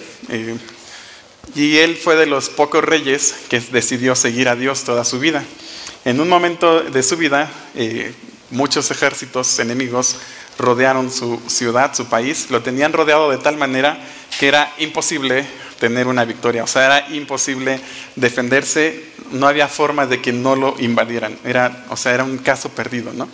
y 1.55 1.79
él 1.79 1.97
fue 1.97 2.17
de 2.17 2.27
los 2.27 2.49
pocos 2.49 2.85
reyes 2.85 3.35
que 3.49 3.61
decidió 3.61 4.15
seguir 4.15 4.49
a 4.49 4.57
Dios 4.57 4.85
toda 4.85 5.05
su 5.05 5.19
vida. 5.19 5.45
En 6.05 6.21
un 6.21 6.29
momento 6.29 6.83
de 6.83 7.03
su 7.03 7.17
vida, 7.17 7.51
eh, 7.75 8.13
muchos 8.51 8.91
ejércitos 8.91 9.59
enemigos 9.59 10.17
rodearon 10.59 11.11
su 11.11 11.41
ciudad, 11.49 11.95
su 11.95 12.07
país, 12.07 12.51
lo 12.51 12.63
tenían 12.63 12.93
rodeado 12.93 13.31
de 13.31 13.39
tal 13.39 13.57
manera 13.57 13.99
que 14.39 14.49
era 14.49 14.73
imposible 14.79 15.47
tener 15.79 16.07
una 16.07 16.25
victoria, 16.25 16.65
o 16.65 16.67
sea, 16.67 16.87
era 16.87 17.09
imposible 17.15 17.81
defenderse, 18.17 19.05
no 19.33 19.49
había 19.49 19.69
forma 19.69 20.07
de 20.07 20.21
que 20.21 20.33
no 20.33 20.57
lo 20.57 20.77
invadieran, 20.79 21.37
era, 21.45 21.85
o 21.91 21.97
sea, 21.97 22.15
era 22.15 22.25
un 22.25 22.39
caso 22.39 22.69
perdido, 22.71 23.13
¿no? 23.13 23.29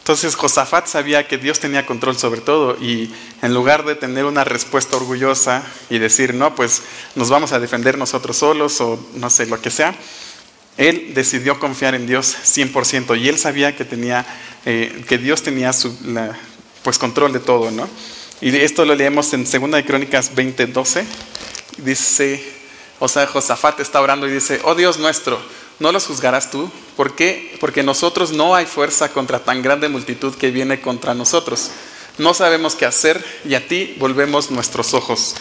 Entonces 0.00 0.34
Josafat 0.34 0.86
sabía 0.86 1.28
que 1.28 1.38
Dios 1.38 1.60
tenía 1.60 1.86
control 1.86 2.16
sobre 2.16 2.40
todo 2.40 2.76
y 2.80 3.12
en 3.42 3.54
lugar 3.54 3.84
de 3.84 3.94
tener 3.94 4.24
una 4.24 4.44
respuesta 4.44 4.96
orgullosa 4.96 5.62
y 5.88 5.98
decir, 5.98 6.34
no, 6.34 6.54
pues 6.54 6.82
nos 7.14 7.30
vamos 7.30 7.52
a 7.52 7.60
defender 7.60 7.96
nosotros 7.96 8.38
solos 8.38 8.80
o 8.80 8.98
no 9.14 9.30
sé, 9.30 9.46
lo 9.46 9.60
que 9.60 9.70
sea, 9.70 9.94
él 10.76 11.12
decidió 11.14 11.60
confiar 11.60 11.94
en 11.94 12.06
Dios 12.06 12.34
100% 12.44 13.20
y 13.20 13.28
él 13.28 13.38
sabía 13.38 13.76
que, 13.76 13.84
tenía, 13.84 14.26
eh, 14.64 15.04
que 15.06 15.18
Dios 15.18 15.42
tenía 15.42 15.72
su, 15.72 15.94
pues 16.82 16.98
control 16.98 17.32
de 17.32 17.40
todo, 17.40 17.70
¿no? 17.70 17.88
Y 18.40 18.56
esto 18.56 18.86
lo 18.86 18.94
leemos 18.94 19.32
en 19.34 19.44
2 19.44 19.70
de 19.70 19.84
Crónicas 19.84 20.34
20:12. 20.34 21.04
Dice, 21.76 22.42
o 22.98 23.08
sea, 23.08 23.26
Josafat 23.26 23.80
está 23.80 24.00
orando 24.00 24.26
y 24.26 24.32
dice, 24.32 24.60
oh 24.64 24.74
Dios 24.74 24.98
nuestro, 24.98 25.40
¿no 25.80 25.90
los 25.90 26.06
juzgarás 26.06 26.50
tú? 26.50 26.70
¿Por 26.96 27.16
qué? 27.16 27.56
Porque 27.58 27.82
nosotros 27.82 28.30
no 28.30 28.54
hay 28.54 28.66
fuerza 28.66 29.12
contra 29.12 29.40
tan 29.40 29.62
grande 29.62 29.88
multitud 29.88 30.34
que 30.36 30.52
viene 30.52 30.80
contra 30.80 31.14
nosotros. 31.14 31.70
No 32.18 32.34
sabemos 32.34 32.76
qué 32.76 32.86
hacer 32.86 33.24
y 33.44 33.54
a 33.54 33.66
ti 33.66 33.96
volvemos 33.98 34.50
nuestros 34.50 34.94
ojos. 34.94 35.34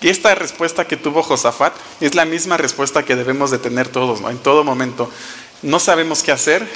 Y 0.00 0.08
esta 0.08 0.34
respuesta 0.34 0.86
que 0.86 0.96
tuvo 0.96 1.22
Josafat 1.22 1.74
es 2.00 2.14
la 2.14 2.24
misma 2.24 2.56
respuesta 2.56 3.04
que 3.04 3.16
debemos 3.16 3.50
de 3.50 3.58
tener 3.58 3.88
todos, 3.88 4.20
¿no? 4.22 4.30
En 4.30 4.38
todo 4.38 4.64
momento. 4.64 5.10
No 5.62 5.78
sabemos 5.78 6.22
qué 6.22 6.32
hacer, 6.32 6.66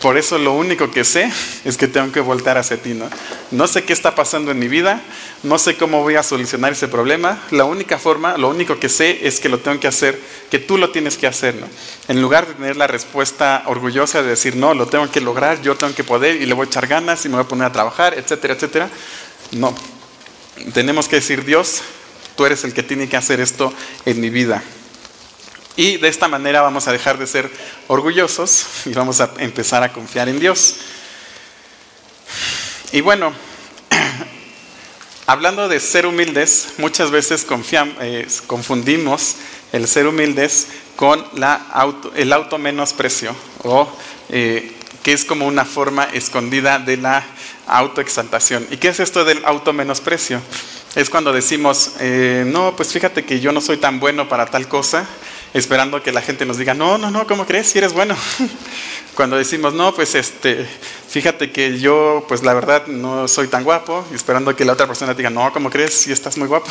por 0.00 0.16
eso 0.16 0.38
lo 0.38 0.52
único 0.52 0.90
que 0.90 1.04
sé 1.04 1.30
es 1.64 1.76
que 1.76 1.88
tengo 1.88 2.12
que 2.12 2.20
voltar 2.20 2.56
hacia 2.56 2.80
ti, 2.80 2.94
¿no? 2.94 3.10
No 3.50 3.66
sé 3.66 3.84
qué 3.84 3.92
está 3.92 4.14
pasando 4.14 4.52
en 4.52 4.58
mi 4.58 4.68
vida, 4.68 5.02
no 5.42 5.58
sé 5.58 5.76
cómo 5.76 6.02
voy 6.02 6.16
a 6.16 6.22
solucionar 6.22 6.72
ese 6.72 6.86
problema. 6.88 7.42
La 7.50 7.64
única 7.64 7.98
forma, 7.98 8.36
lo 8.36 8.48
único 8.48 8.78
que 8.78 8.88
sé 8.88 9.26
es 9.26 9.40
que 9.40 9.48
lo 9.48 9.58
tengo 9.58 9.80
que 9.80 9.88
hacer, 9.88 10.20
que 10.50 10.58
tú 10.58 10.76
lo 10.76 10.90
tienes 10.90 11.16
que 11.16 11.26
hacer, 11.26 11.54
¿no? 11.54 11.66
En 12.08 12.20
lugar 12.20 12.46
de 12.46 12.54
tener 12.54 12.76
la 12.76 12.86
respuesta 12.86 13.62
orgullosa 13.66 14.22
de 14.22 14.28
decir, 14.28 14.56
no, 14.56 14.74
lo 14.74 14.86
tengo 14.86 15.10
que 15.10 15.20
lograr, 15.20 15.62
yo 15.62 15.76
tengo 15.76 15.94
que 15.94 16.04
poder 16.04 16.36
y 16.36 16.46
le 16.46 16.52
voy 16.52 16.66
a 16.66 16.68
echar 16.68 16.86
ganas 16.86 17.24
y 17.24 17.28
me 17.28 17.36
voy 17.36 17.44
a 17.44 17.48
poner 17.48 17.66
a 17.66 17.72
trabajar, 17.72 18.14
etcétera, 18.18 18.54
etcétera. 18.54 18.90
No. 19.52 19.74
Tenemos 20.74 21.08
que 21.08 21.16
decir, 21.16 21.44
Dios, 21.44 21.80
tú 22.36 22.44
eres 22.44 22.64
el 22.64 22.74
que 22.74 22.82
tiene 22.82 23.08
que 23.08 23.16
hacer 23.16 23.40
esto 23.40 23.72
en 24.04 24.20
mi 24.20 24.28
vida. 24.28 24.62
Y 25.76 25.96
de 25.96 26.08
esta 26.08 26.28
manera 26.28 26.60
vamos 26.60 26.86
a 26.88 26.92
dejar 26.92 27.16
de 27.16 27.26
ser 27.26 27.50
orgullosos 27.86 28.66
y 28.84 28.90
vamos 28.90 29.22
a 29.22 29.30
empezar 29.38 29.82
a 29.82 29.90
confiar 29.90 30.28
en 30.28 30.38
Dios. 30.38 30.76
Y 32.92 33.00
bueno, 33.00 33.32
hablando 35.30 35.68
de 35.68 35.78
ser 35.78 36.06
humildes, 36.06 36.74
muchas 36.78 37.12
veces 37.12 37.46
eh, 38.00 38.26
confundimos 38.48 39.36
el 39.72 39.86
ser 39.86 40.08
humildes 40.08 40.66
con 40.96 41.24
el 42.16 42.32
auto 42.32 42.58
menosprecio, 42.58 43.32
o 43.62 43.88
eh, 44.28 44.72
que 45.04 45.12
es 45.12 45.24
como 45.24 45.46
una 45.46 45.64
forma 45.64 46.02
escondida 46.12 46.80
de 46.80 46.96
la 46.96 47.24
autoexaltación. 47.68 48.66
¿Y 48.72 48.78
qué 48.78 48.88
es 48.88 48.98
esto 48.98 49.24
del 49.24 49.44
auto 49.44 49.72
menosprecio? 49.72 50.42
Es 50.96 51.08
cuando 51.08 51.32
decimos, 51.32 51.92
eh, 52.00 52.42
no, 52.44 52.74
pues 52.74 52.92
fíjate 52.92 53.24
que 53.24 53.38
yo 53.38 53.52
no 53.52 53.60
soy 53.60 53.76
tan 53.76 54.00
bueno 54.00 54.28
para 54.28 54.46
tal 54.46 54.66
cosa, 54.66 55.06
esperando 55.52 56.02
que 56.02 56.12
la 56.12 56.22
gente 56.22 56.46
nos 56.46 56.58
diga, 56.58 56.74
no, 56.74 56.98
no, 56.98 57.10
no, 57.10 57.26
¿cómo 57.26 57.46
crees? 57.46 57.68
Si 57.68 57.78
eres 57.78 57.92
bueno. 57.92 58.16
Cuando 59.14 59.36
decimos, 59.36 59.74
no, 59.74 59.94
pues 59.94 60.14
este, 60.14 60.66
fíjate 61.08 61.50
que 61.50 61.78
yo, 61.78 62.24
pues 62.28 62.42
la 62.42 62.54
verdad, 62.54 62.86
no 62.86 63.26
soy 63.28 63.48
tan 63.48 63.64
guapo, 63.64 64.04
esperando 64.14 64.54
que 64.54 64.64
la 64.64 64.72
otra 64.72 64.86
persona 64.86 65.14
diga, 65.14 65.30
no, 65.30 65.52
¿cómo 65.52 65.68
crees? 65.68 65.94
Si 65.94 66.12
estás 66.12 66.38
muy 66.38 66.46
guapo. 66.46 66.68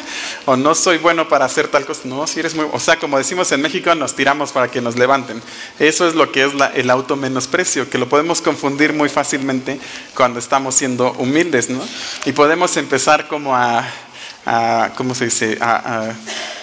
o 0.46 0.56
no 0.56 0.74
soy 0.74 0.98
bueno 0.98 1.28
para 1.28 1.44
hacer 1.44 1.68
tal 1.68 1.84
cosa. 1.84 2.02
No, 2.04 2.26
si 2.26 2.40
eres 2.40 2.54
muy. 2.54 2.66
O 2.72 2.80
sea, 2.80 2.98
como 2.98 3.18
decimos 3.18 3.52
en 3.52 3.60
México, 3.60 3.94
nos 3.94 4.14
tiramos 4.14 4.52
para 4.52 4.68
que 4.68 4.80
nos 4.80 4.96
levanten. 4.96 5.42
Eso 5.78 6.08
es 6.08 6.14
lo 6.14 6.32
que 6.32 6.44
es 6.44 6.52
el 6.74 6.90
auto 6.90 7.16
menosprecio, 7.16 7.88
que 7.88 7.98
lo 7.98 8.08
podemos 8.08 8.40
confundir 8.40 8.92
muy 8.92 9.08
fácilmente 9.08 9.78
cuando 10.14 10.38
estamos 10.38 10.74
siendo 10.74 11.12
humildes, 11.12 11.68
¿no? 11.68 11.80
Y 12.24 12.32
podemos 12.32 12.76
empezar 12.76 13.28
como 13.28 13.54
a, 13.54 13.86
¿cómo 14.96 15.14
se 15.14 15.26
dice? 15.26 15.58
a 15.60 16.14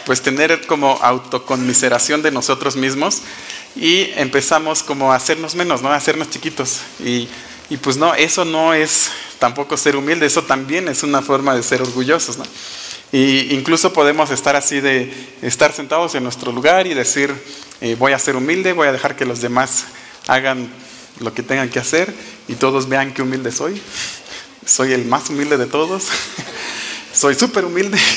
pues 0.10 0.24
tener 0.24 0.66
como 0.66 0.98
autoconmiseración 1.04 2.24
de 2.24 2.32
nosotros 2.32 2.76
mismos 2.76 3.22
y 3.76 4.10
empezamos 4.16 4.82
como 4.82 5.14
a 5.14 5.16
hacernos 5.16 5.54
menos, 5.54 5.84
¿no? 5.84 5.90
A 5.92 5.96
hacernos 5.98 6.32
chiquitos. 6.32 6.80
Y, 7.00 7.28
y, 7.70 7.78
pues 7.78 7.98
no, 7.98 8.16
eso 8.16 8.44
no 8.44 8.74
es 8.74 9.12
tampoco 9.38 9.78
ser 9.78 9.96
humilde, 9.96 10.26
eso 10.26 10.42
también 10.44 10.88
es 10.88 11.04
una 11.04 11.22
forma 11.22 11.54
de 11.54 11.62
ser 11.62 11.84
orgullosos, 11.84 12.40
¿no? 12.40 12.44
Y 13.12 13.54
incluso 13.54 13.94
podemos 13.94 14.32
estar 14.32 14.56
así 14.56 14.82
de 14.82 15.14
estar 15.44 15.74
sentados 15.74 16.16
en 16.16 16.24
nuestro 16.24 16.52
lugar 16.52 16.88
y 16.88 16.96
decir, 16.96 17.32
eh, 17.80 17.96
voy 18.00 18.14
a 18.14 18.18
ser 18.18 18.36
humilde, 18.36 18.74
voy 18.74 18.88
a 18.88 18.92
dejar 18.92 19.16
que 19.16 19.26
los 19.26 19.42
demás 19.42 19.86
hagan 20.28 20.72
lo 21.20 21.36
que 21.36 21.44
tengan 21.44 21.70
que 21.70 21.78
hacer 21.78 22.12
y 22.48 22.56
todos 22.56 22.90
vean 22.90 23.14
qué 23.14 23.22
humilde 23.22 23.52
soy. 23.52 23.80
Soy 24.66 24.94
el 24.94 25.06
más 25.06 25.30
humilde 25.30 25.58
de 25.58 25.68
todos. 25.68 26.08
soy 27.14 27.36
súper 27.36 27.66
humilde. 27.66 27.98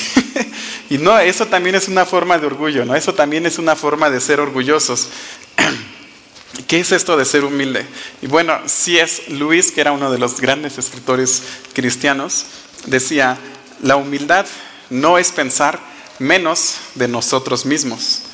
Y 0.93 0.99
no, 0.99 1.19
eso 1.19 1.47
también 1.47 1.75
es 1.75 1.89
una 1.89 2.05
forma 2.05 2.37
de 2.37 2.47
orgullo, 2.47 2.85
¿no? 2.85 2.95
Eso 2.95 3.15
también 3.15 3.47
es 3.47 3.57
una 3.57 3.75
forma 3.75 4.11
de 4.11 4.21
ser 4.21 4.41
orgullosos. 4.41 5.09
¿Qué 6.69 6.81
es 6.81 6.93
esto 6.93 7.17
de 7.17 7.25
ser 7.25 7.45
humilde? 7.45 7.87
Y 8.21 8.27
bueno, 8.27 8.59
si 8.67 8.99
es 8.99 9.27
Luis, 9.31 9.73
que 9.73 9.81
era 9.81 9.93
uno 9.93 10.11
de 10.11 10.19
los 10.19 10.39
grandes 10.39 10.77
escritores 10.77 11.45
cristianos, 11.73 12.45
decía, 12.85 13.39
la 13.81 13.97
humildad 13.97 14.45
no 14.91 15.17
es 15.17 15.33
pensar 15.33 15.81
menos 16.19 16.77
de 16.95 17.09
nosotros 17.09 17.65
mismos, 17.65 18.25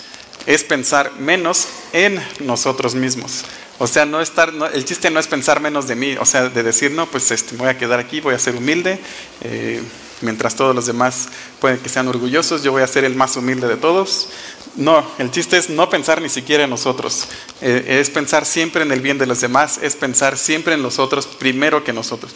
es 0.44 0.64
pensar 0.64 1.12
menos 1.12 1.68
en 1.92 2.21
nosotros 2.40 2.97
mismos. 2.97 3.44
O 3.79 3.87
sea, 3.87 4.05
no 4.05 4.21
estar, 4.21 4.53
el 4.75 4.85
chiste 4.85 5.12
no 5.12 5.21
es 5.21 5.29
pensar 5.29 5.61
menos 5.61 5.87
de 5.87 5.94
mí, 5.94 6.16
o 6.18 6.27
sea, 6.27 6.49
de 6.49 6.62
decir, 6.64 6.90
no, 6.90 7.07
pues 7.07 7.31
este, 7.31 7.55
voy 7.55 7.68
a 7.68 7.79
quedar 7.79 8.01
aquí, 8.01 8.21
voy 8.21 8.35
a 8.35 8.38
ser 8.40 8.57
humilde. 8.57 8.99
Eh, 9.42 9.81
mientras 10.20 10.54
todos 10.54 10.74
los 10.74 10.87
demás 10.87 11.28
pueden 11.61 11.78
que 11.78 11.88
sean 11.88 12.09
orgullosos, 12.09 12.62
yo 12.62 12.72
voy 12.72 12.83
a 12.83 12.87
ser 12.87 13.04
el 13.04 13.14
más 13.14 13.37
humilde 13.37 13.68
de 13.68 13.76
todos. 13.76 14.28
No, 14.76 15.04
el 15.18 15.31
chiste 15.31 15.57
es 15.57 15.70
no 15.70 15.90
pensar 15.90 16.22
ni 16.22 16.28
siquiera 16.28 16.64
en 16.64 16.70
nosotros, 16.70 17.26
eh, 17.61 17.98
es 18.00 18.11
pensar 18.11 18.46
siempre 18.46 18.83
en 18.83 18.92
el 18.92 19.00
bien 19.00 19.18
de 19.18 19.26
los 19.26 19.40
demás, 19.40 19.78
es 19.83 19.96
pensar 19.96 20.38
siempre 20.38 20.74
en 20.74 20.83
los 20.83 20.98
otros 20.98 21.26
primero 21.26 21.83
que 21.83 21.92
nosotros. 21.92 22.33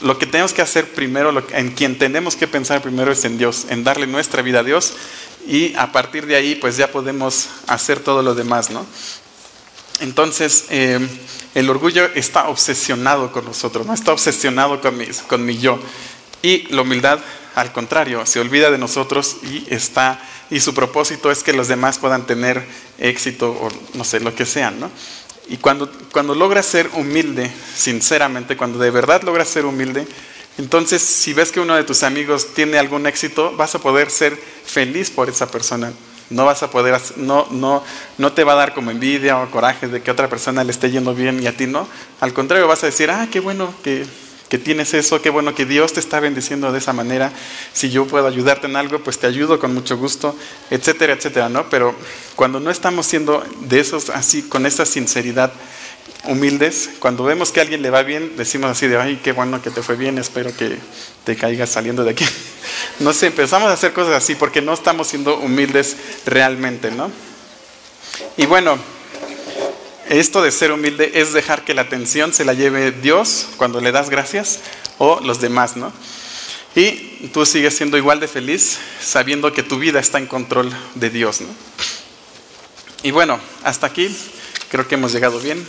Lo 0.00 0.18
que 0.18 0.26
tenemos 0.26 0.52
que 0.52 0.62
hacer 0.62 0.92
primero, 0.92 1.44
en 1.50 1.72
quien 1.72 1.98
tenemos 1.98 2.36
que 2.36 2.46
pensar 2.46 2.80
primero 2.80 3.10
es 3.10 3.24
en 3.24 3.38
Dios, 3.38 3.66
en 3.68 3.82
darle 3.82 4.06
nuestra 4.06 4.42
vida 4.42 4.60
a 4.60 4.62
Dios 4.62 4.94
y 5.48 5.74
a 5.74 5.90
partir 5.90 6.26
de 6.26 6.36
ahí 6.36 6.54
pues 6.54 6.76
ya 6.76 6.92
podemos 6.92 7.48
hacer 7.66 7.98
todo 7.98 8.22
lo 8.22 8.34
demás, 8.36 8.70
¿no? 8.70 8.86
Entonces, 10.00 10.66
eh, 10.70 11.00
el 11.56 11.68
orgullo 11.68 12.04
está 12.14 12.48
obsesionado 12.48 13.32
con 13.32 13.44
nosotros, 13.44 13.84
no 13.84 13.94
está 13.94 14.12
obsesionado 14.12 14.80
con 14.80 14.96
con 15.26 15.44
mi 15.44 15.58
yo. 15.58 15.80
Y 16.42 16.72
la 16.72 16.82
humildad, 16.82 17.18
al 17.54 17.72
contrario, 17.72 18.24
se 18.26 18.40
olvida 18.40 18.70
de 18.70 18.78
nosotros 18.78 19.38
y 19.42 19.66
está 19.72 20.20
y 20.50 20.60
su 20.60 20.74
propósito 20.74 21.30
es 21.30 21.42
que 21.42 21.52
los 21.52 21.68
demás 21.68 21.98
puedan 21.98 22.26
tener 22.26 22.64
éxito 22.98 23.50
o 23.50 23.68
no 23.94 24.04
sé, 24.04 24.20
lo 24.20 24.34
que 24.34 24.46
sean, 24.46 24.80
¿no? 24.80 24.90
Y 25.48 25.58
cuando, 25.58 25.90
cuando 26.12 26.34
logras 26.34 26.66
ser 26.66 26.90
humilde, 26.94 27.50
sinceramente, 27.74 28.56
cuando 28.56 28.78
de 28.78 28.90
verdad 28.90 29.22
logras 29.22 29.48
ser 29.48 29.66
humilde, 29.66 30.06
entonces 30.58 31.02
si 31.02 31.32
ves 31.32 31.52
que 31.52 31.60
uno 31.60 31.74
de 31.74 31.84
tus 31.84 32.02
amigos 32.02 32.54
tiene 32.54 32.78
algún 32.78 33.06
éxito, 33.06 33.54
vas 33.56 33.74
a 33.74 33.78
poder 33.78 34.10
ser 34.10 34.36
feliz 34.36 35.10
por 35.10 35.28
esa 35.28 35.50
persona. 35.50 35.92
No 36.30 36.44
vas 36.44 36.62
a 36.62 36.70
poder, 36.70 37.00
no, 37.16 37.46
no, 37.50 37.82
no 38.18 38.32
te 38.32 38.44
va 38.44 38.52
a 38.52 38.56
dar 38.56 38.74
como 38.74 38.90
envidia 38.90 39.38
o 39.38 39.50
coraje 39.50 39.88
de 39.88 40.02
que 40.02 40.10
otra 40.10 40.28
persona 40.28 40.64
le 40.64 40.72
esté 40.72 40.90
yendo 40.90 41.14
bien 41.14 41.42
y 41.42 41.46
a 41.46 41.56
ti 41.56 41.66
no. 41.66 41.88
Al 42.20 42.34
contrario, 42.34 42.68
vas 42.68 42.82
a 42.82 42.86
decir, 42.86 43.10
ah, 43.10 43.28
qué 43.30 43.40
bueno 43.40 43.72
que 43.82 44.04
que 44.48 44.58
tienes 44.58 44.94
eso, 44.94 45.20
qué 45.20 45.30
bueno 45.30 45.54
que 45.54 45.66
Dios 45.66 45.92
te 45.92 46.00
está 46.00 46.20
bendiciendo 46.20 46.72
de 46.72 46.78
esa 46.78 46.92
manera. 46.92 47.32
Si 47.72 47.90
yo 47.90 48.06
puedo 48.06 48.26
ayudarte 48.26 48.66
en 48.66 48.76
algo, 48.76 49.00
pues 49.00 49.18
te 49.18 49.26
ayudo 49.26 49.58
con 49.58 49.74
mucho 49.74 49.96
gusto, 49.96 50.34
etcétera, 50.70 51.12
etcétera, 51.12 51.48
¿no? 51.48 51.68
Pero 51.68 51.94
cuando 52.34 52.58
no 52.60 52.70
estamos 52.70 53.06
siendo 53.06 53.44
de 53.60 53.80
esos 53.80 54.10
así, 54.10 54.42
con 54.42 54.64
esa 54.64 54.86
sinceridad, 54.86 55.52
humildes, 56.24 56.90
cuando 56.98 57.24
vemos 57.24 57.52
que 57.52 57.60
a 57.60 57.62
alguien 57.62 57.82
le 57.82 57.90
va 57.90 58.02
bien, 58.02 58.36
decimos 58.36 58.70
así 58.70 58.86
de, 58.86 58.98
ay, 58.98 59.20
qué 59.22 59.32
bueno 59.32 59.62
que 59.62 59.70
te 59.70 59.82
fue 59.82 59.96
bien, 59.96 60.18
espero 60.18 60.54
que 60.56 60.78
te 61.24 61.36
caigas 61.36 61.70
saliendo 61.70 62.04
de 62.04 62.10
aquí. 62.10 62.24
No 63.00 63.12
sé, 63.12 63.28
empezamos 63.28 63.70
a 63.70 63.74
hacer 63.74 63.92
cosas 63.92 64.14
así 64.14 64.34
porque 64.34 64.60
no 64.60 64.72
estamos 64.72 65.06
siendo 65.06 65.38
humildes 65.38 65.96
realmente, 66.26 66.90
¿no? 66.90 67.12
Y 68.36 68.46
bueno, 68.46 68.76
esto 70.08 70.42
de 70.42 70.50
ser 70.50 70.72
humilde 70.72 71.12
es 71.14 71.32
dejar 71.32 71.64
que 71.64 71.74
la 71.74 71.82
atención 71.82 72.32
se 72.32 72.44
la 72.44 72.54
lleve 72.54 72.92
Dios 72.92 73.48
cuando 73.56 73.80
le 73.80 73.92
das 73.92 74.10
gracias 74.10 74.60
o 74.98 75.20
los 75.20 75.40
demás, 75.40 75.76
¿no? 75.76 75.92
Y 76.74 77.28
tú 77.32 77.44
sigues 77.44 77.76
siendo 77.76 77.96
igual 77.96 78.20
de 78.20 78.28
feliz 78.28 78.78
sabiendo 79.00 79.52
que 79.52 79.62
tu 79.62 79.78
vida 79.78 80.00
está 80.00 80.18
en 80.18 80.26
control 80.26 80.72
de 80.94 81.10
Dios, 81.10 81.40
¿no? 81.40 81.48
Y 83.02 83.10
bueno, 83.10 83.38
hasta 83.64 83.86
aquí 83.86 84.14
creo 84.70 84.86
que 84.88 84.94
hemos 84.94 85.12
llegado 85.12 85.38
bien. 85.40 85.66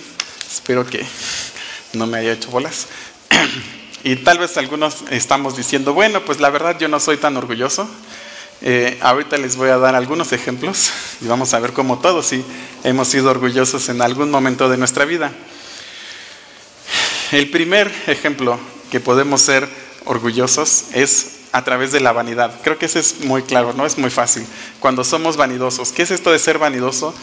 Espero 0.51 0.85
que 0.85 1.05
no 1.93 2.07
me 2.07 2.19
haya 2.19 2.33
hecho 2.33 2.49
bolas. 2.49 2.87
y 4.03 4.15
tal 4.17 4.39
vez 4.39 4.57
algunos 4.57 5.03
estamos 5.09 5.57
diciendo, 5.57 5.93
bueno, 5.93 6.23
pues 6.25 6.39
la 6.39 6.49
verdad 6.49 6.77
yo 6.79 6.87
no 6.87 6.99
soy 6.99 7.17
tan 7.17 7.37
orgulloso. 7.37 7.89
Eh, 8.61 8.97
ahorita 9.01 9.37
les 9.37 9.55
voy 9.55 9.69
a 9.69 9.77
dar 9.77 9.95
algunos 9.95 10.33
ejemplos 10.33 10.91
y 11.21 11.27
vamos 11.27 11.53
a 11.53 11.59
ver 11.59 11.71
cómo 11.71 11.99
todos 11.99 12.25
sí 12.25 12.43
hemos 12.83 13.07
sido 13.07 13.31
orgullosos 13.31 13.87
en 13.87 14.01
algún 14.01 14.29
momento 14.31 14.67
de 14.67 14.77
nuestra 14.77 15.05
vida. 15.05 15.31
El 17.31 17.49
primer 17.49 17.93
ejemplo 18.07 18.59
que 18.91 18.99
podemos 18.99 19.41
ser 19.41 19.69
orgullosos 20.05 20.85
es 20.93 21.39
a 21.51 21.63
través 21.63 21.91
de 21.91 21.99
la 21.99 22.11
vanidad. 22.11 22.59
Creo 22.63 22.77
que 22.77 22.87
ese 22.87 22.99
es 22.99 23.21
muy 23.21 23.43
claro, 23.43 23.73
¿no? 23.73 23.85
Es 23.85 23.97
muy 23.97 24.09
fácil. 24.09 24.45
Cuando 24.79 25.03
somos 25.03 25.37
vanidosos, 25.37 25.91
¿qué 25.91 26.03
es 26.03 26.11
esto 26.11 26.31
de 26.31 26.39
ser 26.39 26.59
vanidoso? 26.59 27.13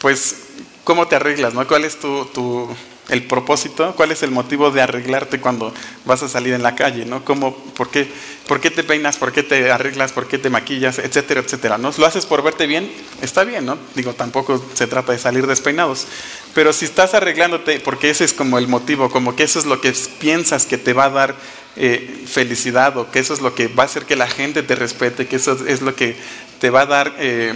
Pues, 0.00 0.36
¿cómo 0.84 1.08
te 1.08 1.16
arreglas, 1.16 1.52
no? 1.52 1.66
¿Cuál 1.66 1.84
es 1.84 1.98
tu, 1.98 2.26
tu 2.26 2.68
el 3.08 3.22
propósito, 3.24 3.94
cuál 3.96 4.10
es 4.10 4.22
el 4.22 4.32
motivo 4.32 4.70
de 4.70 4.82
arreglarte 4.82 5.40
cuando 5.40 5.72
vas 6.04 6.22
a 6.22 6.28
salir 6.28 6.54
en 6.54 6.62
la 6.62 6.74
calle, 6.74 7.04
¿no? 7.04 7.24
¿Cómo, 7.24 7.56
por, 7.56 7.88
qué, 7.90 8.08
¿Por 8.48 8.60
qué 8.60 8.70
te 8.70 8.82
peinas? 8.82 9.16
¿Por 9.16 9.32
qué 9.32 9.44
te 9.44 9.70
arreglas? 9.70 10.12
¿Por 10.12 10.26
qué 10.26 10.38
te 10.38 10.50
maquillas? 10.50 10.98
Etcétera, 10.98 11.40
etcétera, 11.40 11.78
¿no? 11.78 11.92
¿Lo 11.96 12.06
haces 12.06 12.26
por 12.26 12.42
verte 12.42 12.66
bien? 12.66 12.90
Está 13.22 13.44
bien, 13.44 13.64
¿no? 13.64 13.78
Digo, 13.94 14.14
tampoco 14.14 14.64
se 14.74 14.88
trata 14.88 15.12
de 15.12 15.18
salir 15.18 15.46
despeinados. 15.46 16.06
Pero 16.52 16.72
si 16.72 16.84
estás 16.84 17.14
arreglándote, 17.14 17.78
porque 17.78 18.10
ese 18.10 18.24
es 18.24 18.32
como 18.32 18.58
el 18.58 18.66
motivo, 18.66 19.08
como 19.10 19.36
que 19.36 19.44
eso 19.44 19.60
es 19.60 19.66
lo 19.66 19.80
que 19.80 19.94
piensas 20.18 20.66
que 20.66 20.78
te 20.78 20.92
va 20.92 21.04
a 21.04 21.10
dar 21.10 21.36
eh, 21.76 22.24
felicidad 22.26 22.96
o 22.96 23.10
que 23.10 23.20
eso 23.20 23.34
es 23.34 23.40
lo 23.40 23.54
que 23.54 23.68
va 23.68 23.84
a 23.84 23.86
hacer 23.86 24.04
que 24.04 24.16
la 24.16 24.26
gente 24.26 24.64
te 24.64 24.74
respete, 24.74 25.28
que 25.28 25.36
eso 25.36 25.56
es 25.66 25.80
lo 25.80 25.94
que 25.94 26.16
te 26.58 26.70
va 26.70 26.80
a 26.80 26.86
dar 26.86 27.14
eh, 27.18 27.54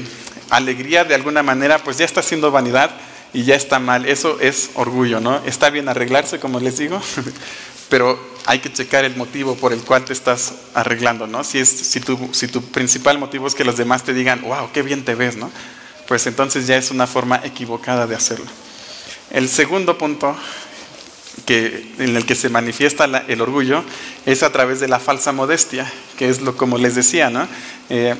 alegría 0.50 1.04
de 1.04 1.14
alguna 1.14 1.42
manera, 1.42 1.78
pues 1.78 1.98
ya 1.98 2.04
está 2.04 2.22
siendo 2.22 2.52
vanidad 2.52 2.90
y 3.32 3.44
ya 3.44 3.54
está 3.54 3.78
mal. 3.78 4.06
Eso 4.06 4.38
es 4.40 4.70
orgullo, 4.74 5.20
¿no? 5.20 5.44
Está 5.44 5.70
bien 5.70 5.88
arreglarse, 5.88 6.40
como 6.40 6.60
les 6.60 6.78
digo, 6.78 7.00
pero 7.88 8.18
hay 8.46 8.60
que 8.60 8.72
checar 8.72 9.04
el 9.04 9.16
motivo 9.16 9.56
por 9.56 9.72
el 9.72 9.80
cual 9.80 10.04
te 10.04 10.12
estás 10.12 10.54
arreglando, 10.74 11.26
¿no? 11.26 11.44
Si, 11.44 11.58
es, 11.58 11.68
si, 11.68 12.00
tu, 12.00 12.30
si 12.32 12.48
tu 12.48 12.62
principal 12.62 13.18
motivo 13.18 13.46
es 13.46 13.54
que 13.54 13.64
los 13.64 13.76
demás 13.76 14.04
te 14.04 14.14
digan, 14.14 14.42
wow, 14.42 14.70
qué 14.72 14.82
bien 14.82 15.04
te 15.04 15.14
ves, 15.14 15.36
¿no? 15.36 15.50
Pues 16.08 16.26
entonces 16.26 16.66
ya 16.66 16.76
es 16.76 16.90
una 16.90 17.06
forma 17.06 17.40
equivocada 17.44 18.06
de 18.06 18.16
hacerlo. 18.16 18.46
El 19.30 19.48
segundo 19.48 19.96
punto 19.96 20.36
que, 21.46 21.94
en 21.98 22.16
el 22.16 22.26
que 22.26 22.34
se 22.34 22.48
manifiesta 22.48 23.04
el 23.04 23.40
orgullo 23.40 23.84
es 24.26 24.42
a 24.42 24.50
través 24.50 24.80
de 24.80 24.88
la 24.88 24.98
falsa 24.98 25.32
modestia, 25.32 25.90
que 26.18 26.28
es 26.28 26.40
lo 26.40 26.56
como 26.56 26.78
les 26.78 26.94
decía, 26.94 27.30
¿no? 27.30 27.46
Eh, 27.90 28.16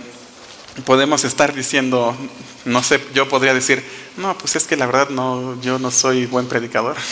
podemos 0.84 1.24
estar 1.24 1.54
diciendo, 1.54 2.16
no 2.64 2.82
sé, 2.82 3.00
yo 3.14 3.28
podría 3.28 3.54
decir, 3.54 3.82
no, 4.16 4.36
pues 4.36 4.56
es 4.56 4.64
que 4.64 4.76
la 4.76 4.86
verdad 4.86 5.08
no, 5.10 5.60
yo 5.60 5.78
no 5.78 5.90
soy 5.90 6.26
buen 6.26 6.46
predicador. 6.46 6.96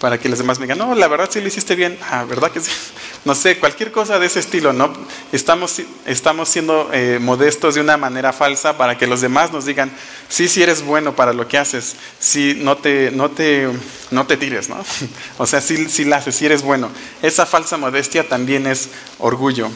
Para 0.00 0.18
que 0.18 0.30
los 0.30 0.38
demás 0.38 0.58
me 0.58 0.64
digan, 0.64 0.78
no, 0.78 0.94
la 0.94 1.08
verdad 1.08 1.28
sí 1.30 1.42
lo 1.42 1.48
hiciste 1.48 1.74
bien. 1.74 1.98
Ah, 2.10 2.24
¿verdad 2.24 2.50
que 2.50 2.60
sí? 2.60 2.70
No 3.26 3.34
sé, 3.34 3.58
cualquier 3.58 3.92
cosa 3.92 4.18
de 4.18 4.24
ese 4.24 4.40
estilo, 4.40 4.72
¿no? 4.72 4.90
Estamos, 5.30 5.82
estamos 6.06 6.48
siendo 6.48 6.88
eh, 6.90 7.18
modestos 7.20 7.74
de 7.74 7.82
una 7.82 7.98
manera 7.98 8.32
falsa 8.32 8.78
para 8.78 8.96
que 8.96 9.06
los 9.06 9.20
demás 9.20 9.52
nos 9.52 9.66
digan, 9.66 9.92
sí, 10.30 10.48
sí 10.48 10.62
eres 10.62 10.82
bueno 10.82 11.14
para 11.14 11.34
lo 11.34 11.46
que 11.46 11.58
haces, 11.58 11.96
sí, 12.18 12.56
no 12.58 12.78
te, 12.78 13.10
no 13.10 13.30
te, 13.30 13.68
no 14.10 14.26
te 14.26 14.38
tires, 14.38 14.70
¿no? 14.70 14.82
O 15.36 15.46
sea, 15.46 15.60
sí, 15.60 15.86
sí 15.90 16.06
la 16.06 16.16
haces, 16.16 16.34
sí 16.34 16.46
eres 16.46 16.62
bueno. 16.62 16.90
Esa 17.20 17.44
falsa 17.44 17.76
modestia 17.76 18.26
también 18.26 18.66
es 18.66 18.88
orgullo. 19.18 19.70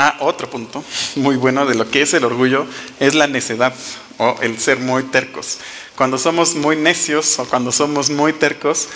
Ah, 0.00 0.16
otro 0.20 0.48
punto 0.48 0.84
muy 1.16 1.34
bueno 1.34 1.66
de 1.66 1.74
lo 1.74 1.90
que 1.90 2.02
es 2.02 2.14
el 2.14 2.24
orgullo 2.24 2.66
es 3.00 3.16
la 3.16 3.26
necedad 3.26 3.74
o 4.18 4.36
el 4.42 4.56
ser 4.60 4.78
muy 4.78 5.02
tercos. 5.02 5.58
Cuando 5.96 6.18
somos 6.18 6.54
muy 6.54 6.76
necios 6.76 7.36
o 7.40 7.48
cuando 7.48 7.72
somos 7.72 8.08
muy 8.08 8.32
tercos 8.32 8.88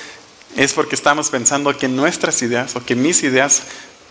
es 0.54 0.72
porque 0.74 0.94
estamos 0.94 1.28
pensando 1.28 1.76
que 1.76 1.88
nuestras 1.88 2.40
ideas 2.42 2.76
o 2.76 2.84
que 2.84 2.94
mis 2.94 3.24
ideas 3.24 3.62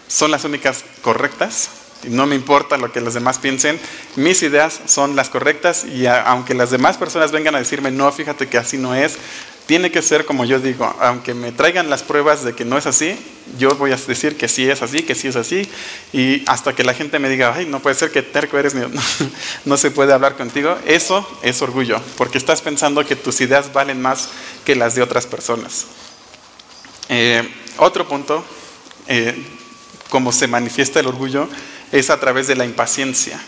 son 0.10 0.32
las 0.32 0.44
únicas 0.44 0.84
correctas 1.02 1.70
y 2.04 2.10
no 2.10 2.26
me 2.26 2.36
importa 2.36 2.78
lo 2.78 2.92
que 2.92 3.00
los 3.00 3.14
demás 3.14 3.40
piensen, 3.40 3.80
mis 4.18 4.44
ideas 4.44 4.82
son 4.86 5.16
las 5.16 5.30
correctas 5.30 5.86
y 5.86 6.08
aunque 6.08 6.56
las 6.56 6.72
demás 6.72 6.98
personas 6.98 7.32
vengan 7.32 7.56
a 7.56 7.60
decirme, 7.60 7.92
no, 7.92 8.12
fíjate 8.12 8.50
que 8.50 8.58
así 8.58 8.78
no 8.78 8.96
es, 8.96 9.18
tiene 9.72 9.90
que 9.90 10.02
ser 10.02 10.26
como 10.26 10.44
yo 10.44 10.60
digo, 10.60 10.94
aunque 11.00 11.34
me 11.34 11.54
traigan 11.54 11.90
las 11.90 12.04
pruebas 12.04 12.44
de 12.44 12.54
que 12.54 12.66
no 12.66 12.78
es 12.78 12.86
así, 12.88 13.18
yo 13.58 13.74
voy 13.76 13.94
a 13.94 13.96
decir 13.96 14.36
que 14.36 14.50
sí 14.50 14.70
es 14.70 14.82
así, 14.82 15.04
que 15.04 15.16
sí 15.16 15.30
es 15.30 15.38
así, 15.38 15.66
y 16.12 16.44
hasta 16.46 16.76
que 16.76 16.84
la 16.84 16.94
gente 16.94 17.20
me 17.20 17.30
diga, 17.30 17.54
ay, 17.56 17.68
no 17.68 17.80
puede 17.80 17.96
ser 17.96 18.12
que 18.12 18.22
terco 18.22 18.58
eres, 18.58 18.74
no, 18.76 18.90
no 19.64 19.78
se 19.78 19.90
puede 19.90 20.12
hablar 20.12 20.36
contigo, 20.36 20.78
eso 20.86 21.26
es 21.42 21.62
orgullo, 21.62 22.02
porque 22.18 22.38
estás 22.38 22.62
pensando 22.62 23.06
que 23.06 23.16
tus 23.16 23.40
ideas 23.40 23.72
valen 23.72 24.02
más 24.02 24.28
que 24.66 24.76
las 24.76 24.94
de 24.94 25.04
otras 25.04 25.26
personas. 25.26 25.86
Eh, 27.08 27.50
otro 27.78 28.10
punto, 28.10 28.44
eh, 29.08 29.42
como 30.10 30.34
se 30.34 30.48
manifiesta 30.48 31.00
el 31.00 31.08
orgullo, 31.08 31.48
es 31.94 32.10
a 32.10 32.20
través 32.20 32.48
de 32.48 32.58
la 32.58 32.66
impaciencia. 32.66 33.40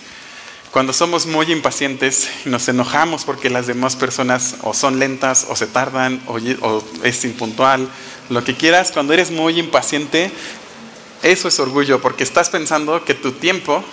Cuando 0.74 0.92
somos 0.92 1.28
muy 1.28 1.52
impacientes 1.52 2.28
nos 2.46 2.68
enojamos 2.68 3.26
porque 3.26 3.52
las 3.52 3.68
demás 3.68 3.96
personas 3.96 4.56
o 4.64 4.74
son 4.74 4.98
lentas 4.98 5.46
o 5.48 5.56
se 5.56 5.68
tardan 5.68 6.20
o, 6.26 6.40
es 7.04 7.26
impuntual, 7.26 7.88
lo 8.32 8.44
que 8.44 8.56
quieras, 8.56 8.92
cuando 8.92 9.14
eres 9.14 9.30
muy 9.30 9.60
impaciente, 9.60 10.32
eso 11.22 11.48
es 11.48 11.60
orgullo 11.60 12.02
porque 12.02 12.24
estás 12.24 12.50
pensando 12.50 13.06
que 13.06 13.14
tu 13.14 13.34
tiempo 13.34 13.84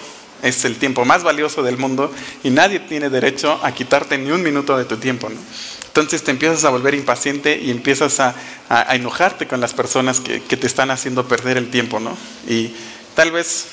es 0.43 0.65
el 0.65 0.79
tiempo 0.79 1.05
más 1.05 1.23
valioso 1.23 1.63
del 1.63 1.77
mundo 1.77 2.11
y 2.43 2.49
nadie 2.49 2.81
tiene 2.81 3.11
derecho 3.11 3.61
a 3.63 3.73
quitarte 3.73 4.17
ni 4.17 4.31
un 4.31 4.43
minuto 4.43 4.79
de 4.79 4.87
tu 4.87 4.97
tiempo. 4.97 5.29
Entonces 5.89 6.25
te 6.25 6.31
empiezas 6.31 6.65
a 6.65 6.71
volver 6.71 6.95
impaciente 6.95 7.61
y 7.63 7.71
empiezas 7.71 8.21
a, 8.21 8.35
enojarte 8.95 9.47
con 9.47 9.61
las 9.61 9.75
personas 9.75 10.21
que, 10.21 10.41
que, 10.45 10.57
te 10.57 10.67
están 10.67 10.91
haciendo 10.91 11.29
perder 11.29 11.59
el 11.59 11.69
tiempo. 11.69 12.01
¿no? 12.01 12.17
Y 12.49 12.73
tal 13.15 13.33
vez 13.33 13.67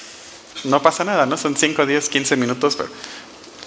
no 0.64 0.82
pasa 0.82 1.04
nada, 1.04 1.26
¿no? 1.26 1.38
Son 1.38 1.56
5, 1.56 1.86
10, 1.86 2.10
15 2.10 2.36
minutos, 2.36 2.76
pero, 2.76 2.90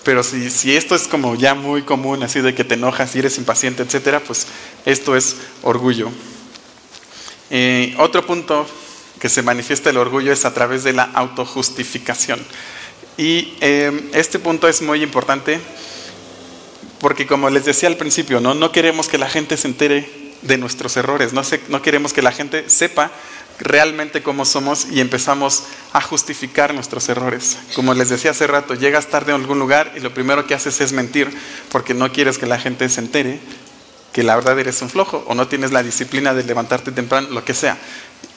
pero 0.05 0.22
si, 0.22 0.51
si, 0.51 0.76
esto 0.76 0.95
es 0.95 1.09
como 1.09 1.34
ya 1.34 1.55
muy 1.55 1.82
común, 1.82 2.22
así 2.22 2.41
de 2.41 2.55
que 2.55 2.64
te 2.64 2.74
enojas 2.74 3.14
y 3.14 3.20
eres 3.20 3.38
impaciente, 3.38 3.82
etcétera, 3.82 4.20
pues 4.20 4.47
esto 4.84 5.16
es 5.16 5.36
orgullo. 5.62 6.11
Eh, 7.51 7.95
otro 7.99 8.24
punto 8.26 8.66
que 9.18 9.28
se 9.28 9.43
manifiesta 9.43 9.91
el 9.91 9.99
orgullo 9.99 10.32
es 10.32 10.45
a 10.45 10.55
través 10.55 10.84
de 10.84 10.93
la 10.93 11.05
autojustificación. 11.05 12.41
Y 13.16 13.55
eh, 13.61 14.11
este 14.14 14.38
punto 14.38 14.66
es 14.68 14.80
muy 14.80 15.03
importante 15.03 15.61
porque 17.01 17.26
como 17.26 17.51
les 17.51 17.64
decía 17.64 17.88
al 17.88 17.97
principio, 17.97 18.41
¿no? 18.41 18.55
no 18.55 18.72
queremos 18.72 19.09
que 19.09 19.18
la 19.18 19.28
gente 19.28 19.57
se 19.57 19.68
entere 19.68 20.09
de 20.43 20.59
nuestros 20.59 20.97
errores, 20.97 21.32
no, 21.32 21.43
no 21.68 21.82
queremos 21.82 22.12
que 22.12 22.22
la 22.22 22.32
gente 22.32 22.68
sepa 22.68 23.11
realmente 23.61 24.22
cómo 24.22 24.44
somos 24.44 24.86
y 24.90 25.00
empezamos 25.00 25.64
a 25.92 26.00
justificar 26.00 26.74
nuestros 26.74 27.08
errores. 27.08 27.58
Como 27.74 27.94
les 27.94 28.08
decía 28.08 28.32
hace 28.32 28.46
rato, 28.46 28.74
llegas 28.74 29.06
tarde 29.06 29.32
a 29.32 29.36
algún 29.36 29.58
lugar 29.58 29.92
y 29.96 30.00
lo 30.00 30.12
primero 30.12 30.46
que 30.46 30.54
haces 30.54 30.80
es 30.80 30.92
mentir 30.92 31.30
porque 31.70 31.94
no 31.94 32.11
quieres 32.12 32.38
que 32.38 32.46
la 32.46 32.58
gente 32.58 32.88
se 32.88 33.00
entere 33.00 33.40
que 34.12 34.22
la 34.22 34.34
verdad 34.34 34.58
eres 34.58 34.82
un 34.82 34.90
flojo 34.90 35.24
o 35.28 35.34
no 35.34 35.48
tienes 35.48 35.72
la 35.72 35.82
disciplina 35.82 36.34
de 36.34 36.42
levantarte 36.44 36.92
temprano, 36.92 37.28
lo 37.30 37.44
que 37.44 37.54
sea. 37.54 37.78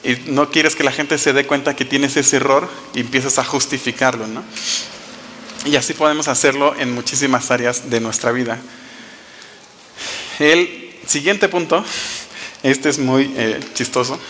Y 0.02 0.16
no 0.26 0.50
quieres 0.50 0.76
que 0.76 0.84
la 0.84 0.92
gente 0.92 1.18
se 1.18 1.32
dé 1.32 1.46
cuenta 1.46 1.74
que 1.74 1.84
tienes 1.84 2.16
ese 2.16 2.36
error 2.36 2.68
y 2.94 3.00
empiezas 3.00 3.38
a 3.38 3.44
justificarlo, 3.44 4.26
¿no? 4.26 4.44
Y 5.64 5.76
así 5.76 5.94
podemos 5.94 6.28
hacerlo 6.28 6.74
en 6.78 6.92
muchísimas 6.92 7.50
áreas 7.50 7.90
de 7.90 8.00
nuestra 8.00 8.30
vida. 8.30 8.58
El 10.38 10.94
siguiente 11.06 11.48
punto, 11.48 11.84
este 12.62 12.90
es 12.90 12.98
muy 12.98 13.32
eh, 13.36 13.60
chistoso, 13.72 14.20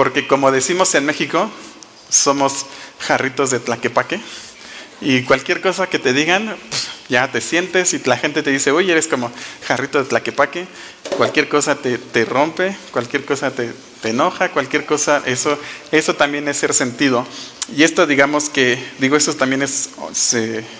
porque 0.00 0.26
como 0.26 0.50
decimos 0.50 0.94
en 0.94 1.04
México, 1.04 1.50
somos 2.08 2.64
jarritos 3.00 3.50
de 3.50 3.60
tlaquepaque. 3.60 4.18
Y 5.02 5.24
cualquier 5.24 5.60
cosa 5.60 5.88
que 5.88 5.98
te 5.98 6.14
digan, 6.14 6.56
ya 7.10 7.30
te 7.30 7.42
sientes 7.42 7.92
y 7.92 7.98
la 8.06 8.16
gente 8.16 8.42
te 8.42 8.48
dice, 8.48 8.70
oye, 8.70 8.92
eres 8.92 9.08
como 9.08 9.30
jarrito 9.66 9.98
de 9.98 10.08
tlaquepaque. 10.08 10.66
Cualquier 11.18 11.50
cosa 11.50 11.76
te, 11.76 12.24
rompe, 12.24 12.74
cualquier 12.92 13.26
cosa 13.26 13.50
te, 13.50 13.74
enoja, 14.04 14.48
cualquier 14.52 14.86
cosa, 14.86 15.22
eso, 15.26 15.58
eso 15.92 16.14
también 16.14 16.48
es 16.48 16.56
ser 16.56 16.72
sentido. 16.72 17.26
Y 17.76 17.82
esto 17.82 18.06
digamos 18.06 18.48
que, 18.48 18.82
digo, 19.00 19.18
eso 19.18 19.34
también 19.34 19.60
es 19.60 19.90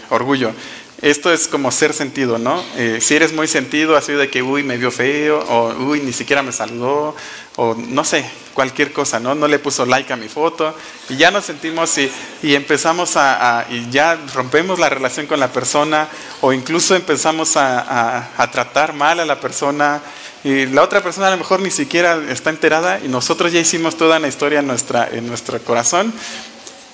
orgullo. 0.09 0.55
Esto 1.03 1.33
es 1.33 1.49
como 1.49 1.73
ser 1.73 1.95
sentido, 1.95 2.37
¿no? 2.37 2.63
Eh, 2.77 2.99
si 3.01 3.17
eres 3.17 3.33
muy 3.33 3.49
sentido, 3.49 3.97
así 3.97 4.13
de 4.13 4.29
que, 4.29 4.43
uy, 4.43 4.63
me 4.63 4.77
vio 4.77 4.91
feo, 4.91 5.39
o 5.39 5.73
uy, 5.85 6.01
ni 6.01 6.13
siquiera 6.13 6.43
me 6.43 6.53
saludó, 6.53 7.17
o 7.57 7.75
no 7.75 8.05
sé, 8.05 8.31
cualquier 8.53 8.93
cosa, 8.93 9.19
¿no? 9.19 9.35
No 9.35 9.49
le 9.49 9.59
puso 9.59 9.87
like 9.87 10.13
a 10.13 10.17
mi 10.17 10.29
foto, 10.29 10.75
y 11.09 11.17
ya 11.17 11.31
nos 11.31 11.47
sentimos 11.47 11.97
y, 11.97 12.13
y 12.43 12.55
empezamos 12.55 13.17
a, 13.17 13.67
y 13.71 13.89
ya 13.91 14.19
rompemos 14.35 14.79
la 14.79 14.91
relación 14.91 15.27
con 15.27 15.41
la 15.41 15.49
persona, 15.51 16.07
o 16.43 16.53
incluso 16.53 16.95
empezamos 16.95 17.57
a, 17.57 18.29
a, 18.37 18.51
tratar 18.51 18.93
mal 18.93 19.21
a 19.21 19.25
la 19.25 19.41
persona, 19.41 20.03
y 20.45 20.67
la 20.67 20.83
otra 20.83 21.03
persona 21.03 21.29
a 21.29 21.31
lo 21.31 21.39
mejor 21.39 21.61
ni 21.61 21.71
siquiera 21.71 22.21
está 22.29 22.51
enterada, 22.51 23.01
y 23.03 23.09
nosotros 23.09 23.53
ya 23.53 23.61
hicimos 23.61 23.97
toda 23.97 24.19
una 24.19 24.29
historia 24.29 24.59
en, 24.59 24.67
nuestra, 24.67 25.09
en 25.11 25.27
nuestro 25.27 25.59
corazón, 25.61 26.13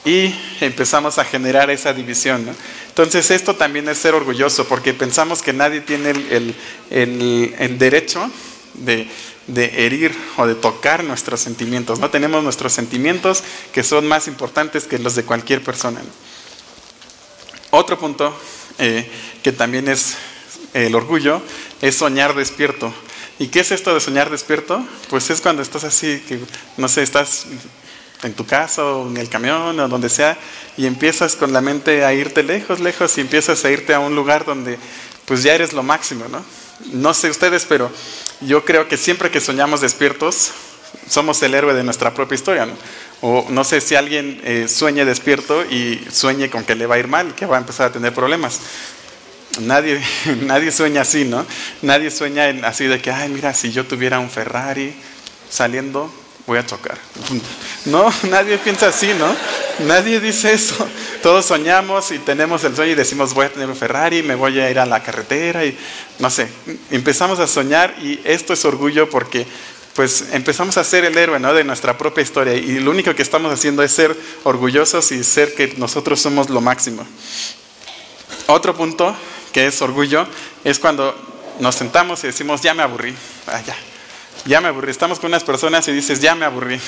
y 0.04 0.32
empezamos 0.61 1.18
a 1.18 1.24
generar 1.24 1.68
esa 1.70 1.92
división. 1.92 2.46
¿no? 2.46 2.52
Entonces 2.97 3.30
esto 3.30 3.55
también 3.57 3.86
es 3.90 3.99
ser 3.99 4.14
orgulloso 4.14 4.66
porque 4.66 4.94
pensamos 4.94 5.42
que 5.42 5.53
nadie 5.53 5.82
tiene 5.82 6.12
el, 6.12 6.57
el, 6.88 7.55
el, 7.59 7.78
derecho 7.78 8.30
de, 8.72 9.07
de, 9.49 9.84
herir 9.84 10.16
o 10.38 10.47
de 10.47 10.55
tocar 10.55 11.05
nuestros 11.05 11.40
sentimientos. 11.40 11.99
No 11.99 12.09
tenemos 12.09 12.42
nuestros 12.42 12.72
sentimientos 12.72 13.42
que 13.74 13.82
son 13.82 14.07
más 14.07 14.28
importantes 14.28 14.84
que 14.84 14.99
los 14.99 15.14
de 15.14 15.24
cualquier 15.24 15.62
persona. 15.62 16.01
Otro 17.70 17.99
punto 17.99 18.34
eh, 18.78 19.07
que 19.42 19.53
también 19.53 19.88
es 19.88 20.16
el 20.72 20.94
orgullo 20.94 21.42
es 21.82 21.97
soñar 21.97 22.34
despierto. 22.34 22.94
¿Y 23.38 23.49
qué 23.49 23.61
es 23.61 23.72
esto 23.72 23.92
de 23.92 24.01
soñar 24.01 24.30
despierto? 24.30 24.82
Pues 25.11 25.28
es 25.28 25.42
cuando 25.42 25.61
estás 25.61 25.84
así, 25.84 26.24
que 26.26 26.40
no 26.78 26.88
sé, 26.88 27.03
estás 27.03 27.44
en 28.22 28.34
tu 28.34 28.46
casa 28.46 28.84
o 28.84 29.08
en 29.08 29.16
el 29.16 29.28
camión 29.28 29.78
o 29.78 29.88
donde 29.88 30.08
sea 30.08 30.36
y 30.76 30.86
empiezas 30.86 31.36
con 31.36 31.52
la 31.52 31.60
mente 31.60 32.04
a 32.04 32.12
irte 32.14 32.42
lejos, 32.42 32.80
lejos 32.80 33.16
y 33.18 33.20
empiezas 33.20 33.64
a 33.64 33.70
irte 33.70 33.94
a 33.94 34.00
un 34.00 34.14
lugar 34.14 34.44
donde 34.44 34.78
pues 35.24 35.42
ya 35.42 35.54
eres 35.54 35.72
lo 35.72 35.82
máximo, 35.82 36.26
¿no? 36.28 36.44
No 36.92 37.14
sé 37.14 37.30
ustedes, 37.30 37.64
pero 37.66 37.90
yo 38.40 38.64
creo 38.64 38.88
que 38.88 38.96
siempre 38.96 39.30
que 39.30 39.40
soñamos 39.40 39.80
despiertos 39.80 40.52
somos 41.08 41.42
el 41.42 41.54
héroe 41.54 41.74
de 41.74 41.84
nuestra 41.84 42.14
propia 42.14 42.34
historia, 42.34 42.66
¿no? 42.66 42.74
O 43.22 43.46
no 43.48 43.64
sé 43.64 43.80
si 43.80 43.94
alguien 43.94 44.40
eh, 44.44 44.66
sueñe 44.68 45.04
despierto 45.04 45.64
y 45.64 46.04
sueñe 46.10 46.50
con 46.50 46.64
que 46.64 46.74
le 46.74 46.86
va 46.86 46.96
a 46.96 46.98
ir 46.98 47.08
mal, 47.08 47.34
que 47.34 47.46
va 47.46 47.56
a 47.56 47.60
empezar 47.60 47.88
a 47.88 47.92
tener 47.92 48.12
problemas. 48.12 48.60
Nadie, 49.60 50.02
nadie 50.42 50.70
sueña 50.70 51.02
así, 51.02 51.24
¿no? 51.24 51.46
Nadie 51.82 52.10
sueña 52.10 52.48
así 52.64 52.84
de 52.84 53.00
que, 53.00 53.10
ay, 53.10 53.30
mira, 53.30 53.54
si 53.54 53.72
yo 53.72 53.86
tuviera 53.86 54.18
un 54.18 54.30
Ferrari 54.30 54.94
saliendo, 55.48 56.12
voy 56.47 56.59
a 56.59 56.66
chocar. 56.66 56.99
No, 57.84 58.12
nadie 58.30 58.59
piensa 58.59 58.88
así, 58.88 59.12
¿no? 59.18 59.34
Nadie 59.86 60.20
dice 60.20 60.53
eso. 60.53 60.88
Todos 61.22 61.47
soñamos 61.47 62.12
y 62.12 62.18
tenemos 62.18 62.64
el 62.64 62.74
sueño 62.74 62.92
y 62.92 62.94
decimos, 62.94 63.34
voy 63.34 63.47
a 63.47 63.53
tener 63.53 63.68
un 63.68 63.76
Ferrari, 63.76 64.22
me 64.22 64.34
voy 64.34 64.59
a 64.61 64.70
ir 64.70 64.78
a 64.78 64.86
la 64.86 65.03
carretera 65.03 65.64
y 65.64 65.76
no 66.18 66.30
sé. 66.30 66.49
Empezamos 66.90 67.40
a 67.40 67.47
soñar 67.47 67.94
y 68.01 68.20
esto 68.24 68.53
es 68.53 68.64
orgullo 68.64 69.11
porque 69.11 69.47
pues 69.94 70.26
empezamos 70.32 70.76
a 70.76 70.84
ser 70.84 71.07
el 71.07 71.16
héroe 71.16 71.40
¿no? 71.40 71.55
de 71.55 71.64
nuestra 71.64 71.97
propia 71.97 72.22
historia 72.22 72.55
y 72.55 72.80
lo 72.80 72.90
único 72.90 73.14
que 73.14 73.22
estamos 73.22 73.51
haciendo 73.51 73.82
es 73.82 73.92
ser 73.92 74.14
orgullosos 74.44 75.11
y 75.11 75.24
ser 75.24 75.55
que 75.55 75.74
nosotros 75.78 76.20
somos 76.20 76.51
lo 76.51 76.61
máximo. 76.61 77.07
Otro 78.47 78.76
punto 78.76 79.16
que 79.53 79.66
es 79.66 79.80
orgullo 79.80 80.26
es 80.64 80.78
cuando 80.78 81.16
nos 81.61 81.74
sentamos 81.74 82.22
y 82.24 82.26
decimos, 82.26 82.61
ya 82.61 82.74
me 82.74 82.82
aburrí, 82.82 83.14
ah, 83.47 83.62
ya 84.45 84.61
me 84.61 84.68
aburrí. 84.68 84.91
Estamos 84.91 85.18
con 85.18 85.28
unas 85.28 85.45
personas 85.45 85.87
y 85.89 85.93
dices, 85.93 86.20
ya 86.20 86.34
me 86.34 86.45
aburrí. 86.45 86.80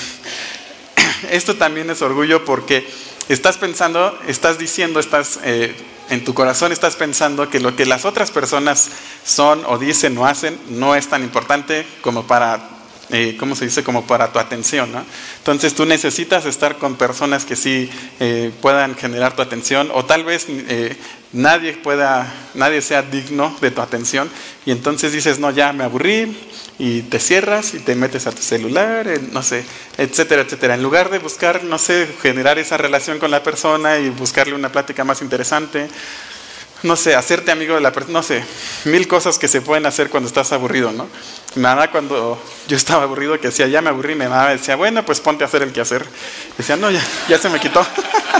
Esto 1.31 1.55
también 1.55 1.89
es 1.89 2.01
orgullo 2.01 2.45
porque 2.45 2.87
estás 3.27 3.57
pensando, 3.57 4.17
estás 4.27 4.57
diciendo, 4.57 4.99
estás 4.99 5.39
eh, 5.43 5.75
en 6.09 6.23
tu 6.23 6.33
corazón, 6.33 6.71
estás 6.71 6.95
pensando 6.95 7.49
que 7.49 7.59
lo 7.59 7.75
que 7.75 7.85
las 7.85 8.05
otras 8.05 8.31
personas 8.31 8.89
son 9.25 9.63
o 9.65 9.77
dicen 9.77 10.17
o 10.17 10.25
hacen 10.25 10.59
no 10.69 10.95
es 10.95 11.07
tan 11.07 11.23
importante 11.23 11.85
como 12.01 12.25
para 12.27 12.78
eh, 13.11 13.35
¿cómo 13.39 13.55
se 13.55 13.65
dice? 13.65 13.83
Como 13.83 14.05
para 14.05 14.31
tu 14.31 14.39
atención, 14.39 14.91
¿no? 14.91 15.03
Entonces 15.37 15.73
tú 15.73 15.85
necesitas 15.85 16.45
estar 16.45 16.77
con 16.77 16.95
personas 16.95 17.45
que 17.45 17.55
sí 17.55 17.89
eh, 18.19 18.51
puedan 18.61 18.95
generar 18.95 19.35
tu 19.35 19.41
atención 19.41 19.89
o 19.93 20.05
tal 20.05 20.23
vez 20.23 20.45
eh, 20.49 20.95
nadie 21.33 21.73
pueda, 21.73 22.31
nadie 22.53 22.81
sea 22.81 23.01
digno 23.01 23.55
de 23.61 23.71
tu 23.71 23.81
atención 23.81 24.29
y 24.65 24.71
entonces 24.71 25.11
dices, 25.11 25.39
no, 25.39 25.49
ya 25.51 25.73
me 25.73 25.83
aburrí 25.83 26.37
y 26.77 27.01
te 27.01 27.19
cierras 27.19 27.73
y 27.73 27.79
te 27.79 27.95
metes 27.95 28.27
a 28.27 28.31
tu 28.31 28.41
celular, 28.41 29.07
no 29.31 29.43
sé, 29.43 29.65
etcétera, 29.97 30.43
etcétera. 30.43 30.75
En 30.75 30.83
lugar 30.83 31.09
de 31.09 31.19
buscar, 31.19 31.63
no 31.63 31.77
sé, 31.77 32.07
generar 32.21 32.59
esa 32.59 32.77
relación 32.77 33.19
con 33.19 33.31
la 33.31 33.43
persona 33.43 33.97
y 33.97 34.09
buscarle 34.09 34.53
una 34.53 34.71
plática 34.71 35.03
más 35.03 35.21
interesante, 35.21 35.89
no 36.83 36.95
sé, 36.95 37.15
hacerte 37.15 37.51
amigo 37.51 37.75
de 37.75 37.81
la 37.81 37.91
persona, 37.91 38.19
no 38.19 38.23
sé, 38.23 38.43
mil 38.85 39.07
cosas 39.07 39.37
que 39.37 39.47
se 39.47 39.61
pueden 39.61 39.85
hacer 39.85 40.09
cuando 40.09 40.27
estás 40.27 40.51
aburrido, 40.51 40.91
¿no? 40.91 41.07
Nada, 41.55 41.91
cuando 41.91 42.41
yo 42.67 42.77
estaba 42.77 43.03
aburrido, 43.03 43.39
que 43.39 43.47
decía, 43.47 43.67
ya 43.67 43.81
me 43.81 43.89
aburrí, 43.89 44.15
mi 44.15 44.25
mamá 44.25 44.49
decía, 44.49 44.75
bueno, 44.75 45.05
pues 45.05 45.19
ponte 45.19 45.43
a 45.43 45.47
hacer 45.47 45.61
el 45.61 45.73
que 45.73 45.81
hacer. 45.81 46.05
Decía, 46.57 46.77
no, 46.77 46.89
ya, 46.89 47.01
ya 47.27 47.37
se 47.37 47.49
me 47.49 47.59
quitó, 47.59 47.85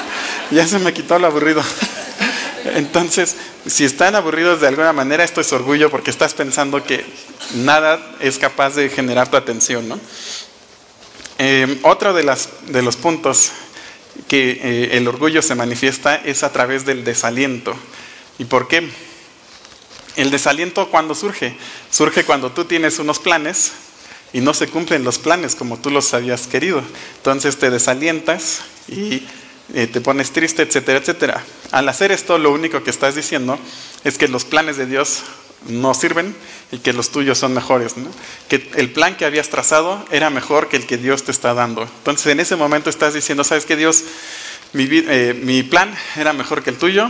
ya 0.51 0.65
se 0.67 0.79
me 0.79 0.93
quitó 0.93 1.19
lo 1.19 1.27
aburrido. 1.27 1.61
Entonces, 2.75 3.35
si 3.67 3.83
están 3.83 4.15
aburridos 4.15 4.61
de 4.61 4.67
alguna 4.67 4.93
manera, 4.93 5.23
esto 5.23 5.41
es 5.41 5.51
orgullo 5.51 5.89
porque 5.89 6.11
estás 6.11 6.33
pensando 6.33 6.83
que 6.83 7.05
nada 7.55 7.99
es 8.19 8.37
capaz 8.37 8.75
de 8.75 8.89
generar 8.89 9.29
tu 9.29 9.37
atención, 9.37 9.87
¿no? 9.87 9.99
Eh, 11.39 11.79
otro 11.83 12.13
de, 12.13 12.23
las, 12.23 12.49
de 12.67 12.81
los 12.81 12.97
puntos 12.97 13.51
que 14.27 14.59
eh, 14.61 14.97
el 14.97 15.07
orgullo 15.07 15.41
se 15.41 15.55
manifiesta 15.55 16.15
es 16.15 16.43
a 16.43 16.51
través 16.51 16.85
del 16.85 17.03
desaliento. 17.03 17.75
¿Y 18.39 18.45
por 18.45 18.67
qué? 18.67 18.89
El 20.15 20.31
desaliento 20.31 20.89
cuando 20.89 21.13
surge, 21.13 21.55
surge 21.91 22.23
cuando 22.23 22.51
tú 22.51 22.65
tienes 22.65 22.97
unos 22.97 23.19
planes 23.19 23.73
y 24.33 24.41
no 24.41 24.53
se 24.53 24.67
cumplen 24.67 25.03
los 25.03 25.19
planes 25.19 25.55
como 25.55 25.77
tú 25.77 25.91
los 25.91 26.13
habías 26.13 26.47
querido. 26.47 26.81
Entonces 27.17 27.57
te 27.57 27.69
desalientas 27.69 28.61
y 28.87 29.23
eh, 29.73 29.87
te 29.87 30.01
pones 30.01 30.31
triste, 30.31 30.63
etcétera, 30.63 30.99
etcétera. 30.99 31.43
Al 31.71 31.87
hacer 31.89 32.11
esto, 32.11 32.37
lo 32.37 32.51
único 32.51 32.81
que 32.83 32.89
estás 32.89 33.15
diciendo 33.15 33.59
es 34.03 34.17
que 34.17 34.27
los 34.27 34.45
planes 34.45 34.77
de 34.77 34.85
Dios 34.85 35.23
no 35.67 35.93
sirven 35.93 36.35
y 36.71 36.79
que 36.79 36.93
los 36.93 37.11
tuyos 37.11 37.37
son 37.37 37.53
mejores. 37.53 37.95
Que 38.47 38.69
el 38.75 38.91
plan 38.91 39.17
que 39.17 39.25
habías 39.25 39.49
trazado 39.49 40.05
era 40.11 40.29
mejor 40.29 40.69
que 40.69 40.77
el 40.77 40.85
que 40.85 40.97
Dios 40.97 41.23
te 41.23 41.31
está 41.31 41.53
dando. 41.53 41.83
Entonces 41.83 42.27
en 42.27 42.39
ese 42.39 42.55
momento 42.55 42.89
estás 42.89 43.13
diciendo, 43.13 43.43
¿sabes 43.43 43.65
qué 43.65 43.75
Dios? 43.75 44.03
Mi, 44.71 44.87
eh, 44.89 45.39
mi 45.43 45.63
plan 45.63 45.93
era 46.15 46.31
mejor 46.31 46.63
que 46.63 46.69
el 46.69 46.77
tuyo, 46.77 47.09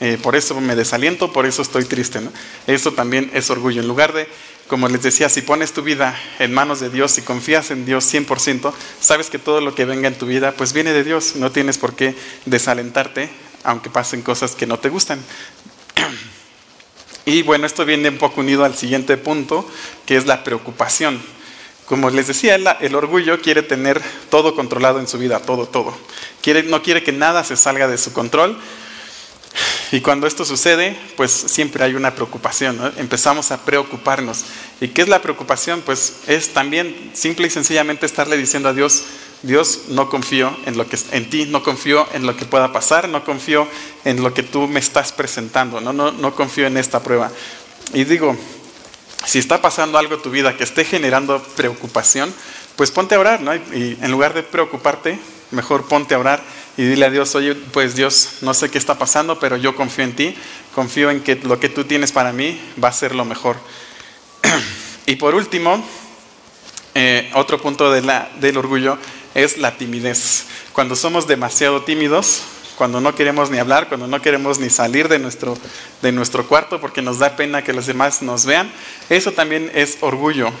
eh, 0.00 0.18
por 0.22 0.36
eso 0.36 0.60
me 0.60 0.76
desaliento, 0.76 1.32
por 1.32 1.46
eso 1.46 1.62
estoy 1.62 1.84
triste. 1.84 2.20
¿no? 2.20 2.30
Eso 2.66 2.92
también 2.92 3.30
es 3.32 3.48
orgullo. 3.50 3.80
En 3.80 3.88
lugar 3.88 4.12
de, 4.12 4.28
como 4.68 4.88
les 4.88 5.02
decía, 5.02 5.28
si 5.28 5.42
pones 5.42 5.72
tu 5.72 5.82
vida 5.82 6.18
en 6.38 6.52
manos 6.52 6.80
de 6.80 6.90
Dios 6.90 7.16
y 7.18 7.22
confías 7.22 7.70
en 7.70 7.86
Dios 7.86 8.12
100%, 8.12 8.72
sabes 9.00 9.30
que 9.30 9.38
todo 9.38 9.60
lo 9.60 9.74
que 9.74 9.84
venga 9.84 10.08
en 10.08 10.18
tu 10.18 10.26
vida, 10.26 10.52
pues 10.52 10.72
viene 10.72 10.92
de 10.92 11.04
Dios. 11.04 11.36
No 11.36 11.50
tienes 11.50 11.78
por 11.78 11.94
qué 11.94 12.14
desalentarte, 12.44 13.30
aunque 13.64 13.88
pasen 13.88 14.22
cosas 14.22 14.54
que 14.54 14.66
no 14.66 14.78
te 14.78 14.90
gustan. 14.90 15.20
Y 17.24 17.42
bueno, 17.42 17.66
esto 17.66 17.84
viene 17.84 18.08
un 18.08 18.18
poco 18.18 18.40
unido 18.40 18.64
al 18.64 18.76
siguiente 18.76 19.16
punto, 19.16 19.68
que 20.06 20.16
es 20.16 20.26
la 20.26 20.44
preocupación. 20.44 21.20
Como 21.86 22.10
les 22.10 22.28
decía, 22.28 22.54
el, 22.54 22.94
orgullo 22.94 23.40
quiere 23.40 23.62
tener 23.62 24.00
todo 24.30 24.54
controlado 24.54 25.00
en 25.00 25.08
su 25.08 25.18
vida, 25.18 25.40
todo, 25.40 25.66
todo. 25.66 25.96
Quiere, 26.42 26.62
no 26.64 26.82
quiere 26.82 27.02
que 27.02 27.12
nada 27.12 27.42
se 27.42 27.56
salga 27.56 27.88
de 27.88 27.98
su 27.98 28.12
control 28.12 28.58
y 29.92 30.00
cuando 30.00 30.26
esto 30.26 30.44
sucede, 30.44 30.96
pues 31.16 31.30
siempre 31.30 31.84
hay 31.84 31.94
una 31.94 32.14
preocupación, 32.14 32.92
empezamos 32.96 33.52
a 33.52 33.64
preocuparnos. 33.64 34.44
¿Y 34.80 34.88
qué 34.88 35.02
es 35.02 35.08
la 35.08 35.22
preocupación? 35.22 35.82
Pues 35.82 36.18
es 36.26 36.52
también 36.52 37.10
simple 37.14 37.46
y 37.46 37.50
sencillamente 37.50 38.06
estarle 38.06 38.36
diciendo 38.36 38.68
a 38.68 38.72
Dios, 38.72 39.04
Dios, 39.42 39.82
no 39.88 40.08
confío 40.08 40.56
en, 40.66 40.76
lo 40.76 40.88
que, 40.88 40.98
en 41.12 41.30
ti, 41.30 41.46
no 41.46 41.62
confío 41.62 42.06
en 42.14 42.26
lo 42.26 42.36
que 42.36 42.46
pueda 42.46 42.72
pasar, 42.72 43.08
no 43.08 43.24
confío 43.24 43.68
en 44.04 44.22
lo 44.22 44.34
que 44.34 44.42
tú 44.42 44.66
me 44.66 44.80
estás 44.80 45.12
presentando, 45.12 45.80
no, 45.80 45.92
no, 45.92 46.10
no 46.10 46.34
confío 46.34 46.66
en 46.66 46.76
esta 46.76 47.02
prueba. 47.02 47.30
Y 47.92 48.04
digo, 48.04 48.36
si 49.24 49.38
está 49.38 49.60
pasando 49.62 49.98
algo 49.98 50.16
en 50.16 50.22
tu 50.22 50.30
vida 50.30 50.56
que 50.56 50.64
esté 50.64 50.84
generando 50.84 51.42
preocupación, 51.54 52.34
pues 52.76 52.90
ponte 52.90 53.14
a 53.14 53.20
orar, 53.20 53.40
¿no? 53.40 53.54
Y 53.54 53.98
en 54.00 54.10
lugar 54.10 54.34
de 54.34 54.42
preocuparte, 54.42 55.18
mejor 55.50 55.86
ponte 55.86 56.14
a 56.14 56.18
orar 56.18 56.42
y 56.76 56.84
dile 56.84 57.06
a 57.06 57.10
Dios, 57.10 57.34
oye, 57.34 57.54
pues 57.54 57.94
Dios, 57.94 58.38
no 58.42 58.54
sé 58.54 58.70
qué 58.70 58.78
está 58.78 58.98
pasando, 58.98 59.38
pero 59.38 59.56
yo 59.56 59.74
confío 59.74 60.04
en 60.04 60.14
ti, 60.14 60.36
confío 60.74 61.10
en 61.10 61.20
que 61.22 61.36
lo 61.36 61.58
que 61.58 61.68
tú 61.68 61.84
tienes 61.84 62.12
para 62.12 62.32
mí 62.32 62.60
va 62.82 62.88
a 62.88 62.92
ser 62.92 63.14
lo 63.14 63.24
mejor. 63.24 63.56
y 65.06 65.16
por 65.16 65.34
último, 65.34 65.82
eh, 66.94 67.30
otro 67.34 67.60
punto 67.60 67.90
de 67.90 68.02
del 68.40 68.56
orgullo 68.56 68.98
es 69.34 69.58
la 69.58 69.76
timidez. 69.76 70.44
Cuando 70.72 70.96
somos 70.96 71.26
demasiado 71.26 71.82
tímidos, 71.82 72.42
cuando 72.76 73.00
no 73.00 73.14
queremos 73.14 73.50
ni 73.50 73.58
hablar, 73.58 73.88
cuando 73.88 74.06
no 74.06 74.20
queremos 74.20 74.58
ni 74.58 74.70
salir 74.70 75.08
de 75.08 75.18
nuestro, 75.18 75.56
de 76.02 76.12
nuestro 76.12 76.46
cuarto 76.46 76.80
porque 76.80 77.02
nos 77.02 77.18
da 77.18 77.36
pena 77.36 77.62
que 77.62 77.72
los 77.72 77.86
demás 77.86 78.22
nos 78.22 78.44
vean, 78.44 78.70
eso 79.08 79.32
también 79.32 79.70
es 79.74 79.98
orgullo. 80.00 80.52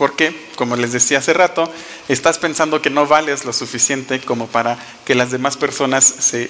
Porque, 0.00 0.34
como 0.56 0.76
les 0.76 0.92
decía 0.92 1.18
hace 1.18 1.34
rato, 1.34 1.70
estás 2.08 2.38
pensando 2.38 2.80
que 2.80 2.88
no 2.88 3.06
vales 3.06 3.44
lo 3.44 3.52
suficiente 3.52 4.18
como 4.18 4.46
para 4.46 4.78
que 5.04 5.14
las 5.14 5.30
demás 5.30 5.58
personas 5.58 6.06
se, 6.06 6.48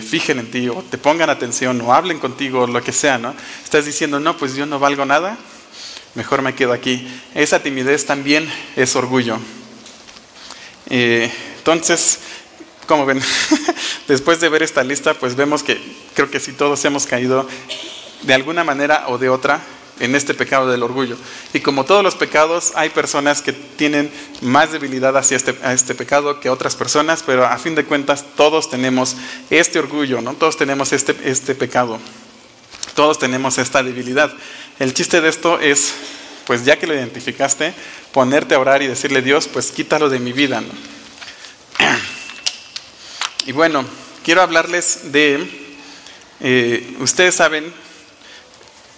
fijen 0.00 0.38
en 0.38 0.50
ti 0.50 0.68
o 0.68 0.82
te 0.82 0.98
pongan 0.98 1.30
atención 1.30 1.80
o 1.80 1.94
hablen 1.94 2.18
contigo 2.18 2.60
o 2.60 2.66
lo 2.66 2.82
que 2.82 2.92
sea, 2.92 3.16
¿no? 3.16 3.34
Estás 3.64 3.86
diciendo, 3.86 4.20
no, 4.20 4.36
pues 4.36 4.54
yo 4.54 4.66
no 4.66 4.78
valgo 4.78 5.06
nada, 5.06 5.38
mejor 6.14 6.42
me 6.42 6.54
quedo 6.54 6.74
aquí. 6.74 7.08
Esa 7.34 7.62
timidez 7.62 8.04
también 8.04 8.46
es 8.76 8.94
orgullo. 8.94 9.38
Eh, 10.90 11.32
entonces, 11.56 12.18
como 12.86 13.06
ven, 13.06 13.22
después 14.08 14.40
de 14.40 14.50
ver 14.50 14.62
esta 14.62 14.84
lista, 14.84 15.14
pues 15.14 15.36
vemos 15.36 15.62
que 15.62 15.80
creo 16.12 16.30
que 16.30 16.38
si 16.38 16.52
todos 16.52 16.84
hemos 16.84 17.06
caído 17.06 17.48
de 18.24 18.34
alguna 18.34 18.62
manera 18.62 19.04
o 19.08 19.16
de 19.16 19.30
otra 19.30 19.62
en 20.00 20.14
este 20.14 20.34
pecado 20.34 20.68
del 20.68 20.82
orgullo. 20.82 21.16
Y 21.52 21.60
como 21.60 21.84
todos 21.84 22.02
los 22.02 22.16
pecados, 22.16 22.72
hay 22.74 22.90
personas 22.90 23.42
que 23.42 23.52
tienen 23.52 24.10
más 24.40 24.72
debilidad 24.72 25.16
hacia 25.16 25.36
este, 25.36 25.54
a 25.62 25.72
este 25.72 25.94
pecado 25.94 26.40
que 26.40 26.50
otras 26.50 26.74
personas, 26.74 27.22
pero 27.24 27.46
a 27.46 27.56
fin 27.58 27.74
de 27.74 27.84
cuentas 27.84 28.24
todos 28.36 28.68
tenemos 28.70 29.16
este 29.50 29.78
orgullo, 29.78 30.20
¿no? 30.20 30.34
Todos 30.34 30.56
tenemos 30.56 30.92
este, 30.92 31.14
este 31.24 31.54
pecado. 31.54 31.98
Todos 32.94 33.18
tenemos 33.18 33.58
esta 33.58 33.82
debilidad. 33.82 34.32
El 34.78 34.94
chiste 34.94 35.20
de 35.20 35.28
esto 35.28 35.60
es 35.60 35.94
pues 36.50 36.64
ya 36.64 36.76
que 36.78 36.88
lo 36.88 36.94
identificaste, 36.94 37.72
ponerte 38.12 38.56
a 38.56 38.58
orar 38.58 38.82
y 38.82 38.88
decirle, 38.88 39.22
Dios, 39.22 39.46
pues 39.46 39.70
quítalo 39.70 40.08
de 40.08 40.18
mi 40.18 40.32
vida. 40.32 40.62
Y 43.46 43.52
bueno, 43.52 43.84
quiero 44.22 44.42
hablarles 44.42 45.12
de, 45.12 45.48
eh, 46.40 46.96
ustedes 46.98 47.34
saben, 47.34 47.72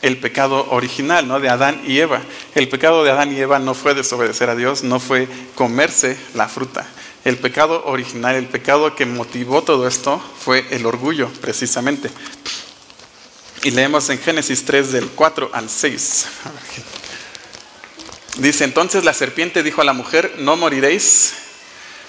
el 0.02 0.18
pecado 0.18 0.66
original, 0.70 1.26
¿no? 1.26 1.40
De 1.40 1.48
Adán 1.48 1.80
y 1.86 1.98
Eva. 1.98 2.20
El 2.54 2.68
pecado 2.68 3.04
de 3.04 3.10
Adán 3.12 3.32
y 3.32 3.40
Eva 3.40 3.58
no 3.60 3.74
fue 3.74 3.94
desobedecer 3.94 4.50
a 4.50 4.56
Dios, 4.56 4.82
no 4.82 5.00
fue 5.00 5.28
comerse 5.54 6.18
la 6.34 6.48
fruta. 6.48 6.86
El 7.24 7.38
pecado 7.38 7.84
original, 7.86 8.34
el 8.34 8.46
pecado 8.46 8.96
que 8.96 9.06
motivó 9.06 9.62
todo 9.62 9.86
esto 9.86 10.20
fue 10.40 10.66
el 10.70 10.84
orgullo, 10.86 11.28
precisamente. 11.40 12.10
Y 13.62 13.70
leemos 13.70 14.10
en 14.10 14.18
Génesis 14.18 14.64
3 14.64 14.90
del 14.90 15.08
4 15.08 15.50
al 15.52 15.70
6. 15.70 16.26
Dice, 18.38 18.64
entonces 18.64 19.04
la 19.04 19.14
serpiente 19.14 19.62
dijo 19.62 19.82
a 19.82 19.84
la 19.84 19.92
mujer, 19.92 20.34
no 20.38 20.56
moriréis, 20.56 21.34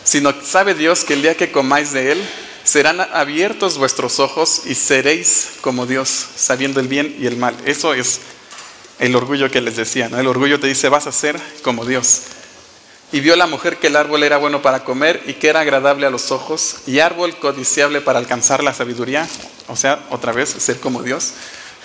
sino 0.04 0.34
sabe 0.44 0.74
Dios 0.74 1.04
que 1.04 1.14
el 1.14 1.22
día 1.22 1.38
que 1.38 1.52
comáis 1.52 1.92
de 1.92 2.14
él, 2.14 2.30
serán 2.64 3.02
abiertos 3.02 3.78
vuestros 3.78 4.20
ojos 4.20 4.64
y 4.66 4.76
seréis 4.76 5.52
como 5.62 5.86
Dios, 5.86 6.10
sabiendo 6.36 6.80
el 6.80 6.88
bien 6.88 7.16
y 7.20 7.28
el 7.28 7.38
mal. 7.38 7.56
Eso 7.66 7.94
es 7.94 8.22
el 9.00 9.16
orgullo 9.16 9.52
que 9.52 9.62
les 9.62 9.76
decía. 9.76 10.08
El 10.08 10.28
orgullo 10.28 10.60
te 10.60 10.68
dice, 10.68 10.90
vas 10.90 11.08
a 11.08 11.12
ser 11.12 11.40
como 11.62 11.86
Dios. 11.86 12.22
Y 13.12 13.20
vio 13.20 13.36
la 13.36 13.46
mujer 13.46 13.78
que 13.78 13.88
el 13.88 13.96
árbol 13.96 14.24
era 14.24 14.38
bueno 14.38 14.62
para 14.62 14.84
comer 14.84 15.22
y 15.28 15.34
que 15.34 15.50
era 15.50 15.60
agradable 15.60 16.08
a 16.08 16.10
los 16.10 16.32
ojos 16.32 16.78
y 16.88 17.00
árbol 17.00 17.36
codiciable 17.38 18.02
para 18.02 18.18
alcanzar 18.18 18.64
la 18.64 18.74
sabiduría, 18.74 19.28
o 19.68 19.76
sea, 19.76 20.04
otra 20.10 20.32
vez, 20.32 20.50
ser 20.50 20.80
como 20.80 21.04
Dios. 21.04 21.34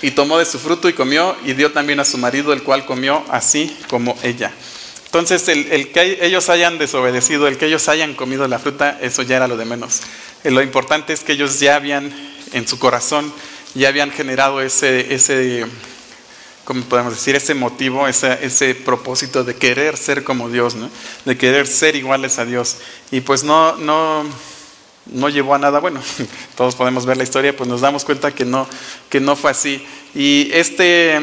Y 0.01 0.12
tomó 0.12 0.39
de 0.39 0.47
su 0.47 0.59
fruto 0.59 0.89
y 0.89 0.95
comió 0.95 1.37
y 1.45 1.53
dio 1.53 1.72
también 1.72 2.01
a 2.01 2.05
su 2.05 2.16
marido, 2.16 2.53
el 2.53 2.62
cual 2.62 2.87
comió 2.87 3.24
así 3.29 3.76
como 3.91 4.16
ella. 4.22 4.53
Entonces, 5.09 5.49
el, 5.49 5.91
que 5.91 6.18
ellos 6.20 6.49
hayan 6.51 6.79
desobedecido, 6.79 7.49
el 7.49 7.57
que 7.57 7.66
ellos 7.66 7.89
hayan 7.89 8.14
comido 8.14 8.47
la 8.47 8.59
fruta, 8.59 8.99
eso 9.01 9.22
ya 9.22 9.37
era 9.37 9.49
lo 9.49 9.57
de 9.57 9.64
menos. 9.64 10.01
Eh, 10.45 10.51
lo 10.51 10.62
importante 10.62 11.12
es 11.12 11.20
que 11.20 11.32
ellos 11.32 11.59
ya 11.61 11.76
habían, 11.76 12.12
en 12.53 12.68
su 12.68 12.78
corazón, 12.78 13.32
ya 13.74 13.89
habían 13.89 14.11
generado 14.11 14.61
ese, 14.61 15.12
ese 15.14 15.66
¿cómo 16.64 16.82
podemos 16.82 17.14
decir? 17.14 17.34
Ese 17.34 17.55
motivo, 17.55 18.07
ese, 18.07 18.45
ese 18.45 18.74
propósito 18.74 19.43
de 19.43 19.57
querer 19.57 19.97
ser 19.97 20.22
como 20.22 20.51
Dios, 20.51 20.74
¿no? 20.74 20.91
de 21.24 21.39
querer 21.39 21.66
ser 21.66 21.97
iguales 21.97 22.39
a 22.39 22.45
Dios. 22.45 22.76
Y 23.11 23.20
pues 23.20 23.43
no, 23.43 23.76
no, 23.76 24.24
no 25.07 25.28
llevó 25.28 25.55
a 25.55 25.59
nada 25.59 25.80
bueno. 25.80 26.01
Todos 26.57 26.76
podemos 26.76 27.07
ver 27.07 27.16
la 27.16 27.24
historia, 27.24 27.57
pues 27.57 27.68
nos 27.68 27.80
damos 27.80 28.05
cuenta 28.05 28.34
que 28.34 28.45
no, 28.45 28.68
que 29.09 29.18
no 29.18 29.34
fue 29.34 29.51
así. 29.51 29.86
Y 30.14 30.51
este 30.53 31.20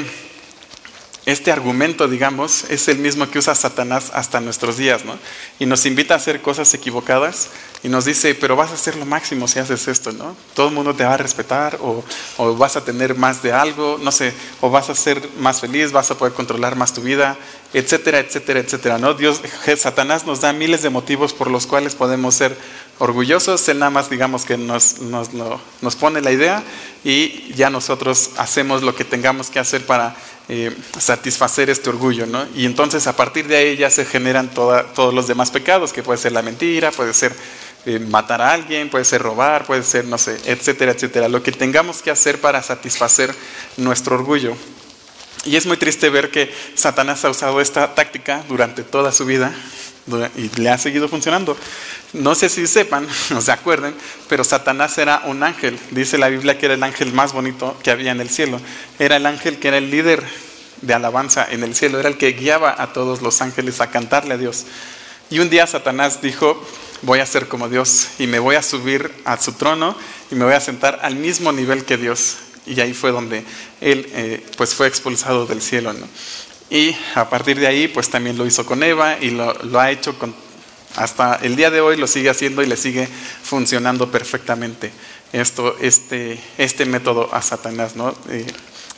este 1.26 1.52
argumento, 1.52 2.08
digamos, 2.08 2.66
es 2.70 2.88
el 2.88 3.00
mismo 3.00 3.30
que 3.30 3.40
usa 3.40 3.56
Satanás 3.56 4.12
hasta 4.14 4.42
nuestros 4.42 4.78
días, 4.78 5.06
¿no? 5.06 5.18
Y 5.58 5.66
nos 5.66 5.88
invita 5.88 6.14
a 6.14 6.18
hacer 6.18 6.40
cosas 6.42 6.72
equivocadas 6.76 7.50
y 7.82 7.90
nos 7.90 8.06
dice, 8.06 8.36
pero 8.36 8.56
vas 8.56 8.70
a 8.70 8.76
hacer 8.76 8.96
lo 8.96 9.06
máximo 9.06 9.48
si 9.48 9.58
haces 9.58 9.88
esto, 9.88 10.12
¿no? 10.12 10.36
Todo 10.54 10.68
el 10.68 10.74
mundo 10.76 10.94
te 10.94 11.04
va 11.04 11.16
a 11.16 11.18
respetar 11.18 11.80
o, 11.82 12.04
o, 12.38 12.56
vas 12.56 12.76
a 12.78 12.84
tener 12.84 13.16
más 13.16 13.42
de 13.42 13.54
algo, 13.54 14.00
no 14.02 14.12
sé, 14.12 14.34
o 14.62 14.70
vas 14.70 14.90
a 14.92 14.96
ser 14.96 15.28
más 15.40 15.62
feliz, 15.62 15.92
vas 15.92 16.12
a 16.12 16.18
poder 16.18 16.34
controlar 16.34 16.76
más 16.76 16.94
tu 16.94 17.02
vida, 17.02 17.36
etcétera, 17.74 18.20
etcétera, 18.20 18.60
etcétera, 18.60 18.98
¿no? 19.00 19.16
Dios, 19.16 19.42
Satanás 19.78 20.28
nos 20.28 20.42
da 20.42 20.54
miles 20.54 20.84
de 20.84 20.92
motivos 20.92 21.34
por 21.34 21.50
los 21.50 21.66
cuales 21.66 21.96
podemos 21.96 22.36
ser 22.36 22.56
orgullosos, 23.00 23.68
Él 23.68 23.80
nada 23.80 23.90
más 23.90 24.10
digamos 24.10 24.46
que 24.46 24.58
nos, 24.58 25.00
nos, 25.00 25.32
nos 25.34 25.96
pone 25.96 26.22
la 26.22 26.32
idea 26.32 26.64
y 27.04 27.52
ya 27.54 27.70
nosotros 27.70 28.32
hacemos 28.38 28.84
lo 28.84 28.96
que 28.96 29.04
tengamos 29.04 29.50
que 29.50 29.60
hacer 29.60 29.86
para 29.86 30.16
eh, 30.48 30.76
satisfacer 31.00 31.70
este 31.70 31.90
orgullo, 31.90 32.26
¿no? 32.26 32.46
Y 32.56 32.66
entonces 32.66 33.08
a 33.08 33.16
partir 33.16 33.48
de 33.48 33.58
ahí 33.58 33.78
ya 33.78 33.90
se 33.90 34.06
generan 34.06 34.50
todos 34.50 35.14
los 35.14 35.28
demás 35.28 35.52
pecados, 35.52 35.92
que 35.92 36.04
puede 36.04 36.20
ser 36.20 36.34
la 36.34 36.42
mentira, 36.42 36.92
puede 36.92 37.14
ser 37.14 37.34
eh, 37.86 38.00
matar 38.00 38.42
a 38.42 38.52
alguien, 38.52 38.90
puede 38.90 39.06
ser 39.06 39.22
robar, 39.22 39.66
puede 39.66 39.84
ser, 39.84 40.06
no 40.06 40.18
sé, 40.18 40.38
etcétera, 40.46 40.92
etcétera. 40.92 41.30
Lo 41.30 41.42
que 41.42 41.52
tengamos 41.52 42.02
que 42.02 42.12
hacer 42.12 42.40
para 42.42 42.62
satisfacer 42.62 43.34
nuestro 43.78 44.16
orgullo. 44.16 44.56
Y 45.46 45.56
es 45.56 45.66
muy 45.66 45.78
triste 45.78 46.10
ver 46.10 46.32
que 46.32 46.54
Satanás 46.76 47.24
ha 47.26 47.30
usado 47.30 47.62
esta 47.62 47.94
táctica 47.94 48.44
durante 48.48 48.84
toda 48.84 49.12
su 49.12 49.26
vida 49.26 49.54
y 50.36 50.50
le 50.60 50.70
ha 50.70 50.78
seguido 50.78 51.08
funcionando. 51.08 51.58
No 52.14 52.36
sé 52.36 52.50
si 52.50 52.68
sepan 52.68 53.08
o 53.36 53.42
se 53.42 53.52
acuerden, 53.52 53.96
pero 54.30 54.44
Satanás 54.44 54.98
era 54.98 55.22
un 55.26 55.44
ángel. 55.44 55.80
Dice 55.92 56.18
la 56.18 56.30
Biblia 56.30 56.58
que 56.58 56.68
era 56.68 56.76
el 56.76 56.84
ángel 56.84 57.14
más 57.14 57.34
bonito 57.34 57.78
que 57.84 57.92
había 57.92 58.12
en 58.12 58.22
el 58.22 58.30
cielo. 58.30 58.60
Era 59.00 59.18
el 59.18 59.26
ángel 59.26 59.60
que 59.60 59.70
era 59.70 59.78
el 59.78 59.90
líder 59.90 60.24
de 60.82 60.94
alabanza 60.94 61.48
en 61.50 61.64
el 61.64 61.76
cielo. 61.76 62.00
Era 62.00 62.10
el 62.10 62.18
que 62.18 62.34
guiaba 62.34 62.76
a 62.78 62.94
todos 62.94 63.22
los 63.22 63.42
ángeles 63.42 63.82
a 63.82 63.90
cantarle 63.90 64.36
a 64.36 64.38
Dios. 64.38 64.66
Y 65.30 65.40
un 65.40 65.50
día 65.50 65.66
Satanás 65.66 66.22
dijo, 66.22 66.64
voy 67.02 67.20
a 67.20 67.26
ser 67.26 67.48
como 67.48 67.68
Dios 67.68 68.10
y 68.20 68.28
me 68.28 68.40
voy 68.40 68.56
a 68.56 68.62
subir 68.62 69.12
a 69.26 69.38
su 69.42 69.54
trono 69.54 69.98
y 70.30 70.36
me 70.36 70.46
voy 70.46 70.54
a 70.54 70.60
sentar 70.60 71.00
al 71.02 71.16
mismo 71.16 71.52
nivel 71.52 71.84
que 71.84 71.98
Dios. 71.98 72.38
Y 72.68 72.80
ahí 72.80 72.94
fue 72.94 73.12
donde 73.12 73.44
él 73.82 74.10
eh, 74.14 74.46
pues 74.58 74.74
fue 74.74 74.88
expulsado 74.88 75.46
del 75.46 75.62
cielo. 75.62 75.94
Y 76.70 76.96
a 77.14 77.30
partir 77.30 77.60
de 77.60 77.68
ahí, 77.68 77.88
pues 77.88 78.10
también 78.10 78.38
lo 78.38 78.46
hizo 78.46 78.66
con 78.66 78.82
Eva 78.82 79.18
y 79.22 79.30
lo, 79.32 79.80
ha 79.80 79.92
hecho 79.92 80.18
con, 80.18 80.34
hasta 80.96 81.36
el 81.36 81.56
día 81.56 81.70
de 81.70 81.82
hoy, 81.82 81.98
lo 81.98 82.08
sigue 82.08 82.30
haciendo 82.30 82.64
y 82.64 82.66
le 82.66 82.76
sigue 82.76 83.08
funcionando 83.44 84.10
perfectamente 84.10 84.92
esto, 85.32 85.78
este, 85.80 86.40
este 86.58 86.86
método 86.86 87.30
a 87.34 87.42
Satanás, 87.42 87.96
¿no? 87.96 88.16
Eh, 88.30 88.48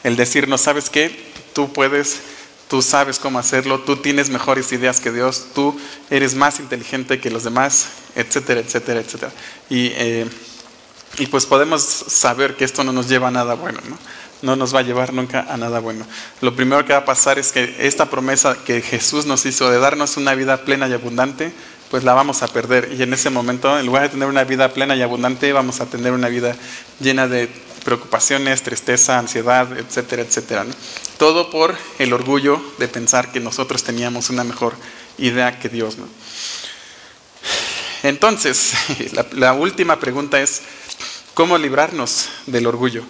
el 0.03 0.15
decir, 0.15 0.47
no 0.47 0.57
sabes 0.57 0.89
qué, 0.89 1.11
tú 1.53 1.73
puedes, 1.73 2.21
tú 2.69 2.81
sabes 2.81 3.19
cómo 3.19 3.39
hacerlo, 3.39 3.79
tú 3.79 3.97
tienes 3.97 4.29
mejores 4.29 4.71
ideas 4.71 5.01
que 5.01 5.11
Dios, 5.11 5.47
tú 5.53 5.77
eres 6.09 6.35
más 6.35 6.59
inteligente 6.59 7.19
que 7.19 7.31
los 7.31 7.43
demás, 7.43 7.87
etcétera, 8.15 8.61
etcétera, 8.61 9.01
etcétera. 9.01 9.31
Y, 9.69 9.87
eh, 9.95 10.29
y 11.17 11.27
pues 11.27 11.45
podemos 11.45 11.81
saber 11.81 12.55
que 12.55 12.63
esto 12.63 12.83
no 12.83 12.93
nos 12.93 13.09
lleva 13.09 13.27
a 13.27 13.31
nada 13.31 13.55
bueno, 13.55 13.79
¿no? 13.89 13.97
No 14.41 14.55
nos 14.55 14.73
va 14.75 14.79
a 14.79 14.83
llevar 14.83 15.13
nunca 15.13 15.45
a 15.49 15.57
nada 15.57 15.79
bueno. 15.79 16.05
Lo 16.41 16.55
primero 16.55 16.85
que 16.85 16.93
va 16.93 16.99
a 16.99 17.05
pasar 17.05 17.39
es 17.39 17.51
que 17.51 17.75
esta 17.79 18.09
promesa 18.09 18.57
que 18.65 18.81
Jesús 18.81 19.25
nos 19.25 19.45
hizo 19.45 19.69
de 19.69 19.79
darnos 19.79 20.17
una 20.17 20.35
vida 20.35 20.63
plena 20.63 20.87
y 20.87 20.93
abundante, 20.93 21.51
pues 21.89 22.03
la 22.03 22.13
vamos 22.13 22.43
a 22.43 22.47
perder. 22.47 22.93
Y 22.97 23.03
en 23.03 23.13
ese 23.13 23.29
momento, 23.29 23.79
en 23.79 23.85
lugar 23.85 24.03
de 24.03 24.09
tener 24.09 24.27
una 24.27 24.43
vida 24.43 24.69
plena 24.73 24.95
y 24.95 25.01
abundante, 25.01 25.51
vamos 25.53 25.81
a 25.81 25.85
tener 25.85 26.11
una 26.11 26.27
vida 26.27 26.55
llena 26.99 27.27
de 27.27 27.49
preocupaciones, 27.83 28.63
tristeza, 28.63 29.17
ansiedad, 29.17 29.77
etcétera, 29.77 30.21
etcétera. 30.21 30.65
Todo 31.17 31.49
por 31.49 31.75
el 31.99 32.13
orgullo 32.13 32.61
de 32.77 32.87
pensar 32.87 33.31
que 33.31 33.39
nosotros 33.39 33.83
teníamos 33.83 34.29
una 34.29 34.43
mejor 34.43 34.75
idea 35.17 35.59
que 35.59 35.69
Dios. 35.69 35.97
Entonces, 38.03 38.73
la 39.31 39.53
última 39.53 39.99
pregunta 39.99 40.41
es, 40.41 40.61
¿cómo 41.33 41.57
librarnos 41.57 42.29
del 42.45 42.67
orgullo? 42.67 43.03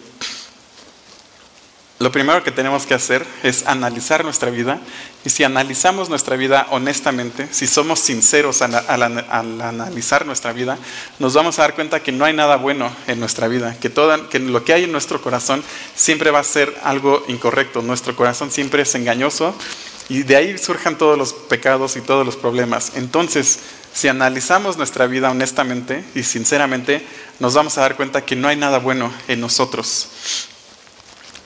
Lo 2.00 2.12
primero 2.12 2.44
que 2.44 2.52
tenemos 2.52 2.86
que 2.86 2.94
hacer 2.94 3.26
es 3.42 3.66
analizar 3.66 4.24
nuestra 4.24 4.52
vida 4.52 4.80
y 5.26 5.32
si 5.32 5.44
analizamos 5.44 6.10
nuestra 6.10 6.36
vida 6.36 6.68
honestamente, 6.70 7.48
si 7.50 7.66
somos 7.66 8.00
sinceros 8.00 8.62
al, 8.62 8.76
analizar 8.88 10.28
nuestra 10.28 10.54
vida, 10.54 10.78
nos 11.18 11.34
vamos 11.34 11.58
a 11.58 11.64
dar 11.64 11.74
cuenta 11.74 12.04
que 12.04 12.12
no 12.12 12.24
hay 12.24 12.34
nada 12.34 12.58
bueno 12.58 12.92
en 13.08 13.20
nuestra 13.20 13.48
vida, 13.48 13.76
que, 13.80 13.92
que 14.30 14.38
lo 14.38 14.64
que 14.64 14.74
hay 14.74 14.84
en 14.84 14.92
nuestro 14.92 15.24
corazón 15.24 15.64
siempre 15.96 16.30
va 16.30 16.38
a 16.40 16.44
ser 16.44 16.72
algo 16.84 17.24
incorrecto, 17.30 17.82
nuestro 17.82 18.16
corazón 18.16 18.52
siempre 18.52 18.84
es 18.84 18.94
engañoso 18.94 19.56
y 20.08 20.22
de 20.22 20.36
ahí 20.36 20.58
surjan 20.60 21.00
todos 21.00 21.18
los 21.18 21.34
pecados 21.34 21.98
y 21.98 22.02
todos 22.02 22.24
los 22.24 22.36
problemas. 22.36 22.92
Entonces, 22.94 23.58
si 23.92 24.08
analizamos 24.08 24.78
nuestra 24.78 25.08
vida 25.08 25.32
honestamente 25.32 26.04
y 26.14 26.22
sinceramente, 26.22 27.04
nos 27.40 27.56
vamos 27.56 27.76
a 27.80 27.82
dar 27.82 27.96
cuenta 27.96 28.24
que 28.24 28.36
no 28.36 28.48
hay 28.48 28.56
nada 28.56 28.78
bueno 28.78 29.12
en 29.28 29.42
nosotros. 29.42 30.10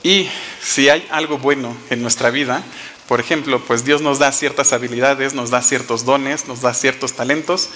Y 0.03 0.29
si 0.61 0.89
hay 0.89 1.07
algo 1.11 1.37
bueno 1.37 1.75
en 1.89 2.01
nuestra 2.01 2.31
vida, 2.31 2.63
por 3.07 3.19
ejemplo, 3.19 3.59
pues 3.59 3.83
Dios 3.83 4.01
nos 4.01 4.19
da 4.19 4.31
ciertas 4.31 4.73
habilidades, 4.73 5.33
nos 5.33 5.49
da 5.49 5.61
ciertos 5.61 6.05
dones, 6.05 6.47
nos 6.47 6.61
da 6.61 6.73
ciertos 6.73 7.13
talentos. 7.13 7.69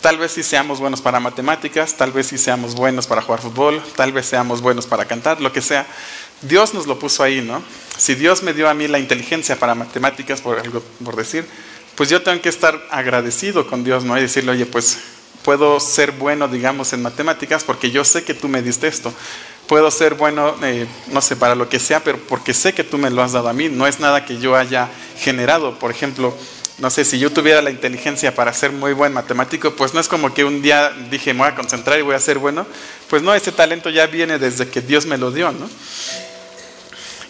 Tal 0.00 0.16
vez 0.16 0.32
sí 0.32 0.44
seamos 0.44 0.78
buenos 0.78 1.02
para 1.02 1.18
matemáticas, 1.18 1.96
tal 1.96 2.12
vez 2.12 2.28
sí 2.28 2.38
seamos 2.38 2.74
buenos 2.76 3.06
para 3.08 3.20
jugar 3.20 3.40
fútbol, 3.40 3.82
tal 3.96 4.12
vez 4.12 4.26
seamos 4.26 4.60
buenos 4.62 4.86
para 4.86 5.06
cantar, 5.06 5.40
lo 5.40 5.52
que 5.52 5.60
sea. 5.60 5.86
Dios 6.42 6.72
nos 6.72 6.86
lo 6.86 6.98
puso 6.98 7.24
ahí, 7.24 7.42
¿no? 7.42 7.62
Si 7.96 8.14
Dios 8.14 8.44
me 8.44 8.54
dio 8.54 8.68
a 8.68 8.74
mí 8.74 8.86
la 8.86 9.00
inteligencia 9.00 9.58
para 9.58 9.74
matemáticas, 9.74 10.40
por 10.40 10.60
algo 10.60 10.80
por 11.04 11.16
decir, 11.16 11.44
pues 11.96 12.08
yo 12.08 12.22
tengo 12.22 12.40
que 12.40 12.48
estar 12.48 12.80
agradecido 12.92 13.66
con 13.66 13.82
Dios, 13.82 14.04
¿no? 14.04 14.16
Y 14.16 14.20
decirle, 14.20 14.52
oye, 14.52 14.66
pues 14.66 14.98
puedo 15.42 15.80
ser 15.80 16.12
bueno, 16.12 16.46
digamos, 16.46 16.92
en 16.92 17.02
matemáticas 17.02 17.64
porque 17.64 17.90
yo 17.90 18.04
sé 18.04 18.22
que 18.22 18.34
tú 18.34 18.46
me 18.46 18.62
diste 18.62 18.86
esto 18.86 19.12
puedo 19.68 19.90
ser 19.90 20.14
bueno, 20.14 20.56
eh, 20.62 20.86
no 21.08 21.20
sé, 21.20 21.36
para 21.36 21.54
lo 21.54 21.68
que 21.68 21.78
sea, 21.78 22.02
pero 22.02 22.18
porque 22.28 22.54
sé 22.54 22.72
que 22.72 22.82
tú 22.82 22.98
me 22.98 23.10
lo 23.10 23.22
has 23.22 23.32
dado 23.32 23.48
a 23.48 23.52
mí, 23.52 23.68
no 23.68 23.86
es 23.86 24.00
nada 24.00 24.24
que 24.24 24.38
yo 24.38 24.56
haya 24.56 24.88
generado. 25.18 25.78
Por 25.78 25.90
ejemplo, 25.90 26.34
no 26.78 26.90
sé, 26.90 27.04
si 27.04 27.18
yo 27.18 27.30
tuviera 27.30 27.60
la 27.60 27.70
inteligencia 27.70 28.34
para 28.34 28.52
ser 28.52 28.72
muy 28.72 28.92
buen 28.94 29.12
matemático, 29.12 29.76
pues 29.76 29.94
no 29.94 30.00
es 30.00 30.08
como 30.08 30.32
que 30.32 30.44
un 30.44 30.62
día 30.62 30.92
dije, 31.10 31.34
me 31.34 31.40
voy 31.40 31.48
a 31.48 31.54
concentrar 31.54 31.98
y 31.98 32.02
voy 32.02 32.14
a 32.14 32.20
ser 32.20 32.38
bueno. 32.38 32.66
Pues 33.10 33.22
no, 33.22 33.34
ese 33.34 33.52
talento 33.52 33.90
ya 33.90 34.06
viene 34.06 34.38
desde 34.38 34.68
que 34.68 34.80
Dios 34.80 35.06
me 35.06 35.18
lo 35.18 35.30
dio, 35.30 35.52
¿no? 35.52 35.68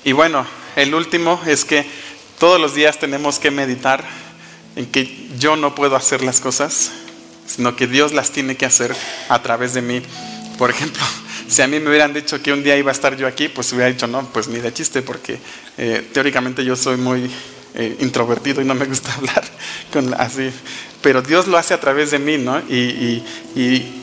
Y 0.05 0.13
bueno, 0.13 0.47
el 0.77 0.95
último 0.95 1.41
es 1.47 1.65
que 1.65 1.85
Todos 2.39 2.61
los 2.61 2.73
días 2.73 3.01
tenemos 3.01 3.41
que 3.41 3.51
meditar 3.51 4.05
en 4.77 4.87
que 4.87 5.29
yo 5.39 5.57
no 5.57 5.75
puedo 5.75 5.97
hacer 5.97 6.23
las 6.23 6.39
cosas, 6.39 6.93
sino 7.49 7.75
que 7.75 7.89
Dios 7.89 8.13
las 8.13 8.31
tiene 8.31 8.57
que 8.57 8.65
hacer 8.65 8.95
a 9.29 9.43
través 9.43 9.75
de 9.75 9.83
mí. 9.83 10.03
Por 10.57 10.71
ejemplo, 10.71 11.03
si 11.49 11.63
a 11.63 11.67
mí 11.67 11.81
me 11.81 11.89
hubieran 11.89 12.13
dicho 12.13 12.41
que 12.43 12.53
un 12.53 12.63
día 12.63 12.77
iba 12.77 12.91
a 12.91 12.93
estar 12.93 13.17
yo 13.17 13.27
aquí, 13.27 13.49
pues 13.49 13.73
hubiera 13.73 13.91
dicho, 13.91 14.07
no, 14.07 14.25
pues 14.33 14.49
ni 14.49 14.59
de 14.61 14.73
chiste, 14.73 15.03
porque 15.03 15.39
eh, 15.77 16.07
teóricamente 16.13 16.65
yo 16.65 16.77
soy 16.77 16.97
muy 16.97 17.31
eh, 17.75 17.97
introvertido 18.01 18.61
y 18.61 18.65
no 18.65 18.75
me 18.75 18.85
gusta 18.85 19.13
hablar 19.17 19.45
con, 19.93 20.15
así. 20.15 20.51
Pero 21.01 21.23
Dios 21.23 21.47
lo 21.47 21.57
hace 21.57 21.75
a 21.75 21.81
través 21.81 22.11
de 22.11 22.19
mí, 22.19 22.39
¿no? 22.39 22.61
Y, 22.69 23.23
y, 23.55 23.95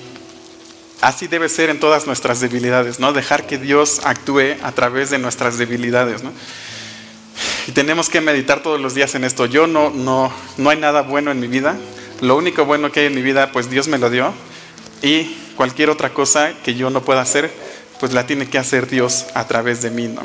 así 1.01 1.27
debe 1.27 1.49
ser 1.49 1.69
en 1.69 1.79
todas 1.79 2.07
nuestras 2.07 2.39
debilidades, 2.39 2.99
¿no? 2.99 3.13
Dejar 3.13 3.45
que 3.45 3.57
Dios 3.57 4.01
actúe 4.03 4.55
a 4.63 4.71
través 4.71 5.11
de 5.11 5.19
nuestras 5.19 5.57
debilidades, 5.57 6.23
¿no? 6.23 6.31
Y 7.67 7.73
tenemos 7.73 8.09
que 8.09 8.21
meditar 8.21 8.63
todos 8.63 8.79
los 8.79 8.95
días 8.95 9.13
en 9.13 9.23
esto. 9.23 9.45
Yo 9.45 9.67
no, 9.67 9.89
no, 9.91 10.33
no 10.57 10.69
hay 10.69 10.77
nada 10.77 11.01
bueno 11.01 11.31
en 11.31 11.39
mi 11.39 11.47
vida. 11.47 11.77
Lo 12.21 12.37
único 12.37 12.65
bueno 12.65 12.91
que 12.91 13.01
hay 13.01 13.05
en 13.07 13.15
mi 13.15 13.21
vida, 13.21 13.51
pues 13.51 13.69
Dios 13.69 13.87
me 13.87 13.97
lo 13.97 14.09
dio. 14.09 14.33
Y 15.01 15.35
cualquier 15.55 15.89
otra 15.89 16.13
cosa 16.13 16.53
que 16.63 16.75
yo 16.75 16.89
no 16.89 17.01
pueda 17.01 17.21
hacer, 17.21 17.51
pues 17.99 18.13
la 18.13 18.25
tiene 18.25 18.49
que 18.49 18.57
hacer 18.57 18.87
Dios 18.87 19.25
a 19.33 19.47
través 19.47 19.81
de 19.81 19.91
mí, 19.91 20.07
¿no? 20.07 20.21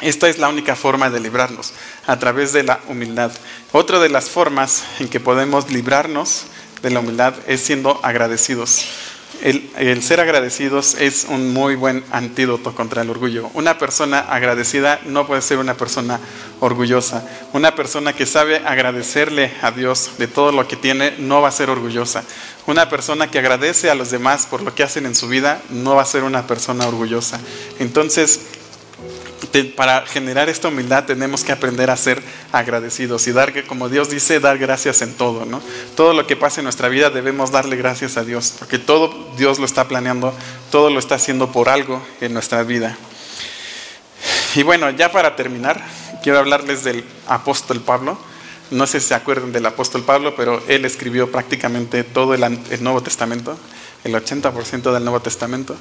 Esta 0.00 0.28
es 0.28 0.38
la 0.38 0.48
única 0.48 0.76
forma 0.76 1.10
de 1.10 1.18
librarnos, 1.18 1.72
a 2.06 2.18
través 2.18 2.52
de 2.52 2.62
la 2.62 2.78
humildad. 2.88 3.32
Otra 3.72 3.98
de 3.98 4.08
las 4.08 4.30
formas 4.30 4.84
en 5.00 5.08
que 5.08 5.18
podemos 5.18 5.70
librarnos 5.72 6.44
de 6.82 6.90
la 6.90 7.00
humildad 7.00 7.34
es 7.48 7.60
siendo 7.60 7.98
agradecidos. 8.04 8.86
El, 9.40 10.02
ser 10.02 10.18
agradecidos 10.18 10.94
es 10.94 11.26
un 11.28 11.52
muy 11.52 11.76
buen 11.76 12.02
antídoto 12.10 12.74
contra 12.74 13.02
el 13.02 13.10
orgullo. 13.10 13.50
Una 13.54 13.78
persona 13.78 14.18
agradecida 14.18 15.00
no 15.06 15.28
puede 15.28 15.42
ser 15.42 15.58
una 15.58 15.74
persona 15.74 16.18
orgullosa. 16.58 17.24
Una 17.52 17.76
persona 17.76 18.12
que 18.12 18.26
sabe 18.26 18.56
agradecerle 18.66 19.52
a 19.62 19.70
Dios 19.70 20.12
de 20.18 20.26
todo 20.26 20.50
lo 20.50 20.66
que 20.66 20.74
tiene 20.74 21.14
no 21.18 21.40
va 21.40 21.48
a 21.48 21.52
ser 21.52 21.70
orgullosa. 21.70 22.24
Una 22.66 22.88
persona 22.90 23.30
que 23.30 23.38
agradece 23.38 23.90
a 23.90 23.94
los 23.94 24.10
demás 24.10 24.46
por 24.46 24.62
lo 24.62 24.74
que 24.74 24.82
hacen 24.82 25.06
en 25.06 25.14
su 25.14 25.28
vida 25.28 25.62
no 25.70 25.94
va 25.94 26.02
a 26.02 26.06
ser 26.06 26.24
una 26.24 26.46
persona 26.48 26.88
orgullosa. 26.88 27.40
Entonces, 27.78 28.40
para 29.76 30.04
generar 30.06 30.48
esta 30.48 30.68
humildad 30.68 31.04
tenemos 31.04 31.44
que 31.44 31.52
aprender 31.52 31.90
a 31.90 31.96
ser 31.96 32.22
agradecidos 32.52 33.26
y 33.28 33.32
dar, 33.32 33.64
como 33.66 33.88
Dios 33.88 34.10
dice, 34.10 34.40
dar 34.40 34.58
gracias 34.58 35.02
en 35.02 35.14
todo. 35.14 35.44
¿no? 35.44 35.62
Todo 35.96 36.12
lo 36.12 36.26
que 36.26 36.36
pasa 36.36 36.60
en 36.60 36.64
nuestra 36.64 36.88
vida 36.88 37.10
debemos 37.10 37.50
darle 37.50 37.76
gracias 37.76 38.16
a 38.16 38.24
Dios, 38.24 38.54
porque 38.58 38.78
todo 38.78 39.32
Dios 39.36 39.58
lo 39.58 39.64
está 39.64 39.88
planeando, 39.88 40.34
todo 40.70 40.90
lo 40.90 40.98
está 40.98 41.14
haciendo 41.16 41.52
por 41.52 41.68
algo 41.68 42.04
en 42.20 42.34
nuestra 42.34 42.62
vida. 42.62 42.96
Y 44.54 44.62
bueno, 44.62 44.90
ya 44.90 45.12
para 45.12 45.36
terminar, 45.36 45.82
quiero 46.22 46.38
hablarles 46.38 46.82
del 46.84 47.04
apóstol 47.26 47.80
Pablo. 47.80 48.18
No 48.70 48.86
sé 48.86 49.00
si 49.00 49.08
se 49.08 49.14
acuerdan 49.14 49.52
del 49.52 49.64
apóstol 49.66 50.02
Pablo, 50.02 50.34
pero 50.36 50.62
él 50.68 50.84
escribió 50.84 51.30
prácticamente 51.30 52.04
todo 52.04 52.34
el 52.34 52.82
Nuevo 52.82 53.02
Testamento 53.02 53.58
el 54.08 54.22
80% 54.22 54.92
del 54.92 55.04
Nuevo 55.04 55.20
Testamento. 55.20 55.76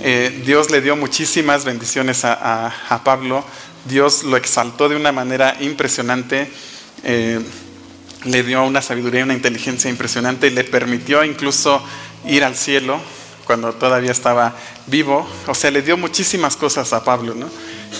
Eh, 0.00 0.42
Dios 0.44 0.70
le 0.70 0.80
dio 0.80 0.96
muchísimas 0.96 1.64
bendiciones 1.64 2.24
a, 2.24 3.00
Pablo, 3.04 3.44
Dios 3.84 4.24
lo 4.24 4.36
exaltó 4.36 4.88
de 4.88 4.96
una 4.96 5.12
manera 5.12 5.56
impresionante, 5.60 6.50
eh, 7.04 7.40
le 8.24 8.42
dio 8.42 8.64
una 8.64 8.82
sabiduría 8.82 9.20
y 9.20 9.22
una 9.24 9.34
inteligencia 9.34 9.90
impresionante, 9.90 10.50
le 10.50 10.64
permitió 10.64 11.24
incluso 11.24 11.82
ir 12.26 12.42
al 12.42 12.56
cielo 12.56 13.00
cuando 13.44 13.72
todavía 13.74 14.10
estaba 14.10 14.56
vivo, 14.86 15.28
o 15.46 15.54
sea, 15.54 15.70
le 15.70 15.82
dio 15.82 15.96
muchísimas 15.96 16.56
cosas 16.56 16.92
a 16.92 17.04
Pablo, 17.04 17.34
¿no? 17.34 17.48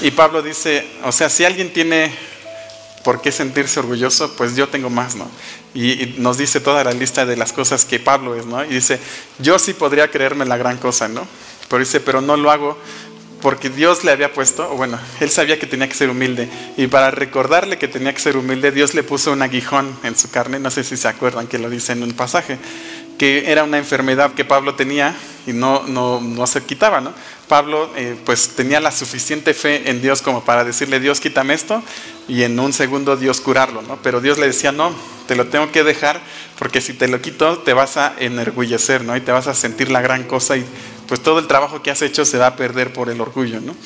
Y 0.03 0.11
Pablo 0.11 0.43
dice, 0.43 0.87
o 1.05 1.13
sea, 1.13 1.29
si 1.29 1.45
alguien 1.45 1.73
tiene 1.73 2.13
por 3.05 3.23
qué 3.23 3.31
sentirse 3.31 3.79
orgulloso, 3.79 4.35
pues 4.37 4.57
yo 4.57 4.69
tengo 4.69 4.91
más, 4.91 5.15
¿no? 5.15 5.31
Y, 5.77 6.15
nos 6.19 6.39
dice 6.39 6.61
toda 6.61 6.83
la 6.83 6.93
lista 6.93 7.27
de 7.27 7.37
las 7.37 7.53
cosas 7.53 7.85
que 7.85 8.01
Pablo 8.01 8.35
es, 8.35 8.47
¿no? 8.47 8.65
Y 8.65 8.69
dice, 8.69 8.99
yo 9.39 9.59
sí 9.59 9.75
podría 9.75 10.11
creerme 10.11 10.47
la 10.47 10.57
gran 10.57 10.79
cosa, 10.79 11.07
¿no? 11.07 11.27
Pero 11.69 11.81
dice, 11.81 12.01
pero 12.01 12.21
no 12.21 12.37
lo 12.37 12.51
hago 12.51 12.79
porque 13.43 13.69
Dios 13.69 14.03
le 14.03 14.11
había 14.11 14.33
puesto, 14.33 14.73
o 14.73 14.77
bueno, 14.77 14.99
él 15.21 15.31
sabía 15.31 15.59
que 15.59 15.67
tenía 15.67 15.89
que 15.89 15.95
ser 15.95 16.09
humilde, 16.09 16.49
y 16.79 16.87
para 16.87 17.11
recordarle 17.11 17.77
que 17.77 17.87
tenía 17.87 18.15
que 18.15 18.21
ser 18.21 18.37
humilde, 18.37 18.73
Dios 18.73 18.95
le 18.95 19.03
puso 19.03 19.31
un 19.31 19.43
aguijón 19.43 19.95
en 20.03 20.17
su 20.17 20.31
carne, 20.31 20.59
no 20.59 20.71
sé 20.71 20.83
si 20.83 20.97
se 20.97 21.07
acuerdan 21.07 21.47
que 21.47 21.59
lo 21.59 21.69
dice 21.69 21.93
en 21.93 22.03
un 22.03 22.13
pasaje, 22.13 22.59
que 23.19 23.51
era 23.51 23.63
una 23.65 23.79
enfermedad 23.79 24.33
que 24.33 24.45
Pablo 24.45 24.75
tenía 24.75 25.15
y 25.47 25.53
no, 25.53 25.83
no, 25.87 26.21
no 26.21 26.47
se 26.47 26.63
quitaba, 26.65 27.01
¿no? 27.01 27.13
Pablo 27.49 27.91
eh, 27.97 28.17
pues 28.25 28.49
tenía 28.57 28.81
la 28.81 28.91
suficiente 28.91 29.55
fe 29.55 29.91
en 29.91 30.03
Dios 30.03 30.23
como 30.23 30.45
para 30.45 30.65
decirle, 30.65 30.99
Dios 30.99 31.21
quítame 31.21 31.55
esto, 31.55 31.83
y 32.29 32.43
en 32.43 32.59
un 32.59 32.73
segundo 32.73 33.17
Dios 33.17 33.41
curarlo, 33.41 33.83
¿no? 33.83 33.99
Pero 34.03 34.21
Dios 34.21 34.39
le 34.39 34.47
decía, 34.47 34.73
no, 34.73 34.95
te 35.27 35.37
lo 35.37 35.47
tengo 35.47 35.71
que 35.71 35.85
dejar, 35.85 36.21
porque 36.59 36.81
si 36.81 36.93
te 36.93 37.09
lo 37.09 37.21
quito 37.21 37.59
te 37.59 37.73
vas 37.73 37.97
a 37.97 38.15
enorgullecer, 38.19 39.05
¿no? 39.05 39.17
Y 39.17 39.21
te 39.21 39.33
vas 39.33 39.47
a 39.47 39.55
sentir 39.55 39.91
la 39.91 40.01
gran 40.01 40.25
cosa 40.25 40.57
y 40.57 40.65
pues 41.07 41.23
todo 41.23 41.39
el 41.39 41.47
trabajo 41.47 41.83
que 41.83 41.91
has 41.91 42.03
hecho 42.03 42.25
se 42.25 42.39
va 42.39 42.49
a 42.49 42.57
perder 42.57 42.93
por 42.93 43.11
el 43.11 43.21
orgullo, 43.21 43.61
¿no? 43.61 43.77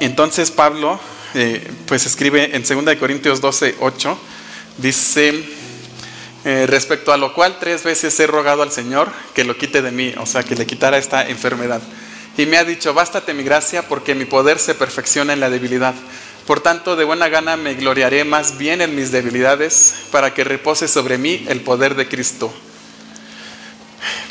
Entonces 0.00 0.50
Pablo 0.50 0.98
eh, 1.34 1.70
pues 1.86 2.06
escribe 2.06 2.56
en 2.56 2.64
2 2.64 2.96
Corintios 2.96 3.40
12, 3.40 3.76
8, 3.80 4.18
dice, 4.78 5.44
eh, 6.44 6.66
respecto 6.66 7.12
a 7.12 7.18
lo 7.18 7.34
cual 7.34 7.58
tres 7.60 7.84
veces 7.84 8.18
he 8.18 8.26
rogado 8.26 8.62
al 8.62 8.72
Señor 8.72 9.12
que 9.34 9.44
lo 9.44 9.56
quite 9.56 9.82
de 9.82 9.90
mí, 9.90 10.14
o 10.18 10.24
sea, 10.24 10.42
que 10.42 10.56
le 10.56 10.66
quitara 10.66 10.96
esta 10.96 11.28
enfermedad. 11.28 11.82
Y 12.36 12.46
me 12.46 12.56
ha 12.56 12.64
dicho, 12.64 12.94
bástate 12.94 13.34
mi 13.34 13.42
gracia 13.42 13.86
porque 13.86 14.14
mi 14.14 14.24
poder 14.24 14.58
se 14.58 14.74
perfecciona 14.74 15.34
en 15.34 15.40
la 15.40 15.50
debilidad. 15.50 15.94
Por 16.46 16.60
tanto, 16.60 16.96
de 16.96 17.04
buena 17.04 17.28
gana 17.28 17.56
me 17.56 17.74
gloriaré 17.74 18.24
más 18.24 18.58
bien 18.58 18.80
en 18.80 18.96
mis 18.96 19.12
debilidades 19.12 19.94
para 20.10 20.34
que 20.34 20.44
repose 20.44 20.88
sobre 20.88 21.18
mí 21.18 21.44
el 21.48 21.60
poder 21.60 21.94
de 21.94 22.08
Cristo. 22.08 22.52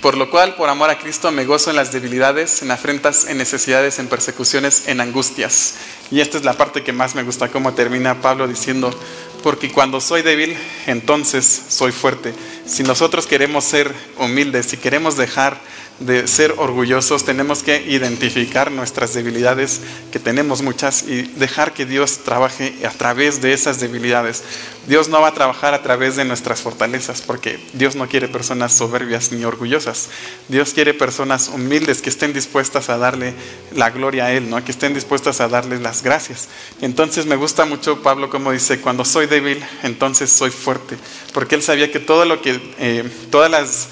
Por 0.01 0.15
lo 0.15 0.31
cual, 0.31 0.55
por 0.55 0.69
amor 0.69 0.89
a 0.89 0.97
Cristo, 0.97 1.31
me 1.31 1.45
gozo 1.45 1.69
en 1.69 1.75
las 1.75 1.91
debilidades, 1.91 2.61
en 2.61 2.71
afrentas, 2.71 3.25
en 3.25 3.37
necesidades, 3.37 3.99
en 3.99 4.07
persecuciones, 4.07 4.87
en 4.87 5.01
angustias. 5.01 5.75
Y 6.09 6.21
esta 6.21 6.37
es 6.37 6.45
la 6.45 6.53
parte 6.53 6.83
que 6.83 6.93
más 6.93 7.15
me 7.15 7.23
gusta, 7.23 7.49
cómo 7.49 7.73
termina 7.73 8.21
Pablo 8.21 8.47
diciendo, 8.47 8.97
porque 9.43 9.71
cuando 9.71 9.99
soy 9.99 10.21
débil, 10.21 10.57
entonces 10.87 11.63
soy 11.67 11.91
fuerte. 11.91 12.33
Si 12.65 12.83
nosotros 12.83 13.27
queremos 13.27 13.65
ser 13.65 13.93
humildes, 14.17 14.67
si 14.67 14.77
queremos 14.77 15.17
dejar 15.17 15.59
de 15.99 16.27
ser 16.27 16.53
orgullosos, 16.57 17.25
tenemos 17.25 17.61
que 17.61 17.81
identificar 17.81 18.71
nuestras 18.71 19.13
debilidades, 19.13 19.81
que 20.11 20.19
tenemos 20.19 20.61
muchas, 20.61 21.03
y 21.03 21.23
dejar 21.23 21.73
que 21.73 21.85
Dios 21.85 22.19
trabaje 22.23 22.73
a 22.85 22.91
través 22.91 23.41
de 23.41 23.53
esas 23.53 23.79
debilidades. 23.79 24.43
Dios 24.87 25.09
no 25.09 25.21
va 25.21 25.27
a 25.27 25.33
trabajar 25.33 25.73
a 25.73 25.83
través 25.83 26.15
de 26.15 26.25
nuestras 26.25 26.61
fortalezas, 26.61 27.21
porque 27.21 27.59
Dios 27.73 27.95
no 27.95 28.07
quiere 28.07 28.27
personas 28.27 28.73
soberbias 28.73 29.31
ni 29.31 29.43
orgullosas. 29.43 30.09
Dios 30.47 30.73
quiere 30.73 30.93
personas 30.93 31.49
humildes 31.49 32.01
que 32.01 32.09
estén 32.09 32.33
dispuestas 32.33 32.89
a 32.89 32.97
darle 32.97 33.33
la 33.75 33.89
gloria 33.89 34.25
a 34.25 34.31
Él, 34.31 34.49
¿no? 34.49 34.63
que 34.63 34.71
estén 34.71 34.93
dispuestas 34.93 35.41
a 35.41 35.49
darle 35.49 35.79
las 35.79 36.01
gracias. 36.01 36.47
Entonces 36.81 37.25
me 37.25 37.35
gusta 37.35 37.65
mucho 37.65 38.01
Pablo 38.01 38.29
como 38.29 38.51
dice, 38.51 38.79
cuando 38.79 39.05
soy 39.05 39.27
débil, 39.27 39.63
entonces 39.83 40.31
soy 40.31 40.49
fuerte, 40.49 40.97
porque 41.33 41.55
Él 41.55 41.61
sabía 41.61 41.91
que 41.91 41.99
todo 41.99 42.25
lo 42.25 42.41
que, 42.41 42.59
eh, 42.79 43.03
todas 43.29 43.51
las 43.51 43.89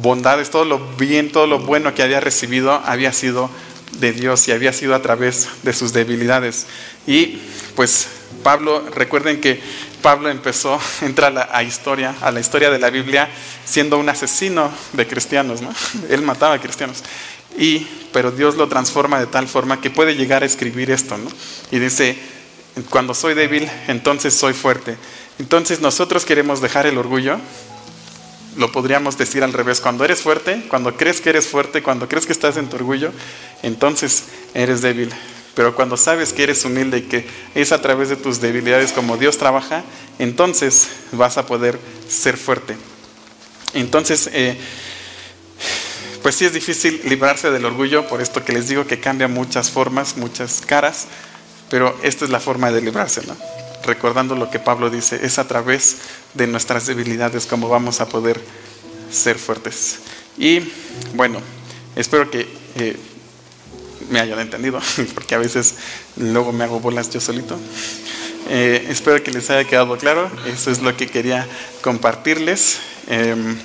bondades, 0.00 0.50
todo 0.50 0.64
lo 0.64 0.78
bien, 0.96 1.30
todo 1.30 1.46
lo 1.46 1.58
bueno 1.60 1.94
que 1.94 2.02
había 2.02 2.20
recibido 2.20 2.72
había 2.84 3.12
sido 3.12 3.50
de 3.98 4.12
Dios 4.12 4.46
y 4.48 4.52
había 4.52 4.72
sido 4.72 4.94
a 4.94 5.02
través 5.02 5.48
de 5.62 5.72
sus 5.72 5.92
debilidades. 5.92 6.66
Y 7.06 7.38
pues 7.74 8.08
Pablo, 8.42 8.84
recuerden 8.94 9.40
que 9.40 9.60
Pablo 10.02 10.28
empezó, 10.28 10.78
entra 11.02 11.28
a 11.28 11.30
la 11.30 11.62
historia, 11.62 12.14
a 12.20 12.30
la 12.30 12.40
historia 12.40 12.70
de 12.70 12.78
la 12.78 12.90
Biblia, 12.90 13.28
siendo 13.64 13.98
un 13.98 14.08
asesino 14.08 14.70
de 14.92 15.06
cristianos, 15.06 15.62
¿no? 15.62 15.72
Él 16.08 16.22
mataba 16.22 16.54
a 16.54 16.60
cristianos. 16.60 17.02
Y, 17.58 17.86
pero 18.12 18.30
Dios 18.30 18.56
lo 18.56 18.68
transforma 18.68 19.18
de 19.18 19.26
tal 19.26 19.48
forma 19.48 19.80
que 19.80 19.90
puede 19.90 20.14
llegar 20.14 20.42
a 20.42 20.46
escribir 20.46 20.90
esto, 20.90 21.16
¿no? 21.16 21.30
Y 21.70 21.78
dice, 21.78 22.18
cuando 22.90 23.14
soy 23.14 23.34
débil, 23.34 23.68
entonces 23.88 24.34
soy 24.34 24.52
fuerte. 24.52 24.96
Entonces 25.38 25.80
nosotros 25.80 26.24
queremos 26.24 26.60
dejar 26.60 26.86
el 26.86 26.98
orgullo, 26.98 27.38
lo 28.56 28.72
podríamos 28.72 29.18
decir 29.18 29.42
al 29.42 29.52
revés. 29.52 29.80
Cuando 29.80 30.04
eres 30.04 30.20
fuerte, 30.20 30.64
cuando 30.68 30.96
crees 30.96 31.20
que 31.20 31.30
eres 31.30 31.46
fuerte, 31.46 31.82
cuando 31.82 32.08
crees 32.08 32.26
que 32.26 32.32
estás 32.32 32.56
en 32.56 32.68
tu 32.68 32.76
orgullo, 32.76 33.12
entonces 33.62 34.24
eres 34.54 34.82
débil. 34.82 35.12
Pero 35.54 35.74
cuando 35.74 35.96
sabes 35.96 36.32
que 36.32 36.42
eres 36.42 36.64
humilde 36.64 36.98
y 36.98 37.02
que 37.02 37.26
es 37.54 37.72
a 37.72 37.80
través 37.80 38.08
de 38.10 38.16
tus 38.16 38.40
debilidades 38.40 38.92
como 38.92 39.16
Dios 39.16 39.38
trabaja, 39.38 39.84
entonces 40.18 40.88
vas 41.12 41.38
a 41.38 41.46
poder 41.46 41.78
ser 42.08 42.36
fuerte. 42.36 42.76
Entonces, 43.72 44.28
eh, 44.32 44.58
pues 46.22 46.34
sí 46.34 46.44
es 46.44 46.52
difícil 46.52 47.00
librarse 47.04 47.50
del 47.50 47.64
orgullo, 47.64 48.06
por 48.08 48.20
esto 48.20 48.44
que 48.44 48.52
les 48.52 48.68
digo 48.68 48.86
que 48.86 49.00
cambia 49.00 49.28
muchas 49.28 49.70
formas, 49.70 50.16
muchas 50.16 50.60
caras, 50.60 51.06
pero 51.70 51.96
esta 52.02 52.24
es 52.24 52.30
la 52.30 52.40
forma 52.40 52.70
de 52.70 52.80
librarse, 52.80 53.22
¿no? 53.26 53.36
Recordando 53.86 54.34
lo 54.34 54.50
que 54.50 54.58
Pablo 54.58 54.90
dice, 54.90 55.24
es 55.24 55.38
a 55.38 55.48
través 55.48 55.96
de 56.34 56.46
nuestras 56.46 56.86
debilidades 56.86 57.46
como 57.46 57.68
vamos 57.68 58.00
a 58.00 58.08
poder 58.08 58.40
ser 59.10 59.38
fuertes. 59.38 59.98
Y 60.36 60.60
bueno, 61.14 61.40
espero 61.94 62.30
que 62.30 62.46
eh, 62.76 62.96
me 64.10 64.20
hayan 64.20 64.38
entendido, 64.40 64.80
porque 65.14 65.34
a 65.34 65.38
veces 65.38 65.74
luego 66.16 66.52
me 66.52 66.64
hago 66.64 66.80
bolas 66.80 67.10
yo 67.10 67.20
solito. 67.20 67.58
Eh, 68.48 68.86
espero 68.90 69.22
que 69.22 69.32
les 69.32 69.50
haya 69.50 69.68
quedado 69.68 69.96
claro. 69.96 70.30
Eso 70.46 70.70
es 70.70 70.80
lo 70.80 70.96
que 70.96 71.08
quería 71.08 71.46
compartirles. 71.82 72.78
Em, 73.08 73.56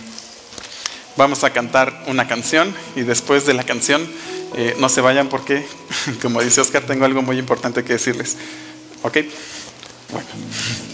vamos 1.18 1.44
a 1.44 1.52
cantar 1.52 2.04
una 2.08 2.28
canción 2.28 2.74
y 2.96 3.02
después 3.02 3.46
de 3.46 3.54
la 3.54 3.64
canción 3.64 4.08
eh, 4.56 4.76
no 4.80 4.90
se 4.90 5.02
vayan 5.02 5.30
porque, 5.30 5.66
como 6.22 6.42
dice 6.42 6.62
Oscar, 6.62 6.84
tengo 6.84 7.06
algo 7.06 7.22
muy 7.22 7.38
importante 7.38 7.84
que 7.84 7.94
decirles. 7.94 8.38
¿Ok? 9.04 9.18
Fuck. 10.12 10.91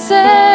say. 0.00 0.49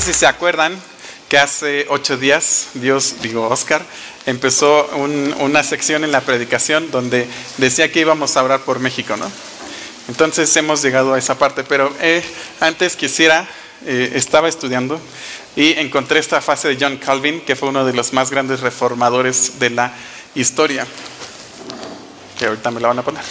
Sé 0.00 0.12
si 0.12 0.18
se 0.18 0.26
acuerdan 0.26 0.76
que 1.28 1.38
hace 1.38 1.86
ocho 1.88 2.16
días 2.16 2.70
Dios, 2.74 3.14
digo 3.22 3.46
Oscar, 3.48 3.86
empezó 4.26 4.88
una 5.38 5.62
sección 5.62 6.02
en 6.02 6.10
la 6.10 6.20
predicación 6.20 6.90
donde 6.90 7.28
decía 7.58 7.92
que 7.92 8.00
íbamos 8.00 8.36
a 8.36 8.42
orar 8.42 8.62
por 8.62 8.80
México, 8.80 9.16
¿no? 9.16 9.30
Entonces 10.08 10.54
hemos 10.56 10.82
llegado 10.82 11.14
a 11.14 11.18
esa 11.18 11.38
parte, 11.38 11.62
pero 11.62 11.94
eh, 12.00 12.24
antes 12.58 12.96
quisiera, 12.96 13.46
eh, 13.86 14.10
estaba 14.14 14.48
estudiando 14.48 15.00
y 15.54 15.78
encontré 15.78 16.18
esta 16.18 16.40
fase 16.40 16.74
de 16.74 16.76
John 16.80 16.96
Calvin, 16.96 17.40
que 17.42 17.54
fue 17.54 17.68
uno 17.68 17.84
de 17.84 17.92
los 17.92 18.12
más 18.12 18.32
grandes 18.32 18.60
reformadores 18.60 19.60
de 19.60 19.70
la 19.70 19.94
historia, 20.34 20.88
que 22.36 22.46
ahorita 22.46 22.72
me 22.72 22.80
la 22.80 22.88
van 22.88 22.98
a 22.98 23.02
poner. 23.04 23.22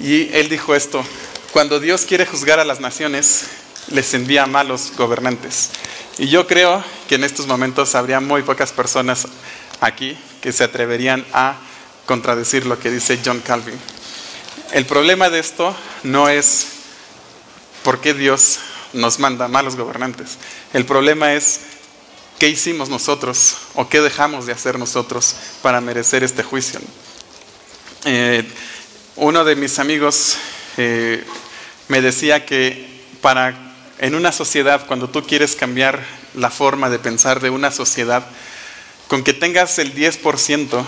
Y 0.00 0.34
él 0.34 0.48
dijo 0.48 0.74
esto, 0.74 1.04
cuando 1.52 1.78
Dios 1.78 2.06
quiere 2.06 2.26
juzgar 2.26 2.58
a 2.58 2.64
las 2.64 2.80
naciones, 2.80 3.44
les 3.90 4.14
envía 4.14 4.46
malos 4.46 4.92
gobernantes. 4.96 5.70
Y 6.18 6.28
yo 6.28 6.46
creo 6.46 6.82
que 7.08 7.14
en 7.14 7.24
estos 7.24 7.46
momentos 7.46 7.94
habría 7.94 8.20
muy 8.20 8.42
pocas 8.42 8.72
personas 8.72 9.26
aquí 9.80 10.18
que 10.40 10.52
se 10.52 10.64
atreverían 10.64 11.24
a 11.32 11.56
contradecir 12.06 12.66
lo 12.66 12.78
que 12.78 12.90
dice 12.90 13.20
John 13.24 13.40
Calvin. 13.40 13.78
El 14.72 14.84
problema 14.84 15.30
de 15.30 15.38
esto 15.38 15.74
no 16.02 16.28
es 16.28 16.66
por 17.82 18.00
qué 18.00 18.14
Dios 18.14 18.58
nos 18.92 19.18
manda 19.18 19.48
malos 19.48 19.76
gobernantes. 19.76 20.38
El 20.72 20.84
problema 20.84 21.34
es 21.34 21.60
qué 22.38 22.48
hicimos 22.48 22.88
nosotros 22.88 23.56
o 23.74 23.88
qué 23.88 24.00
dejamos 24.00 24.46
de 24.46 24.52
hacer 24.52 24.78
nosotros 24.78 25.36
para 25.62 25.80
merecer 25.80 26.22
este 26.22 26.42
juicio. 26.42 26.80
Eh, 28.04 28.44
uno 29.16 29.44
de 29.44 29.56
mis 29.56 29.78
amigos 29.78 30.36
eh, 30.76 31.24
me 31.88 32.00
decía 32.00 32.44
que 32.46 33.02
para 33.20 33.67
en 33.98 34.14
una 34.14 34.32
sociedad, 34.32 34.86
cuando 34.86 35.08
tú 35.08 35.24
quieres 35.24 35.56
cambiar 35.56 36.04
la 36.34 36.50
forma 36.50 36.88
de 36.90 36.98
pensar 36.98 37.40
de 37.40 37.50
una 37.50 37.70
sociedad, 37.70 38.26
con 39.08 39.24
que 39.24 39.32
tengas 39.32 39.78
el 39.78 39.94
10% 39.94 40.84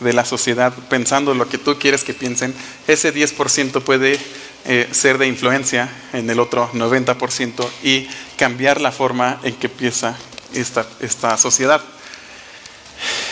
de 0.00 0.12
la 0.12 0.24
sociedad 0.24 0.72
pensando 0.88 1.34
lo 1.34 1.48
que 1.48 1.58
tú 1.58 1.78
quieres 1.78 2.04
que 2.04 2.14
piensen, 2.14 2.54
ese 2.86 3.14
10% 3.14 3.82
puede 3.82 4.18
eh, 4.64 4.88
ser 4.92 5.18
de 5.18 5.26
influencia 5.26 5.90
en 6.12 6.28
el 6.30 6.40
otro 6.40 6.70
90% 6.72 7.68
y 7.82 8.08
cambiar 8.38 8.80
la 8.80 8.92
forma 8.92 9.40
en 9.42 9.54
que 9.56 9.68
piensa 9.68 10.16
esta, 10.54 10.86
esta 11.00 11.36
sociedad. 11.36 11.82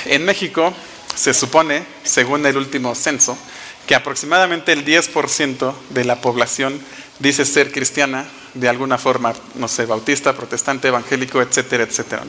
En 0.05 0.25
México 0.25 0.75
se 1.15 1.33
supone, 1.33 1.85
según 2.05 2.45
el 2.47 2.57
último 2.57 2.95
censo, 2.95 3.39
que 3.87 3.95
aproximadamente 3.95 4.73
el 4.73 4.85
10% 4.85 5.75
de 5.91 6.05
la 6.05 6.21
población 6.21 6.81
dice 7.19 7.45
ser 7.45 7.73
cristiana 7.73 8.27
de 8.55 8.69
alguna 8.69 8.99
forma, 8.99 9.33
no 9.55 9.69
sé, 9.69 9.87
bautista, 9.87 10.35
protestante, 10.35 10.89
evangélico, 10.89 11.41
etcétera, 11.41 11.85
etcétera. 11.85 12.25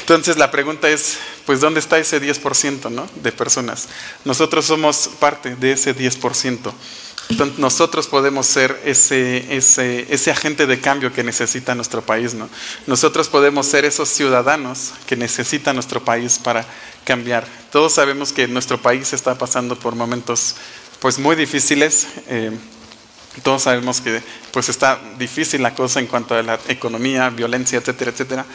Entonces 0.00 0.36
la 0.36 0.50
pregunta 0.50 0.88
es, 0.88 1.18
pues 1.46 1.60
¿dónde 1.60 1.80
está 1.80 1.98
ese 1.98 2.20
10% 2.20 2.90
¿no? 2.90 3.08
de 3.22 3.32
personas? 3.32 3.88
Nosotros 4.24 4.64
somos 4.64 5.08
parte 5.18 5.54
de 5.56 5.72
ese 5.72 5.96
10%. 5.96 6.72
Entonces 7.28 7.58
nosotros 7.60 8.08
podemos 8.08 8.46
ser 8.46 8.80
ese, 8.84 9.56
ese, 9.56 10.12
ese, 10.12 10.30
agente 10.32 10.66
de 10.66 10.80
cambio 10.80 11.12
que 11.12 11.22
necesita 11.22 11.76
nuestro 11.76 12.02
país. 12.02 12.34
¿no? 12.34 12.48
Nosotros 12.88 13.28
podemos 13.28 13.66
ser 13.66 13.84
esos 13.84 14.08
ciudadanos 14.08 14.94
que 15.06 15.14
necesita 15.14 15.72
nuestro 15.72 16.04
país 16.04 16.40
para 16.42 16.66
cambiar. 17.04 17.46
Todos 17.70 17.92
sabemos 17.92 18.32
que 18.32 18.48
nuestro 18.48 18.82
país 18.82 19.12
está 19.12 19.36
pasando 19.38 19.78
por 19.78 19.94
momentos 19.94 20.56
pues, 20.98 21.20
muy 21.20 21.36
difíciles. 21.36 22.08
Eh, 22.26 22.50
todos 23.42 23.62
sabemos 23.62 24.00
que 24.00 24.22
pues, 24.52 24.68
está 24.68 25.00
difícil 25.18 25.62
la 25.62 25.74
cosa 25.74 26.00
en 26.00 26.06
cuanto 26.06 26.34
a 26.34 26.42
la 26.42 26.58
economía, 26.68 27.30
violencia, 27.30 27.78
etcétera, 27.78 28.10
etcétera. 28.10 28.46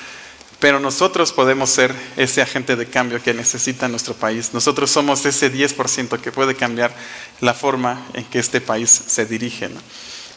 Pero 0.60 0.80
nosotros 0.80 1.32
podemos 1.32 1.70
ser 1.70 1.94
ese 2.18 2.42
agente 2.42 2.76
de 2.76 2.88
cambio 2.88 3.22
que 3.22 3.34
necesita 3.34 3.88
nuestro 3.88 4.14
país. 4.14 4.54
Nosotros 4.54 4.90
somos 4.90 5.26
ese 5.26 5.52
10% 5.52 6.20
que 6.20 6.32
puede 6.32 6.56
cambiar 6.56 6.96
la 7.42 7.54
forma 7.54 8.06
en 8.14 8.24
que 8.26 8.40
este 8.40 8.62
país 8.62 8.90
se 8.90 9.26
dirige. 9.26 9.70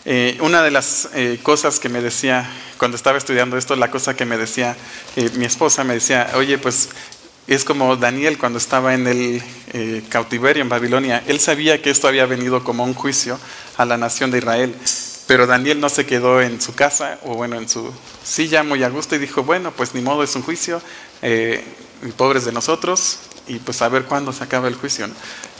Eh, 0.04 0.38
una 0.40 0.62
de 0.62 0.70
las 0.70 1.08
eh, 1.14 1.38
cosas 1.42 1.78
que 1.78 1.88
me 1.88 2.00
decía 2.00 2.48
cuando 2.78 2.96
estaba 2.96 3.18
estudiando 3.18 3.56
esto, 3.58 3.76
la 3.76 3.90
cosa 3.90 4.16
que 4.16 4.24
me 4.24 4.38
decía 4.38 4.76
eh, 5.16 5.30
mi 5.34 5.44
esposa, 5.44 5.84
me 5.84 5.94
decía, 5.94 6.30
oye, 6.34 6.58
pues 6.58 6.88
es 7.48 7.64
como 7.64 7.96
Daniel 7.96 8.38
cuando 8.38 8.58
estaba 8.58 8.94
en 8.94 9.06
el 9.06 9.42
cautiverio 10.08 10.62
en 10.62 10.68
Babilonia. 10.68 11.24
Él 11.26 11.40
sabía 11.40 11.80
que 11.80 11.90
esto 11.90 12.06
había 12.06 12.26
venido 12.26 12.62
como 12.62 12.84
un 12.84 12.94
juicio 12.94 13.38
a 13.78 13.84
la 13.84 13.96
nación 13.96 14.30
de 14.30 14.38
Israel. 14.38 14.74
Pero 15.26 15.46
Daniel 15.46 15.80
no 15.80 15.88
se 15.88 16.06
quedó 16.06 16.40
en 16.40 16.60
su 16.60 16.74
casa 16.74 17.18
o 17.24 17.34
bueno, 17.34 17.56
en 17.56 17.68
su 17.68 17.92
silla 18.22 18.62
muy 18.62 18.82
a 18.82 18.88
gusto 18.88 19.14
y 19.14 19.18
dijo, 19.18 19.42
bueno, 19.42 19.72
pues 19.72 19.94
ni 19.94 20.00
modo, 20.00 20.22
es 20.22 20.34
un 20.36 20.42
juicio, 20.42 20.80
eh, 21.22 21.64
pobres 22.16 22.44
de 22.44 22.52
nosotros 22.52 23.18
y 23.46 23.58
pues 23.58 23.82
a 23.82 23.88
ver 23.88 24.04
cuándo 24.04 24.32
se 24.32 24.44
acaba 24.44 24.68
el 24.68 24.74
juicio. 24.74 25.08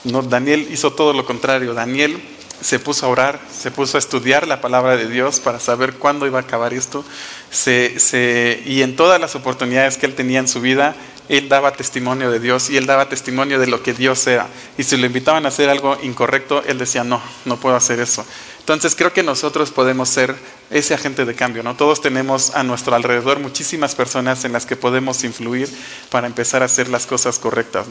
No, 0.03 0.21
Daniel 0.21 0.67
hizo 0.71 0.93
todo 0.93 1.13
lo 1.13 1.25
contrario. 1.25 1.73
Daniel 1.73 2.21
se 2.61 2.79
puso 2.79 3.05
a 3.05 3.09
orar, 3.09 3.39
se 3.51 3.71
puso 3.71 3.97
a 3.97 3.99
estudiar 3.99 4.47
la 4.47 4.61
palabra 4.61 4.95
de 4.97 5.07
Dios 5.07 5.39
para 5.39 5.59
saber 5.59 5.95
cuándo 5.95 6.27
iba 6.27 6.39
a 6.39 6.43
acabar 6.43 6.73
esto. 6.73 7.03
Se, 7.49 8.61
y 8.65 8.81
en 8.81 8.95
todas 8.95 9.19
las 9.19 9.35
oportunidades 9.35 9.97
que 9.97 10.05
él 10.05 10.15
tenía 10.15 10.39
en 10.39 10.47
su 10.47 10.61
vida, 10.61 10.95
él 11.29 11.47
daba 11.47 11.71
testimonio 11.73 12.31
de 12.31 12.39
Dios 12.39 12.69
y 12.71 12.77
él 12.77 12.87
daba 12.87 13.07
testimonio 13.07 13.59
de 13.59 13.67
lo 13.67 13.83
que 13.83 13.93
Dios 13.93 14.25
era. 14.25 14.47
Y 14.77 14.83
si 14.83 14.97
lo 14.97 15.05
invitaban 15.05 15.45
a 15.45 15.49
hacer 15.49 15.69
algo 15.69 15.97
incorrecto, 16.01 16.63
él 16.65 16.79
decía, 16.79 17.03
no, 17.03 17.21
no 17.45 17.57
puedo 17.57 17.75
hacer 17.75 17.99
eso. 17.99 18.25
Entonces 18.59 18.95
creo 18.95 19.13
que 19.13 19.21
nosotros 19.21 19.69
podemos 19.71 20.09
ser 20.09 20.35
ese 20.71 20.95
agente 20.95 21.25
de 21.25 21.35
cambio, 21.35 21.61
¿no? 21.61 21.75
Todos 21.75 22.01
tenemos 22.01 22.55
a 22.55 22.63
nuestro 22.63 22.95
alrededor 22.95 23.39
muchísimas 23.39 23.93
personas 23.93 24.43
en 24.43 24.53
las 24.53 24.65
que 24.65 24.75
podemos 24.75 25.23
influir 25.23 25.69
para 26.09 26.27
empezar 26.27 26.63
a 26.63 26.65
hacer 26.65 26.89
las 26.89 27.05
cosas 27.05 27.37
correctas. 27.37 27.85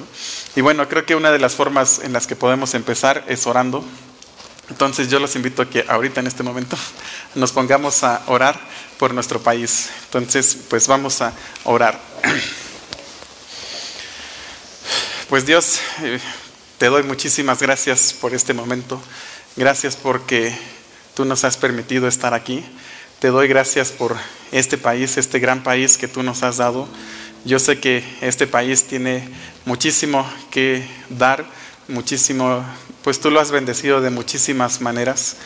Y 0.57 0.61
bueno, 0.61 0.89
creo 0.89 1.07
que 1.07 1.15
una 1.15 1.31
de 1.31 1.39
las 1.39 1.55
formas 1.55 2.01
en 2.03 2.13
las 2.13 2.27
que 2.27 2.37
podemos 2.37 2.75
empezar 2.75 3.25
es 3.29 3.47
orando. 3.47 3.85
Entonces 4.69 5.09
yo 5.11 5.21
los 5.21 5.35
invito 5.37 5.63
a 5.63 5.71
que 5.71 5.85
ahorita 5.89 6.21
en 6.21 6.27
este 6.27 6.43
momento 6.43 6.77
nos 7.37 7.53
pongamos 7.53 8.03
a 8.03 8.23
orar 8.27 8.59
por 8.99 9.15
nuestro 9.15 9.41
país. 9.41 9.91
Entonces, 10.07 10.59
pues 10.69 10.89
vamos 10.89 11.23
a 11.23 11.33
orar. 11.65 11.99
Pues 15.29 15.45
Dios, 15.45 15.81
eh, 16.03 16.19
te 16.79 16.87
doy 16.87 17.03
muchísimas 17.03 17.61
gracias 17.61 18.15
por 18.15 18.33
este 18.33 18.55
momento. 18.55 18.99
Gracias 19.57 19.95
porque 19.95 20.57
tú 21.13 21.27
nos 21.27 21.45
has 21.45 21.59
permitido 21.59 22.09
estar 22.09 22.33
aquí. 22.33 22.65
Te 23.19 23.29
doy 23.29 23.47
gracias 23.47 23.93
por 23.93 24.17
este 24.53 24.79
país, 24.79 25.19
este 25.19 25.39
gran 25.39 25.63
país 25.63 25.99
que 25.99 26.09
tú 26.09 26.23
nos 26.23 26.43
has 26.43 26.57
dado. 26.57 26.89
Yo 27.45 27.59
sé 27.59 27.79
que 27.79 28.03
este 28.23 28.47
país 28.47 28.85
tiene 28.85 29.29
muchísimo 29.67 30.27
que 30.51 30.89
dar, 31.11 31.45
muchísimo, 31.89 32.65
pues 33.05 33.21
tú 33.21 33.31
lo 33.31 33.39
has 33.39 33.51
bendecido 33.51 34.01
de 34.01 34.09
muchísimas 34.09 34.81
maneras. 34.81 35.37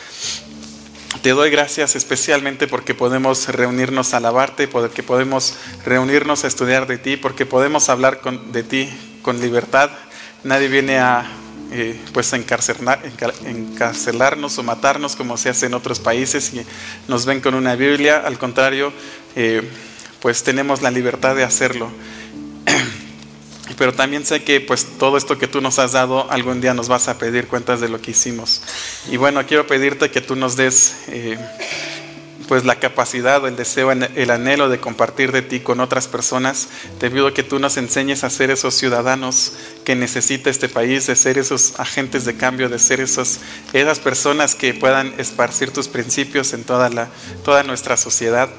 Te 1.21 1.31
doy 1.31 1.49
gracias 1.49 1.97
especialmente 1.97 2.67
porque 2.69 2.93
podemos 2.93 3.49
reunirnos 3.49 4.13
a 4.13 4.17
alabarte, 4.17 4.69
porque 4.69 5.03
podemos 5.03 5.55
reunirnos 5.83 6.45
a 6.45 6.47
estudiar 6.47 6.87
de 6.87 6.99
ti, 6.99 7.17
porque 7.17 7.45
podemos 7.45 7.89
hablar 7.89 8.21
de 8.21 8.63
ti 8.63 8.89
con 9.23 9.41
libertad. 9.41 9.89
Nadie 10.43 10.67
viene 10.67 10.99
a 10.99 11.25
eh, 11.71 11.99
pues 12.13 12.31
encarcelar, 12.33 13.01
encarcelarnos 13.47 14.59
o 14.59 14.63
matarnos 14.63 15.15
como 15.15 15.37
se 15.37 15.49
hace 15.49 15.65
en 15.65 15.73
otros 15.73 15.99
países 15.99 16.53
y 16.53 16.63
nos 17.07 17.25
ven 17.25 17.41
con 17.41 17.55
una 17.55 17.75
Biblia, 17.75 18.21
al 18.23 18.37
contrario, 18.37 18.93
eh, 19.35 19.67
pues 20.21 20.43
tenemos 20.43 20.83
la 20.83 20.91
libertad 20.91 21.35
de 21.35 21.43
hacerlo. 21.43 21.89
Pero 23.77 23.93
también 23.93 24.23
sé 24.23 24.43
que 24.43 24.61
pues 24.61 24.85
todo 24.99 25.17
esto 25.17 25.39
que 25.39 25.47
tú 25.47 25.61
nos 25.61 25.79
has 25.79 25.93
dado, 25.93 26.29
algún 26.29 26.61
día 26.61 26.75
nos 26.75 26.89
vas 26.89 27.07
a 27.07 27.17
pedir 27.17 27.47
cuentas 27.47 27.81
de 27.81 27.89
lo 27.89 27.99
que 27.99 28.11
hicimos. 28.11 28.61
Y 29.09 29.17
bueno, 29.17 29.43
quiero 29.47 29.65
pedirte 29.65 30.11
que 30.11 30.21
tú 30.21 30.35
nos 30.35 30.55
des 30.55 30.97
eh, 31.07 31.39
pues 32.47 32.65
la 32.65 32.79
capacidad, 32.79 33.45
el 33.47 33.55
deseo, 33.55 33.91
el 33.91 34.29
anhelo 34.29 34.69
de 34.69 34.79
compartir 34.79 35.31
de 35.31 35.41
ti 35.41 35.59
con 35.59 35.79
otras 35.79 36.07
personas. 36.07 36.67
Te 36.99 37.09
pido 37.09 37.33
que 37.33 37.43
tú 37.43 37.59
nos 37.59 37.77
enseñes 37.77 38.23
a 38.23 38.29
ser 38.29 38.51
esos 38.51 38.73
ciudadanos 38.75 39.53
que 39.85 39.95
necesita 39.95 40.49
este 40.49 40.69
país, 40.69 41.07
de 41.07 41.15
ser 41.15 41.37
esos 41.37 41.79
agentes 41.79 42.25
de 42.25 42.35
cambio, 42.35 42.69
de 42.69 42.79
ser 42.79 42.99
esos, 43.01 43.39
esas 43.73 43.99
personas 43.99 44.55
que 44.55 44.73
puedan 44.73 45.13
esparcir 45.17 45.71
tus 45.71 45.87
principios 45.87 46.53
en 46.53 46.63
toda, 46.63 46.89
la, 46.89 47.09
toda 47.43 47.63
nuestra 47.63 47.97
sociedad 47.97 48.49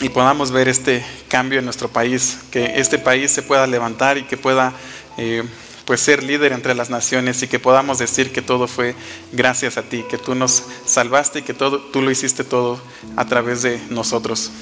y 0.00 0.08
podamos 0.08 0.50
ver 0.50 0.68
este 0.68 1.04
cambio 1.28 1.58
en 1.58 1.66
nuestro 1.66 1.88
país, 1.88 2.38
que 2.50 2.80
este 2.80 2.98
país 2.98 3.30
se 3.30 3.42
pueda 3.42 3.66
levantar 3.66 4.18
y 4.18 4.24
que 4.24 4.36
pueda... 4.36 4.72
Eh, 5.18 5.44
pues 5.90 6.02
ser 6.02 6.22
líder 6.22 6.52
entre 6.52 6.76
las 6.76 6.88
naciones 6.88 7.42
y 7.42 7.48
que 7.48 7.58
podamos 7.58 7.98
decir 7.98 8.30
que 8.30 8.42
todo 8.42 8.68
fue 8.68 8.94
gracias 9.32 9.76
a 9.76 9.82
ti, 9.82 10.04
que 10.08 10.18
tú 10.18 10.36
nos 10.36 10.62
salvaste 10.86 11.40
y 11.40 11.42
que 11.42 11.52
todo, 11.52 11.80
tú 11.80 12.00
lo 12.00 12.12
hiciste 12.12 12.44
todo 12.44 12.80
a 13.16 13.24
través 13.24 13.62
de 13.62 13.80
nosotros. 13.90 14.52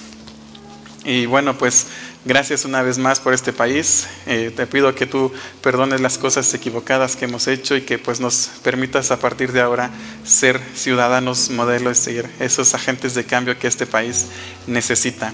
Y 1.04 1.26
bueno, 1.26 1.58
pues 1.58 1.86
Gracias 2.24 2.64
una 2.64 2.82
vez 2.82 2.96
más 2.96 3.20
por 3.20 3.34
este 3.34 3.52
país. 3.52 4.06
Eh, 4.26 4.52
te 4.54 4.66
pido 4.66 4.94
que 4.94 5.06
tú 5.06 5.32
perdones 5.62 6.00
las 6.00 6.16
cosas 6.16 6.52
equivocadas 6.54 7.14
que 7.14 7.26
hemos 7.26 7.46
hecho 7.46 7.76
y 7.76 7.82
que 7.82 7.98
pues 7.98 8.20
nos 8.20 8.50
permitas 8.62 9.10
a 9.10 9.18
partir 9.18 9.52
de 9.52 9.60
ahora 9.60 9.90
ser 10.24 10.60
ciudadanos 10.74 11.50
modelos 11.50 11.98
y 11.98 12.02
seguir 12.02 12.30
esos 12.40 12.74
agentes 12.74 13.14
de 13.14 13.24
cambio 13.24 13.58
que 13.58 13.68
este 13.68 13.86
país 13.86 14.26
necesita. 14.66 15.32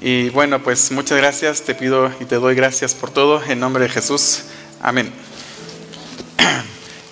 Y 0.00 0.30
bueno, 0.30 0.62
pues 0.62 0.90
muchas 0.90 1.16
gracias. 1.18 1.62
Te 1.62 1.76
pido 1.76 2.10
y 2.20 2.24
te 2.24 2.36
doy 2.36 2.56
gracias 2.56 2.94
por 2.94 3.10
todo. 3.10 3.42
En 3.44 3.60
nombre 3.60 3.84
de 3.84 3.88
Jesús. 3.88 4.42
Amén. 4.82 5.12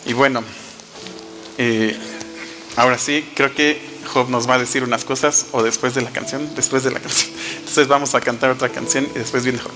Y 0.05 0.13
bueno, 0.13 0.43
eh, 1.57 1.97
ahora 2.77 2.99
sí, 2.99 3.31
creo 3.37 3.55
que 3.55 3.81
Job 4.13 4.29
nos 4.29 4.49
va 4.49 4.55
a 4.55 4.59
decir 4.59 4.83
unas 4.83 5.05
cosas 5.05 5.47
o 5.53 5.63
después 5.63 5.95
de 5.95 6.03
la 6.03 6.11
canción, 6.11 6.53
después 6.57 6.83
de 6.83 6.91
la 6.91 6.99
canción. 6.99 7.31
Entonces 7.59 7.87
vamos 7.87 8.15
a 8.17 8.21
cantar 8.21 8.51
otra 8.51 8.71
canción 8.71 9.07
y 9.15 9.19
después 9.19 9.45
viene 9.45 9.61
Job. 9.61 9.71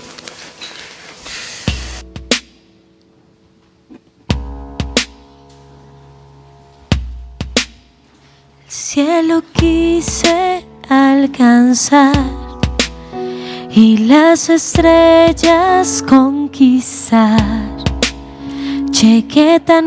El 8.65 8.71
cielo 8.71 9.43
quise 9.53 10.65
alcanzar 10.89 12.54
y 13.75 13.97
las 13.97 14.49
estrellas 14.49 16.01
conquistar. 16.07 17.41
Llegué 18.89 19.59
tan 19.59 19.83